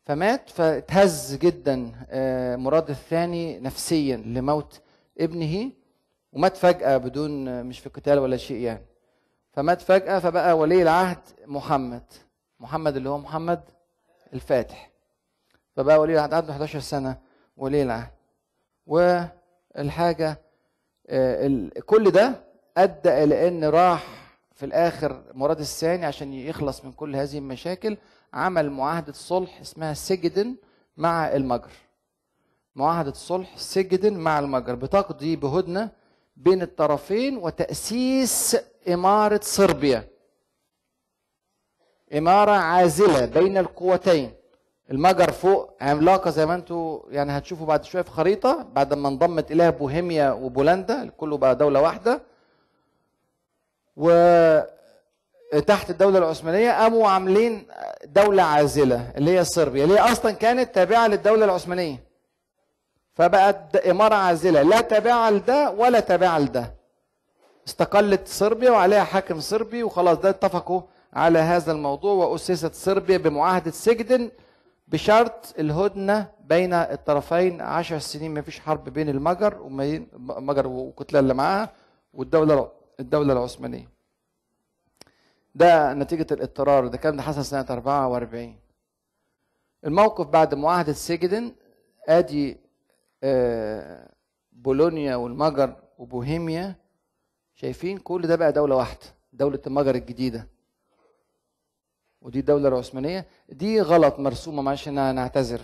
فمات 0.05 0.50
فاتهز 0.50 1.36
جدا 1.36 1.92
آه، 2.11 2.57
مراد 2.57 2.90
الثاني 2.90 3.61
نفسيا 3.61 4.16
لموت 4.16 4.80
ابنه 5.20 5.70
ومات 6.32 6.57
فجأة 6.57 6.96
بدون 6.96 7.62
مش 7.66 7.78
في 7.78 7.88
قتال 7.88 8.18
ولا 8.18 8.36
شيء 8.36 8.57
يعني. 8.57 8.86
فمات 9.53 9.80
فجأة 9.82 10.18
فبقى 10.18 10.59
ولي 10.59 10.82
العهد 10.82 11.18
محمد 11.46 12.03
محمد 12.61 12.96
اللي 12.96 13.09
هو 13.09 13.18
محمد 13.18 13.61
الفاتح. 14.34 14.90
فبقى 15.76 16.00
ولي 16.00 16.12
العهد 16.14 16.34
عنده 16.34 16.53
11 16.53 16.80
سنة 16.80 17.18
ولي 17.57 17.82
العهد. 17.82 18.11
والحاجة 18.86 20.40
آه، 21.09 21.68
كل 21.86 22.11
ده 22.11 22.34
أدى 22.76 23.24
إلى 23.24 23.48
أن 23.48 23.64
راح 23.64 24.07
في 24.62 24.66
الآخر 24.66 25.22
مراد 25.34 25.60
الثاني 25.60 26.06
عشان 26.06 26.32
يخلص 26.32 26.84
من 26.84 26.92
كل 26.92 27.16
هذه 27.16 27.38
المشاكل 27.38 27.96
عمل 28.34 28.70
معاهدة 28.70 29.12
صلح 29.12 29.60
اسمها 29.60 29.94
سجدن 29.94 30.56
مع 30.96 31.32
المجر. 31.32 31.70
معاهدة 32.76 33.12
صلح 33.12 33.58
سجدن 33.58 34.14
مع 34.16 34.38
المجر 34.38 34.74
بتقضي 34.74 35.36
بهدنة 35.36 35.90
بين 36.36 36.62
الطرفين 36.62 37.36
وتأسيس 37.36 38.56
إمارة 38.88 39.40
صربيا. 39.42 40.08
إمارة 42.18 42.52
عازلة 42.52 43.26
بين 43.26 43.58
القوتين. 43.58 44.32
المجر 44.90 45.32
فوق 45.32 45.76
عملاقة 45.80 46.30
زي 46.30 46.46
ما 46.46 46.54
أنتوا 46.54 47.00
يعني 47.10 47.32
هتشوفوا 47.38 47.66
بعد 47.66 47.84
شوية 47.84 48.02
في 48.02 48.10
خريطة 48.10 48.62
بعد 48.62 48.94
ما 48.94 49.08
انضمت 49.08 49.52
إليها 49.52 49.70
بوهيميا 49.70 50.30
وبولندا 50.30 51.08
كله 51.08 51.36
بقى 51.36 51.56
دولة 51.56 51.80
واحدة. 51.80 52.32
وتحت 53.97 55.90
الدولة 55.90 56.18
العثمانية 56.18 56.70
قاموا 56.72 57.09
عاملين 57.09 57.66
دولة 58.05 58.43
عازلة 58.43 59.12
اللي 59.16 59.38
هي 59.38 59.45
صربيا 59.45 59.84
اللي 59.84 59.95
هي 59.95 60.12
أصلا 60.12 60.32
كانت 60.32 60.74
تابعة 60.74 61.07
للدولة 61.07 61.45
العثمانية. 61.45 62.12
فبقت 63.14 63.76
إمارة 63.76 64.14
عازلة 64.14 64.62
لا 64.62 64.80
تابعة 64.80 65.30
لده 65.30 65.70
ولا 65.70 66.01
تابعة 66.01 66.38
لده. 66.38 66.74
استقلت 67.68 68.28
صربيا 68.28 68.70
وعليها 68.70 69.05
حاكم 69.05 69.40
صربي 69.40 69.82
وخلاص 69.82 70.18
ده 70.18 70.30
اتفقوا 70.30 70.80
على 71.12 71.38
هذا 71.38 71.72
الموضوع 71.72 72.12
وأسست 72.26 72.74
صربيا 72.74 73.18
بمعاهدة 73.18 73.70
سجدن 73.70 74.30
بشرط 74.88 75.55
الهدنة 75.59 76.28
بين 76.45 76.72
الطرفين 76.74 77.61
عشر 77.61 77.99
سنين. 77.99 78.34
ما 78.34 78.43
فيش 78.43 78.61
حرب 78.61 78.88
بين 78.88 79.09
المجر 79.09 79.66
المجر 80.38 80.66
والكتلة 80.66 81.20
اللي 81.20 81.34
معاها 81.34 81.68
والدولة 82.14 82.68
الدولة 83.03 83.32
العثمانية. 83.32 83.88
ده 85.55 85.92
نتيجة 85.94 86.26
الاضطرار 86.32 86.86
ده 86.86 86.98
كان 86.98 87.16
ده 87.16 87.22
حصل 87.22 87.44
سنة 87.44 87.66
44 87.70 88.57
الموقف 89.86 90.26
بعد 90.26 90.55
معاهدة 90.55 90.92
سجدن 90.92 91.53
آدي 92.09 92.57
آه، 93.22 94.09
بولونيا 94.53 95.16
والمجر 95.16 95.76
وبوهيميا 95.98 96.74
شايفين 97.55 97.98
كل 97.98 98.26
ده 98.26 98.36
بقى 98.36 98.53
دولة 98.53 98.76
واحدة 98.76 99.07
دولة 99.32 99.61
المجر 99.66 99.94
الجديدة. 99.94 100.46
ودي 102.22 102.38
الدولة 102.40 102.68
العثمانية. 102.68 103.26
دي 103.48 103.80
غلط 103.80 104.18
مرسومة 104.18 104.62
معلش 104.62 104.88
أنا 104.88 105.12
نعتذر. 105.12 105.61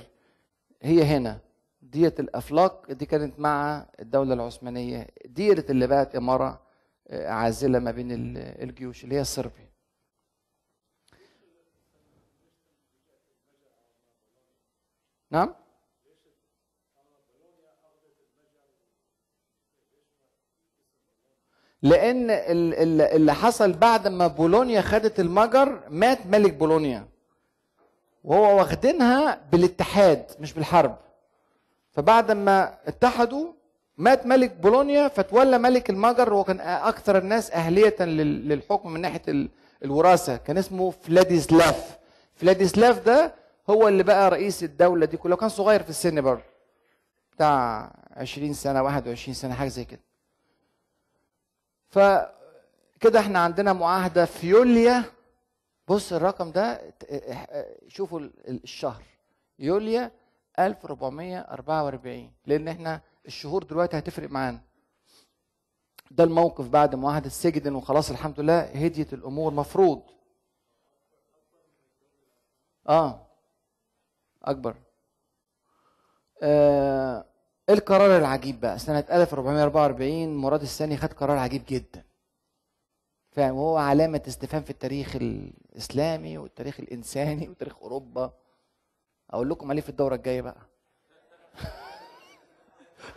هي 0.83 1.03
هنا. 1.03 1.39
ديت 1.83 2.21
الافلاق 2.21 2.93
دي 2.93 3.07
كانت 3.07 3.41
مع 3.41 3.87
الدولة 4.01 4.35
العثمانية. 4.35 5.07
ديت 5.25 5.71
اللي 5.71 5.87
بقت 5.87 6.17
إمارة 6.17 6.61
عازلة 7.11 7.79
ما 7.79 7.91
بين 7.91 8.13
ال- 8.13 8.39
الجيوش 8.63 9.05
اللي 9.05 9.15
هي 9.17 9.25
صربيا 9.25 9.69
نعم؟ 15.31 15.55
لأن 21.83 22.31
ال- 22.31 22.75
ال- 22.75 23.01
اللي 23.01 23.35
حصل 23.35 23.73
بعد 23.73 24.09
ما 24.09 24.27
بولونيا 24.27 24.81
خدت 24.81 25.21
المجر 25.21 25.81
مات 25.91 26.27
ملك 26.27 26.53
بولونيا. 26.55 27.09
وهو 28.25 28.57
واخدينها 28.59 29.41
بالاتحاد 29.53 30.27
مش 30.41 30.53
بالحرب. 30.53 30.99
فبعد 31.93 32.31
ما 32.33 32.79
اتحدوا 32.87 33.53
مات 33.99 34.27
ملك 34.27 34.53
بولونيا 34.57 35.09
فتولى 35.09 35.59
ملك 35.59 35.91
المجر 35.91 36.33
وهو 36.33 36.45
كان 36.45 36.61
أكثر 36.61 37.19
الناس 37.19 37.51
أهلية 37.51 37.97
لل- 38.01 38.49
للحكم 38.49 38.91
من 38.93 39.01
ناحية 39.01 39.23
ال- 39.29 39.49
الوراثة. 39.85 40.37
كان 40.37 40.59
اسمه 40.59 40.91
فلاديسلاف. 40.91 41.99
فلاديسلاف 42.35 43.05
ده 43.07 43.35
هو 43.71 43.89
اللي 43.89 44.03
بقى 44.03 44.31
رئيس 44.31 44.63
الدولة 44.65 45.07
دي 45.07 45.17
كلها. 45.17 45.37
كان 45.37 45.49
صغير 45.49 45.83
في 45.83 45.91
السن 45.91 46.21
برضه 46.21 46.43
بتاع 47.33 47.91
20 48.17 48.53
سنة 48.53 48.83
21 48.83 49.35
سنة 49.35 49.55
حاجة 49.55 49.69
زي 49.69 49.85
كده. 49.85 50.01
فكده 51.89 53.21
إحنا 53.21 53.39
عندنا 53.39 53.73
معاهدة 53.73 54.25
في 54.25 54.47
يوليا 54.49 55.05
بص 55.89 56.13
الرقم 56.13 56.51
ده 56.51 56.81
شوفوا 57.89 58.21
ال- 58.21 58.61
الشهر. 58.65 59.03
يوليا 59.59 60.11
1444 60.59 62.33
لأن 62.47 62.69
إحنا 62.69 63.01
الشهور 63.27 63.63
دلوقتي 63.63 63.99
هتفرق 63.99 64.31
معانا. 64.31 64.61
ده 66.11 66.25
الموقف 66.25 66.69
بعد 66.69 66.95
معاهده 66.95 67.29
سجدن 67.29 67.75
وخلاص 67.75 68.11
الحمد 68.11 68.41
لله 68.41 68.61
هديت 68.61 69.13
الأمور 69.13 69.53
مفروض. 69.55 70.03
آه. 72.89 73.27
أكبر. 74.45 74.77
آه 76.43 77.25
القرار 77.71 78.17
العجيب 78.19 78.61
بقى 78.61 78.79
سنة 78.79 79.05
1444 79.11 80.37
مراد 80.37 80.63
الثاني 80.63 80.97
خد 80.97 81.13
قرار 81.13 81.39
عجيب 81.39 81.63
جدا. 81.69 82.05
فاهم؟ 83.31 83.55
وهو 83.57 83.77
علامة 83.77 84.23
استفهام 84.29 84.63
في 84.63 84.71
التاريخ 84.71 85.17
الإسلامي 85.17 86.39
والتاريخ 86.39 86.81
الإنساني 86.81 87.49
وتاريخ 87.51 87.77
أوروبا. 87.83 88.33
أقول 89.31 89.51
لكم 89.51 89.71
عليه 89.71 89.83
في 89.83 89.89
الدورة 89.89 90.15
الجاية 90.15 90.43
بقى. 90.43 90.57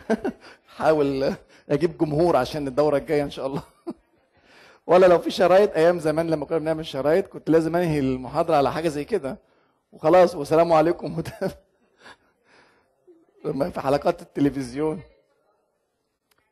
حاول 0.76 1.34
أجيب 1.70 1.98
جمهور 1.98 2.36
عشان 2.36 2.68
الدورة 2.68 2.96
الجاية 2.96 3.22
إن 3.22 3.30
شاء 3.30 3.46
الله. 3.46 3.62
ولا 4.86 5.06
لو 5.06 5.18
في 5.18 5.30
شرايط 5.30 5.76
أيام 5.76 5.98
زمان 5.98 6.30
لما 6.30 6.46
كنا 6.46 6.58
بنعمل 6.58 6.86
شرايط 6.86 7.26
كنت 7.26 7.50
لازم 7.50 7.76
أنهي 7.76 7.98
المحاضرة 7.98 8.56
على 8.56 8.72
حاجة 8.72 8.88
زي 8.88 9.04
كده. 9.04 9.38
وخلاص 9.92 10.34
والسلام 10.34 10.72
عليكم. 10.72 11.16
لما 13.44 13.70
في 13.70 13.80
حلقات 13.80 14.22
التلفزيون. 14.22 15.00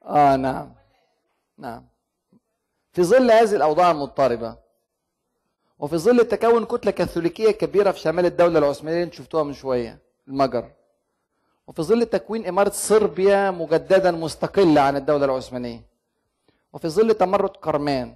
آه 0.04 0.36
نعم. 0.36 0.74
نعم. 1.58 1.86
في 2.92 3.02
ظل 3.04 3.30
هذه 3.30 3.56
الأوضاع 3.56 3.90
المضطربة 3.90 4.56
وفي 5.80 5.96
ظل 5.98 6.24
تكون 6.24 6.64
كتلة 6.64 6.90
كاثوليكية 6.90 7.50
كبيرة 7.50 7.90
في 7.90 8.00
شمال 8.00 8.26
الدولة 8.26 8.58
العثمانية 8.58 9.02
اللي 9.02 9.14
شفتوها 9.14 9.42
من 9.42 9.52
شوية 9.52 9.98
المجر. 10.28 10.70
وفي 11.66 11.82
ظل 11.82 12.06
تكوين 12.06 12.46
إمارة 12.46 12.70
صربيا 12.70 13.50
مجددا 13.50 14.10
مستقلة 14.10 14.80
عن 14.80 14.96
الدولة 14.96 15.24
العثمانية. 15.24 15.82
وفي 16.72 16.88
ظل 16.88 17.14
تمرد 17.14 17.50
قرمان 17.50 18.14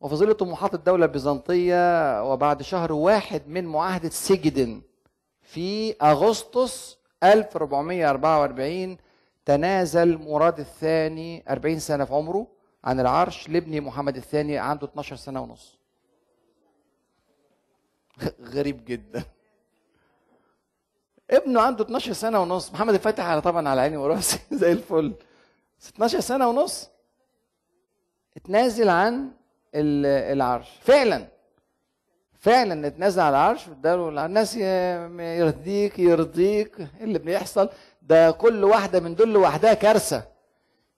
وفي 0.00 0.14
ظل 0.16 0.34
طموحات 0.34 0.74
الدولة 0.74 1.04
البيزنطية 1.04 2.22
وبعد 2.32 2.62
شهر 2.62 2.92
واحد 2.92 3.42
من 3.48 3.64
معاهدة 3.64 4.08
سجدن 4.08 4.82
في 5.42 5.94
أغسطس 6.02 6.98
1444 7.24 8.96
تنازل 9.44 10.18
مراد 10.18 10.60
الثاني 10.60 11.44
40 11.50 11.78
سنة 11.78 12.04
في 12.04 12.14
عمره 12.14 12.46
عن 12.84 13.00
العرش 13.00 13.48
لابن 13.48 13.80
محمد 13.80 14.16
الثاني 14.16 14.58
عنده 14.58 14.86
12 14.86 15.16
سنة 15.16 15.42
ونص. 15.42 15.73
غريب 18.54 18.84
جدا. 18.84 19.22
ابنه 21.30 21.60
عنده 21.60 21.84
12 21.84 22.12
سنة 22.12 22.40
ونص. 22.42 22.72
محمد 22.72 22.94
الفاتح 22.94 23.24
على 23.26 23.40
طبعا 23.40 23.68
على 23.68 23.80
عيني 23.80 23.96
وراسي. 23.96 24.38
زي 24.52 24.72
الفل. 24.72 25.12
بس 25.80 25.88
12 25.88 26.20
سنة 26.20 26.48
ونص. 26.48 26.90
اتنازل 28.36 28.88
عن 28.88 29.30
ال- 29.74 30.32
العرش. 30.36 30.68
فعلا. 30.80 31.28
فعلا 32.38 32.86
اتنازل 32.86 33.20
على 33.22 33.30
العرش. 33.36 33.68
واداله 33.68 34.26
الناس 34.26 34.56
يرضيك 34.56 35.98
يرضيك. 35.98 36.80
إيه 36.80 37.04
اللي 37.04 37.18
بيحصل؟ 37.18 37.68
ده 38.02 38.30
كل 38.30 38.64
واحدة 38.64 39.00
من 39.00 39.14
دول 39.14 39.32
لوحدها 39.32 39.74
كارثة. 39.74 40.22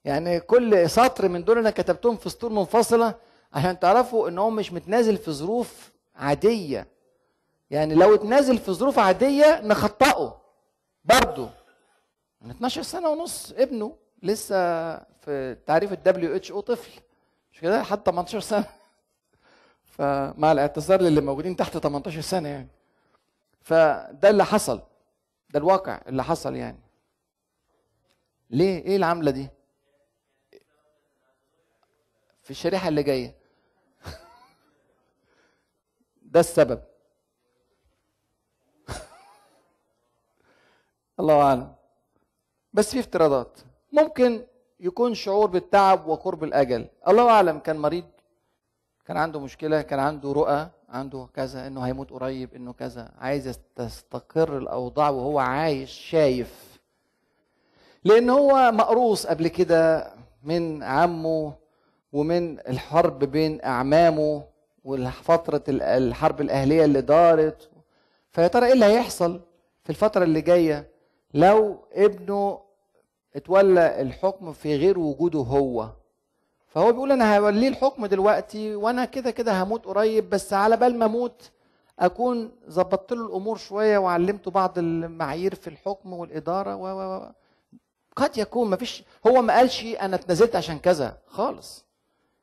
يعني 0.05 0.41
كل 0.41 0.91
سطر 0.91 1.29
من 1.29 1.45
دول 1.45 1.59
أنا 1.59 1.71
كتبتهم 1.71 2.17
في 2.17 2.29
سطور 2.29 2.51
منفصلة 2.53 3.15
عشان 3.53 3.79
تعرفوا 3.79 4.29
إن 4.29 4.39
هو 4.39 4.51
مش 4.51 4.73
متنازل 4.73 5.17
في 5.17 5.31
ظروف 5.33 5.93
عادية. 6.17 6.87
يعني 7.71 7.95
لو 7.95 8.15
اتنازل 8.15 8.59
في 8.59 8.73
ظروف 8.73 8.99
عادية 8.99 9.61
نخطئه 9.61 10.43
برضه 11.05 11.51
من 12.41 12.51
12 12.51 12.83
سنة 12.83 13.09
ونص 13.09 13.53
ابنه 13.53 13.97
لسه 14.23 14.57
في 14.97 15.57
تعريف 15.67 15.93
اتش 15.93 16.51
أو 16.53 16.61
طفل. 16.61 17.01
مش 17.53 17.61
كده؟ 17.61 17.81
لحد 17.83 18.03
18 18.03 18.41
سنة. 18.41 18.65
فمع 19.97 20.53
الاعتذار 20.53 21.01
للي 21.01 21.21
موجودين 21.21 21.57
تحت 21.57 21.79
18 21.79 22.21
سنة 22.21 22.49
يعني. 22.49 22.69
فده 23.61 24.31
اللي 24.31 24.45
حصل. 24.45 24.83
ده 25.51 25.59
الواقع 25.59 26.01
اللي 26.09 26.25
حصل 26.25 26.55
يعني. 26.55 26.81
ليه؟ 28.51 28.85
إيه 28.85 28.97
العملة 28.97 29.31
دي؟ 29.31 29.49
في 32.43 32.51
الشريحة 32.51 32.89
اللي 32.89 33.03
جاية. 33.03 33.35
ده 36.23 36.41
السبب. 36.41 36.96
الله 41.21 41.43
أعلم. 41.43 41.73
بس 42.73 42.93
في 42.93 43.01
افتراضات. 43.01 43.59
ممكن 43.93 44.45
يكون 44.81 45.15
شعور 45.15 45.47
بالتعب 45.47 46.07
وقرب 46.07 46.45
الأجل. 46.45 46.87
الله 47.09 47.31
أعلم 47.31 47.59
كان 47.59 47.77
مريض 47.77 48.05
كان 49.07 49.17
عنده 49.17 49.41
مشكلة 49.41 49.83
كان 49.83 49.99
عنده 49.99 50.33
رؤى 50.33 50.69
عنده 50.89 51.29
كذا 51.35 51.67
إنه 51.67 51.81
هيموت 51.81 52.11
قريب 52.11 52.55
إنه 52.55 52.73
كذا. 52.73 53.13
عايز 53.19 53.59
تستقر 53.77 54.59
الأوضاع 54.59 55.11
وهو 55.11 55.39
عايش 55.39 55.91
شايف. 55.91 56.81
لأن 58.05 58.31
هو 58.31 58.71
مقروص 58.73 59.27
قبل 59.27 59.49
كده 59.49 60.13
من 60.43 60.83
عمه 60.83 61.55
ومن 62.13 62.59
الحرب 62.61 63.19
بين 63.25 63.65
أعمامه 63.65 64.45
وفتره 64.85 65.63
الحرب 65.69 66.41
الأهلية 66.41 66.85
اللي 66.85 67.01
دارت. 67.01 67.71
فيا 68.33 68.47
ترى 68.47 68.67
إيه 68.67 68.73
اللي 68.73 68.85
هيحصل 68.85 69.41
في 69.85 69.91
الفترة 69.91 70.25
اللي 70.25 70.41
جاية؟ 70.41 70.96
لو 71.37 71.77
ابنه 71.93 72.61
اتولى 73.37 74.01
الحكم 74.03 74.53
في 74.53 74.77
غير 74.77 74.99
وجوده 74.99 75.39
هو 75.39 75.89
فهو 76.69 76.93
بيقول 76.93 77.13
أنا 77.13 77.39
هوليه 77.39 77.69
الحكم 77.69 78.07
دلوقتي 78.07 78.75
وأنا 78.75 79.05
كده 79.05 79.31
كده 79.31 79.63
هموت 79.63 79.85
قريب 79.87 80.31
بس 80.31 80.53
على 80.53 80.77
بال 80.77 80.99
ما 80.99 81.05
أموت 81.05 81.51
أكون 81.99 82.53
ظبطت 82.71 83.13
له 83.13 83.27
الأمور 83.27 83.57
شوية 83.57 83.99
وعلمته 83.99 84.51
بعض 84.51 84.79
المعايير 84.79 85.55
في 85.55 85.69
الحكم 85.71 86.13
والإدارة 86.13 86.77
و 86.77 86.87
و 86.87 87.33
قد 88.17 88.39
يكون 88.39 88.71
ما 88.71 88.77
فيش 88.77 89.03
هو 89.27 89.43
ما 89.43 89.55
قالش 89.55 89.85
أنا 89.85 90.17
اتنازلت 90.17 90.57
عشان 90.57 90.79
كذا 90.79 91.19
خالص. 91.27 91.85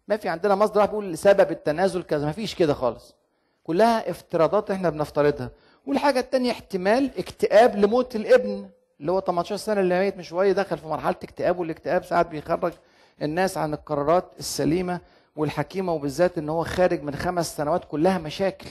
ما 0.07 0.17
في 0.17 0.29
عندنا 0.29 0.55
مصدر 0.55 0.85
بيقول 0.85 1.17
سبب 1.17 1.51
التنازل 1.51 2.03
كذا 2.03 2.25
ما 2.25 2.31
فيش 2.31 2.55
كده 2.55 2.73
خالص. 2.73 3.15
كلها 3.63 4.09
افتراضات 4.09 4.71
إحنا 4.71 4.89
بنفترضها. 4.89 5.49
والحاجة 5.87 6.19
الثانية 6.19 6.51
احتمال 6.51 7.11
اكتئاب 7.17 7.75
لموت 7.75 8.15
الابن. 8.15 8.69
اللي 8.99 9.11
هو 9.11 9.19
18 9.21 9.55
سنة 9.55 9.81
اللي 9.81 9.99
ميت 9.99 10.17
من 10.17 10.23
شوية 10.23 10.51
دخل 10.51 10.77
في 10.77 10.87
مرحلة 10.87 11.15
اكتئاب 11.23 11.59
والاكتئاب 11.59 12.03
ساعات 12.03 12.27
بيخرج 12.27 12.73
الناس 13.21 13.57
عن 13.57 13.73
القرارات 13.73 14.31
السليمة 14.39 14.99
والحكيمة 15.35 15.93
وبالذات 15.93 16.37
إن 16.37 16.49
هو 16.49 16.63
خارج 16.63 17.03
من 17.03 17.15
خمس 17.15 17.57
سنوات 17.57 17.85
كلها 17.85 18.17
مشاكل 18.17 18.69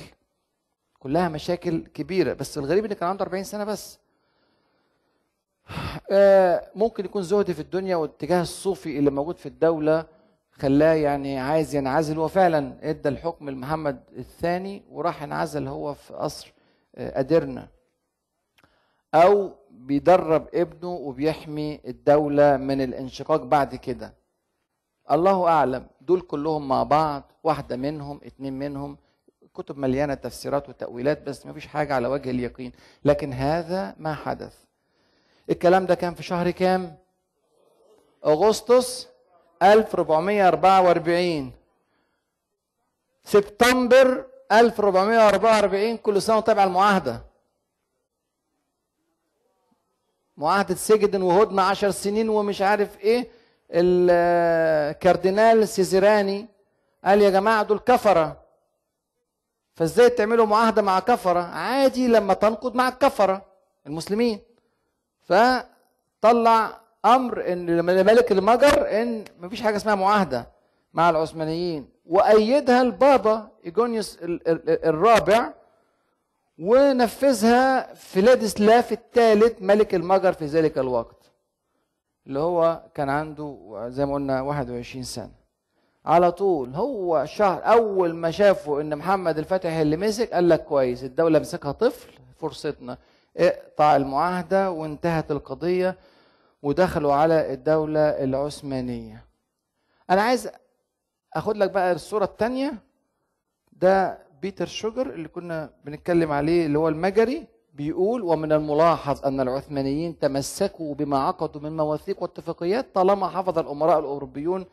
كلها 0.99 1.29
مشاكل 1.29 1.87
كبيرة. 1.95 2.33
بس 2.33 2.59
الغريب 2.59 2.85
إن 2.85 2.93
كان 2.93 3.09
عنده 3.09 3.25
40 3.25 3.45
سنة 3.45 3.65
بس. 3.65 3.99
ممكن 6.75 7.05
يكون 7.05 7.23
زهد 7.23 7.53
في 7.53 7.61
الدنيا 7.61 7.97
والاتجاه 7.97 8.43
الصوفي 8.43 8.99
اللي 8.99 9.11
موجود 9.11 9.39
في 9.39 9.47
الدولة 9.47 10.05
خلاه 10.53 10.95
يعني 10.95 11.39
عايز 11.39 11.75
ينعزل. 11.75 12.19
هو 12.19 12.29
فعلا 12.29 12.77
إدى 12.83 13.09
الحكم 13.09 13.51
لمحمد 13.51 14.01
الثاني 14.17 14.83
وراح 14.91 15.23
انعزل 15.23 15.69
هو 15.69 15.95
في 15.95 16.15
قصر 16.15 16.53
ادرنا 16.97 17.69
أو 19.15 19.51
بيدرب 19.71 20.49
ابنه 20.55 20.89
وبيحمي 20.91 21.81
الدولة 21.87 22.57
من 22.57 22.81
الانشقاق 22.81 23.43
بعد 23.43 23.75
كده. 23.75 24.15
الله 25.11 25.49
أعلم 25.49 25.87
دول 26.01 26.21
كلهم 26.21 26.69
مع 26.69 26.83
بعض 26.83 27.33
واحدة 27.45 27.77
منهم 27.77 28.21
اتنين 28.25 28.59
منهم 28.59 28.99
كتب 29.55 29.79
مليانة 29.79 30.15
تفسيرات 30.15 30.69
وتأويلات 30.69 31.23
بس 31.23 31.47
ما 31.47 31.53
فيش 31.53 31.67
حاجة 31.67 31.95
على 31.95 32.09
وجه 32.09 32.31
اليقين. 32.31 32.73
لكن 33.05 33.33
هذا 33.33 33.95
ما 33.99 34.15
حدث. 34.15 34.55
الكلام 35.51 35.87
ده 35.87 35.95
كان 35.95 36.15
في 36.15 36.23
شهر 36.23 36.51
كام؟ 36.51 36.97
أغسطس 38.27 39.09
1444 39.63 41.53
سبتمبر 43.25 44.27
1444 44.53 45.97
كل 45.97 46.23
سنة 46.23 46.41
تابع 46.41 46.65
المعاهدة. 46.65 47.32
معاهدة 50.37 50.75
سجدن 50.75 51.23
وهدنة 51.23 51.63
عشر 51.63 51.91
سنين 51.91 52.29
ومش 52.29 52.63
عارف 52.63 53.01
إيه 53.01 53.29
الكاردينال 53.71 55.69
سيزيراني 55.69 56.47
قال 57.05 57.23
يا 57.23 57.31
جماعة 57.31 57.63
دول 57.63 57.79
كفرة. 57.79 58.37
فإزاي 59.75 60.11
تعملوا 60.11 60.47
معاهدة 60.47 60.83
مع 60.83 61.01
كفرة؟ 61.01 61.41
عادي 61.41 62.09
لما 62.09 62.35
تنقض 62.35 62.75
مع 62.75 62.89
الكفرة 62.89 63.43
المسلمين. 63.87 64.41
فطلع 65.23 66.81
أمر 67.05 67.53
إن 67.53 67.67
لملك 67.67 68.33
المجر 68.33 69.03
إن 69.03 69.25
مفيش 69.41 69.63
حاجة 69.63 69.77
اسمها 69.77 69.95
معاهدة 69.95 70.47
مع 70.95 71.11
العثمانيين. 71.11 71.89
وأيدها 72.07 72.83
البابا 72.83 73.49
إيجونيوس 73.65 74.19
الرابع 74.23 75.53
ونفذها 76.59 77.95
فيلادسلاف 77.95 78.93
الثالث 78.93 79.63
ملك 79.63 79.95
المجر 79.95 80.33
في 80.33 80.45
ذلك 80.47 80.79
الوقت 80.79 81.31
اللي 82.27 82.39
هو 82.39 82.83
كان 82.95 83.09
عنده 83.09 83.59
زي 83.89 84.07
ما 84.07 84.15
قلنا 84.15 84.41
21 84.41 85.03
سنة. 85.05 85.31
على 86.05 86.33
طول 86.33 86.75
هو 86.75 87.25
شهر 87.25 87.65
أول 87.73 88.15
ما 88.15 88.31
شافوا 88.31 88.81
إن 88.81 88.97
محمد 88.99 89.39
الفاتح 89.39 89.73
اللي 89.73 89.97
مسك 89.97 90.31
قال 90.33 90.49
لك 90.49 90.65
كويس 90.65 91.05
الدولة 91.05 91.39
مسكها 91.39 91.73
طفل 91.73 92.13
فرصتنا 92.37 92.99
اقطع 93.37 93.97
المعاهدة 93.97 94.71
وانتهت 94.71 95.31
القضية 95.31 95.97
ودخلوا 96.63 97.13
على 97.15 97.53
الدولة 97.55 98.01
العثمانية. 98.01 99.25
أنا 100.11 100.23
عايز 100.23 100.51
أخد 101.35 101.57
لك 101.57 101.71
بقى 101.71 101.93
الصورة 101.93 102.25
الثانية 102.25 102.75
ده 103.73 104.19
بيتر 104.43 104.67
شوجر 104.67 105.07
اللي 105.11 105.29
كنا 105.29 105.71
بنتكلم 105.85 106.33
عليه 106.33 106.67
اللي 106.67 106.79
هو 106.79 106.89
المجري 106.89 107.47
بيقول 107.75 108.23
ومن 108.23 108.53
الملاحظ 108.53 109.27
أن 109.27 109.41
العثمانيين 109.41 110.19
تمسكوا 110.19 110.95
بما 110.95 111.19
عقدوا 111.19 111.61
من 111.61 111.77
مواثيق 111.77 112.23
واتفاقيات 112.23 112.95
طالما 112.95 113.29
حفظ 113.29 113.59
الأمراء 113.59 113.99
الأوروبيون 113.99 114.65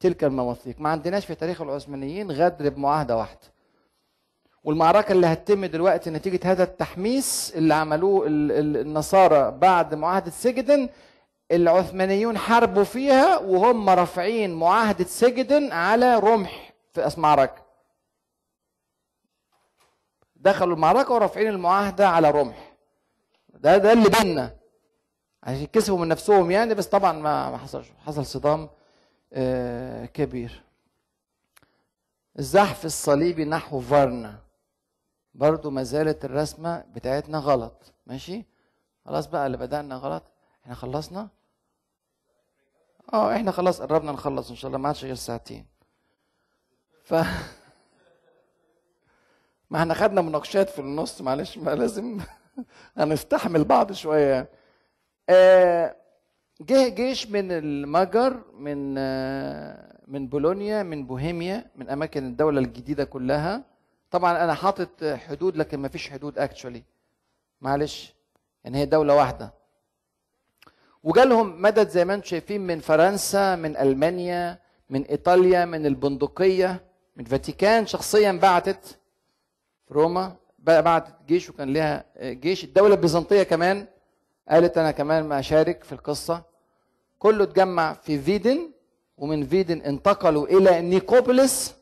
تلك 0.00 0.24
المواثيق. 0.24 0.80
ما 0.80 0.88
عندناش 0.88 1.26
في 1.26 1.34
تاريخ 1.34 1.62
العثمانيين 1.62 2.30
غدر 2.30 2.68
بمعاهدة 2.68 3.16
واحدة. 3.16 3.40
والمعركة 4.64 5.12
اللي 5.12 5.26
هتتم 5.26 5.64
دلوقتي 5.66 6.10
نتيجة 6.10 6.40
هذا 6.52 6.62
التحميس 6.62 7.52
اللي 7.56 7.74
عملوه 7.74 8.24
النصارى 8.28 9.50
بعد 9.50 9.94
معاهدة 9.94 10.30
سجدن 10.30 10.88
العثمانيون 11.52 12.38
حاربوا 12.38 12.84
فيها 12.84 13.38
وهم 13.38 13.90
رافعين 13.90 14.54
معاهدة 14.54 15.04
سجدن 15.04 15.72
على 15.72 16.18
رمح 16.18 16.74
في 16.94 17.10
معركه 17.16 17.67
دخلوا 20.38 20.74
المعركة 20.74 21.14
ورافعين 21.14 21.48
المعاهدة 21.48 22.08
على 22.08 22.30
رمح. 22.30 22.76
ده 23.48 23.76
ده 23.76 23.92
اللي 23.92 24.08
بينا 24.08 24.56
عشان 25.42 25.66
كسبوا 25.66 25.98
من 25.98 26.08
نفسهم 26.08 26.50
يعني 26.50 26.74
بس 26.74 26.86
طبعا 26.86 27.12
ما 27.12 27.50
ما 27.50 27.58
حصلش. 27.58 27.86
حصل 28.06 28.26
صدام 28.26 28.68
آه 29.32 30.06
كبير. 30.06 30.62
الزحف 32.38 32.84
الصليبي 32.84 33.44
نحو 33.44 33.80
فارنا. 33.80 34.38
برضو 35.34 35.70
ما 35.70 35.82
زالت 35.82 36.24
الرسمة 36.24 36.84
بتاعتنا 36.94 37.38
غلط. 37.38 37.92
ماشي؟ 38.06 38.44
خلاص 39.06 39.26
بقى 39.26 39.46
اللي 39.46 39.56
بدأنا 39.56 39.96
غلط. 39.96 40.22
إحنا 40.62 40.74
خلصنا؟ 40.74 41.28
آه 43.12 43.36
إحنا 43.36 43.50
خلاص 43.50 43.80
قربنا 43.80 44.12
نخلص 44.12 44.50
إن 44.50 44.56
شاء 44.56 44.68
الله 44.68 44.78
ما 44.78 44.88
عادش 44.88 45.04
غير 45.04 45.14
ساعتين. 45.14 45.66
ف 47.04 47.14
ما 49.70 49.78
إحنا 49.78 49.94
خدنا 49.94 50.20
مناقشات 50.20 50.70
في 50.70 50.78
النص 50.78 51.20
معلش 51.20 51.58
ما 51.58 51.70
لازم 51.74 52.18
هنستحمل 52.98 53.64
بعض 53.64 53.92
شوية. 53.92 54.48
آه 55.28 55.96
جه 56.60 56.88
جيش 56.88 57.30
من 57.30 57.52
المجر 57.52 58.42
من 58.54 58.94
آه 58.98 59.98
من 60.08 60.28
بولونيا 60.28 60.82
من 60.82 61.06
بوهيميا 61.06 61.70
من 61.76 61.90
أماكن 61.90 62.26
الدولة 62.26 62.60
الجديدة 62.60 63.04
كلها. 63.04 63.64
طبعا 64.10 64.44
أنا 64.44 64.54
حاطط 64.54 65.04
حدود 65.04 65.56
لكن 65.56 65.78
ما 65.80 65.88
فيش 65.88 66.10
حدود 66.10 66.38
اكشولي 66.38 66.82
معلش 67.60 68.14
يعني 68.64 68.78
هي 68.78 68.86
دولة 68.86 69.14
واحدة. 69.14 69.52
وجالهم 71.04 71.62
مدد 71.62 71.88
زي 71.88 72.04
ما 72.04 72.14
أنتم 72.14 72.26
شايفين 72.26 72.60
من 72.60 72.80
فرنسا 72.80 73.56
من 73.56 73.76
ألمانيا 73.76 74.58
من 74.90 75.02
إيطاليا 75.02 75.64
من 75.64 75.86
البندقية 75.86 76.84
من 77.16 77.24
فاتيكان. 77.24 77.86
شخصيا 77.86 78.32
بعتت 78.32 78.97
في 79.88 79.94
روما 79.94 80.36
بعتت 80.58 81.14
جيش 81.26 81.50
وكان 81.50 81.72
لها 81.72 82.04
جيش. 82.22 82.64
الدولة 82.64 82.94
البيزنطية 82.94 83.42
كمان 83.42 83.86
قالت 84.48 84.78
أنا 84.78 84.90
كمان 84.90 85.24
ما 85.24 85.38
أشارك 85.38 85.84
في 85.84 85.92
القصة. 85.92 86.42
كله 87.18 87.44
اتجمع 87.44 87.92
في 87.92 88.18
فيدن 88.18 88.70
ومن 89.18 89.46
فيدن 89.46 89.80
انتقلوا 89.80 90.46
إلى 90.46 90.80
نيكوبوليس. 90.80 91.74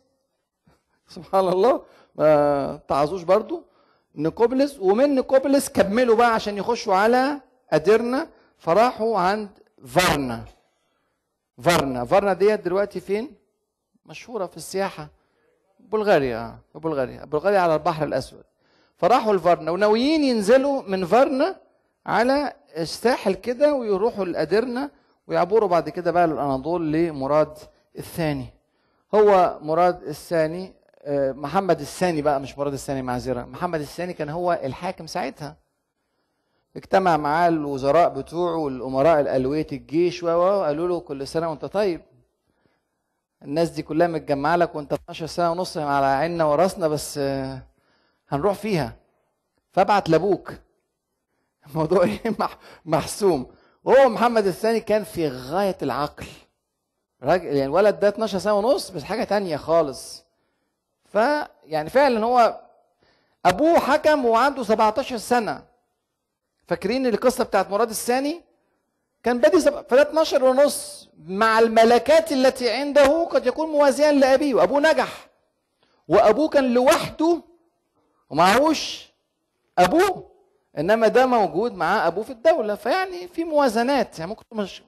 سبحان 1.16 1.48
الله 1.48 1.82
ما 2.14 2.80
تعظوش 2.88 3.22
برضو. 3.22 3.62
نيكوبوليس 4.14 4.78
ومن 4.80 5.14
نيكوبوليس 5.14 5.68
كملوا 5.68 6.16
بقى 6.16 6.34
عشان 6.34 6.56
يخشوا 6.58 6.94
على 6.94 7.40
أديرنا. 7.70 8.28
فراحوا 8.58 9.18
عند 9.18 9.48
فارنا. 9.86 10.44
فارنا 11.62 12.04
فارنا 12.04 12.32
ديت 12.32 12.60
دلوقتي 12.60 13.00
فين؟ 13.00 13.34
مشهورة 14.06 14.46
في 14.46 14.56
السياحة. 14.56 15.08
بلغاريا 15.92 16.58
بلغاريا 16.74 17.24
بلغاريا 17.24 17.58
على 17.60 17.74
البحر 17.74 18.04
الأسود. 18.04 18.42
فراحوا 18.96 19.32
لفارنا 19.34 19.70
وناويين 19.70 20.24
ينزلوا 20.24 20.82
من 20.82 21.04
فارنا 21.04 21.56
على 22.06 22.52
الساحل 22.76 23.34
كده 23.34 23.74
ويروحوا 23.74 24.24
لأديرنا 24.24 24.90
ويعبروا 25.26 25.68
بعد 25.68 25.88
كده 25.88 26.10
بقى 26.10 26.26
للأناضول 26.26 26.92
لمراد 26.92 27.58
الثاني. 27.98 28.46
هو 29.14 29.58
مراد 29.62 30.02
الثاني 30.02 30.72
آه، 31.02 31.32
محمد 31.32 31.80
الثاني 31.80 32.22
بقى 32.22 32.40
مش 32.40 32.58
مراد 32.58 32.72
الثاني 32.72 33.02
معذرة. 33.02 33.44
محمد 33.44 33.80
الثاني 33.80 34.12
كان 34.12 34.28
هو 34.28 34.60
الحاكم 34.64 35.06
ساعتها. 35.06 35.56
اجتمع 36.76 37.16
معاه 37.16 37.48
الوزراء 37.48 38.08
بتوعه 38.08 38.56
والأمراء 38.56 39.20
الألوية 39.20 39.66
الجيش 39.72 40.22
وقالوا 40.22 40.88
له 40.88 41.00
كل 41.00 41.26
سنة 41.26 41.50
وأنت 41.50 41.64
طيب. 41.64 42.00
الناس 43.42 43.70
دي 43.70 43.82
كلها 43.82 44.06
متجمعة 44.06 44.56
لك 44.56 44.74
وانت 44.74 44.92
12 44.92 45.26
سنة 45.26 45.50
ونص 45.50 45.76
على 45.76 46.06
عيننا 46.06 46.44
وراسنا 46.44 46.88
بس 46.88 47.18
آه، 47.18 47.62
هنروح 48.28 48.54
فيها. 48.54 48.96
فابعت 49.72 50.08
لأبوك. 50.08 50.52
الموضوع 51.66 52.04
إيه؟ 52.04 52.20
مح- 52.38 52.58
محسوم. 52.84 53.46
وهو 53.84 54.08
محمد 54.08 54.46
الثاني 54.46 54.80
كان 54.80 55.04
في 55.04 55.28
غاية 55.28 55.76
العقل. 55.82 56.26
راجل 57.22 57.44
يعني 57.44 57.64
الولد 57.64 58.00
ده 58.00 58.08
12 58.08 58.38
سنة 58.38 58.54
ونص 58.54 58.90
بس 58.90 59.02
حاجة 59.02 59.24
تانية 59.24 59.56
خالص. 59.56 60.24
فيعني 61.04 61.90
فعلا 61.90 62.24
هو 62.26 62.60
أبوه 63.46 63.78
حكم 63.78 64.24
وعنده 64.24 64.62
17 64.62 65.16
سنة. 65.16 65.64
فاكرين 66.68 67.06
القصة 67.06 67.44
بتاعت 67.44 67.70
مراد 67.70 67.90
الثاني؟ 67.90 68.42
كان 69.26 69.38
بادي. 69.38 69.60
فده 69.60 70.02
12 70.02 70.44
ونص 70.44 71.08
مع 71.26 71.58
الملكات 71.58 72.32
التي 72.32 72.70
عنده 72.70 73.24
قد 73.24 73.46
يكون 73.46 73.68
موازيا 73.68 74.12
لأبيه 74.12 74.54
وأبوه 74.54 74.80
نجح. 74.80 75.28
وأبوه 76.08 76.48
كان 76.48 76.74
لوحده 76.74 77.42
ومعهوش 78.30 79.12
أبوه 79.78 80.30
إنما 80.78 81.08
ده 81.08 81.26
موجود 81.26 81.72
معاه 81.74 82.06
أبوه 82.06 82.24
في 82.24 82.30
الدولة. 82.30 82.74
فيعني 82.74 83.28
في 83.28 83.44
موازنات 83.44 84.18
يعني 84.18 84.28
ممكن 84.30 84.44
مش 84.52 84.82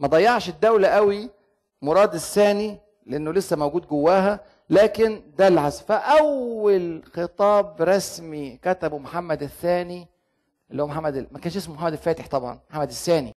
ما 0.00 0.08
ضيعش 0.08 0.48
الدولة 0.48 0.88
قوي 0.88 1.30
مراد 1.82 2.14
الثاني 2.14 2.78
لأنه 3.06 3.32
لسه 3.32 3.56
موجود 3.56 3.86
جواها 3.88 4.40
لكن 4.70 5.22
ده 5.38 5.48
العزف. 5.48 5.84
فأول 5.86 7.02
خطاب 7.14 7.82
رسمي 7.82 8.58
كتبه 8.62 8.98
محمد 8.98 9.42
الثاني 9.42 10.06
اللي 10.70 10.82
هو 10.82 10.86
محمد 10.86 11.26
ما 11.30 11.38
كانش 11.38 11.56
اسمه 11.56 11.74
محمد 11.74 11.92
الفاتح 11.92 12.26
طبعا 12.28 12.58
محمد 12.70 12.88
الثاني. 12.88 13.34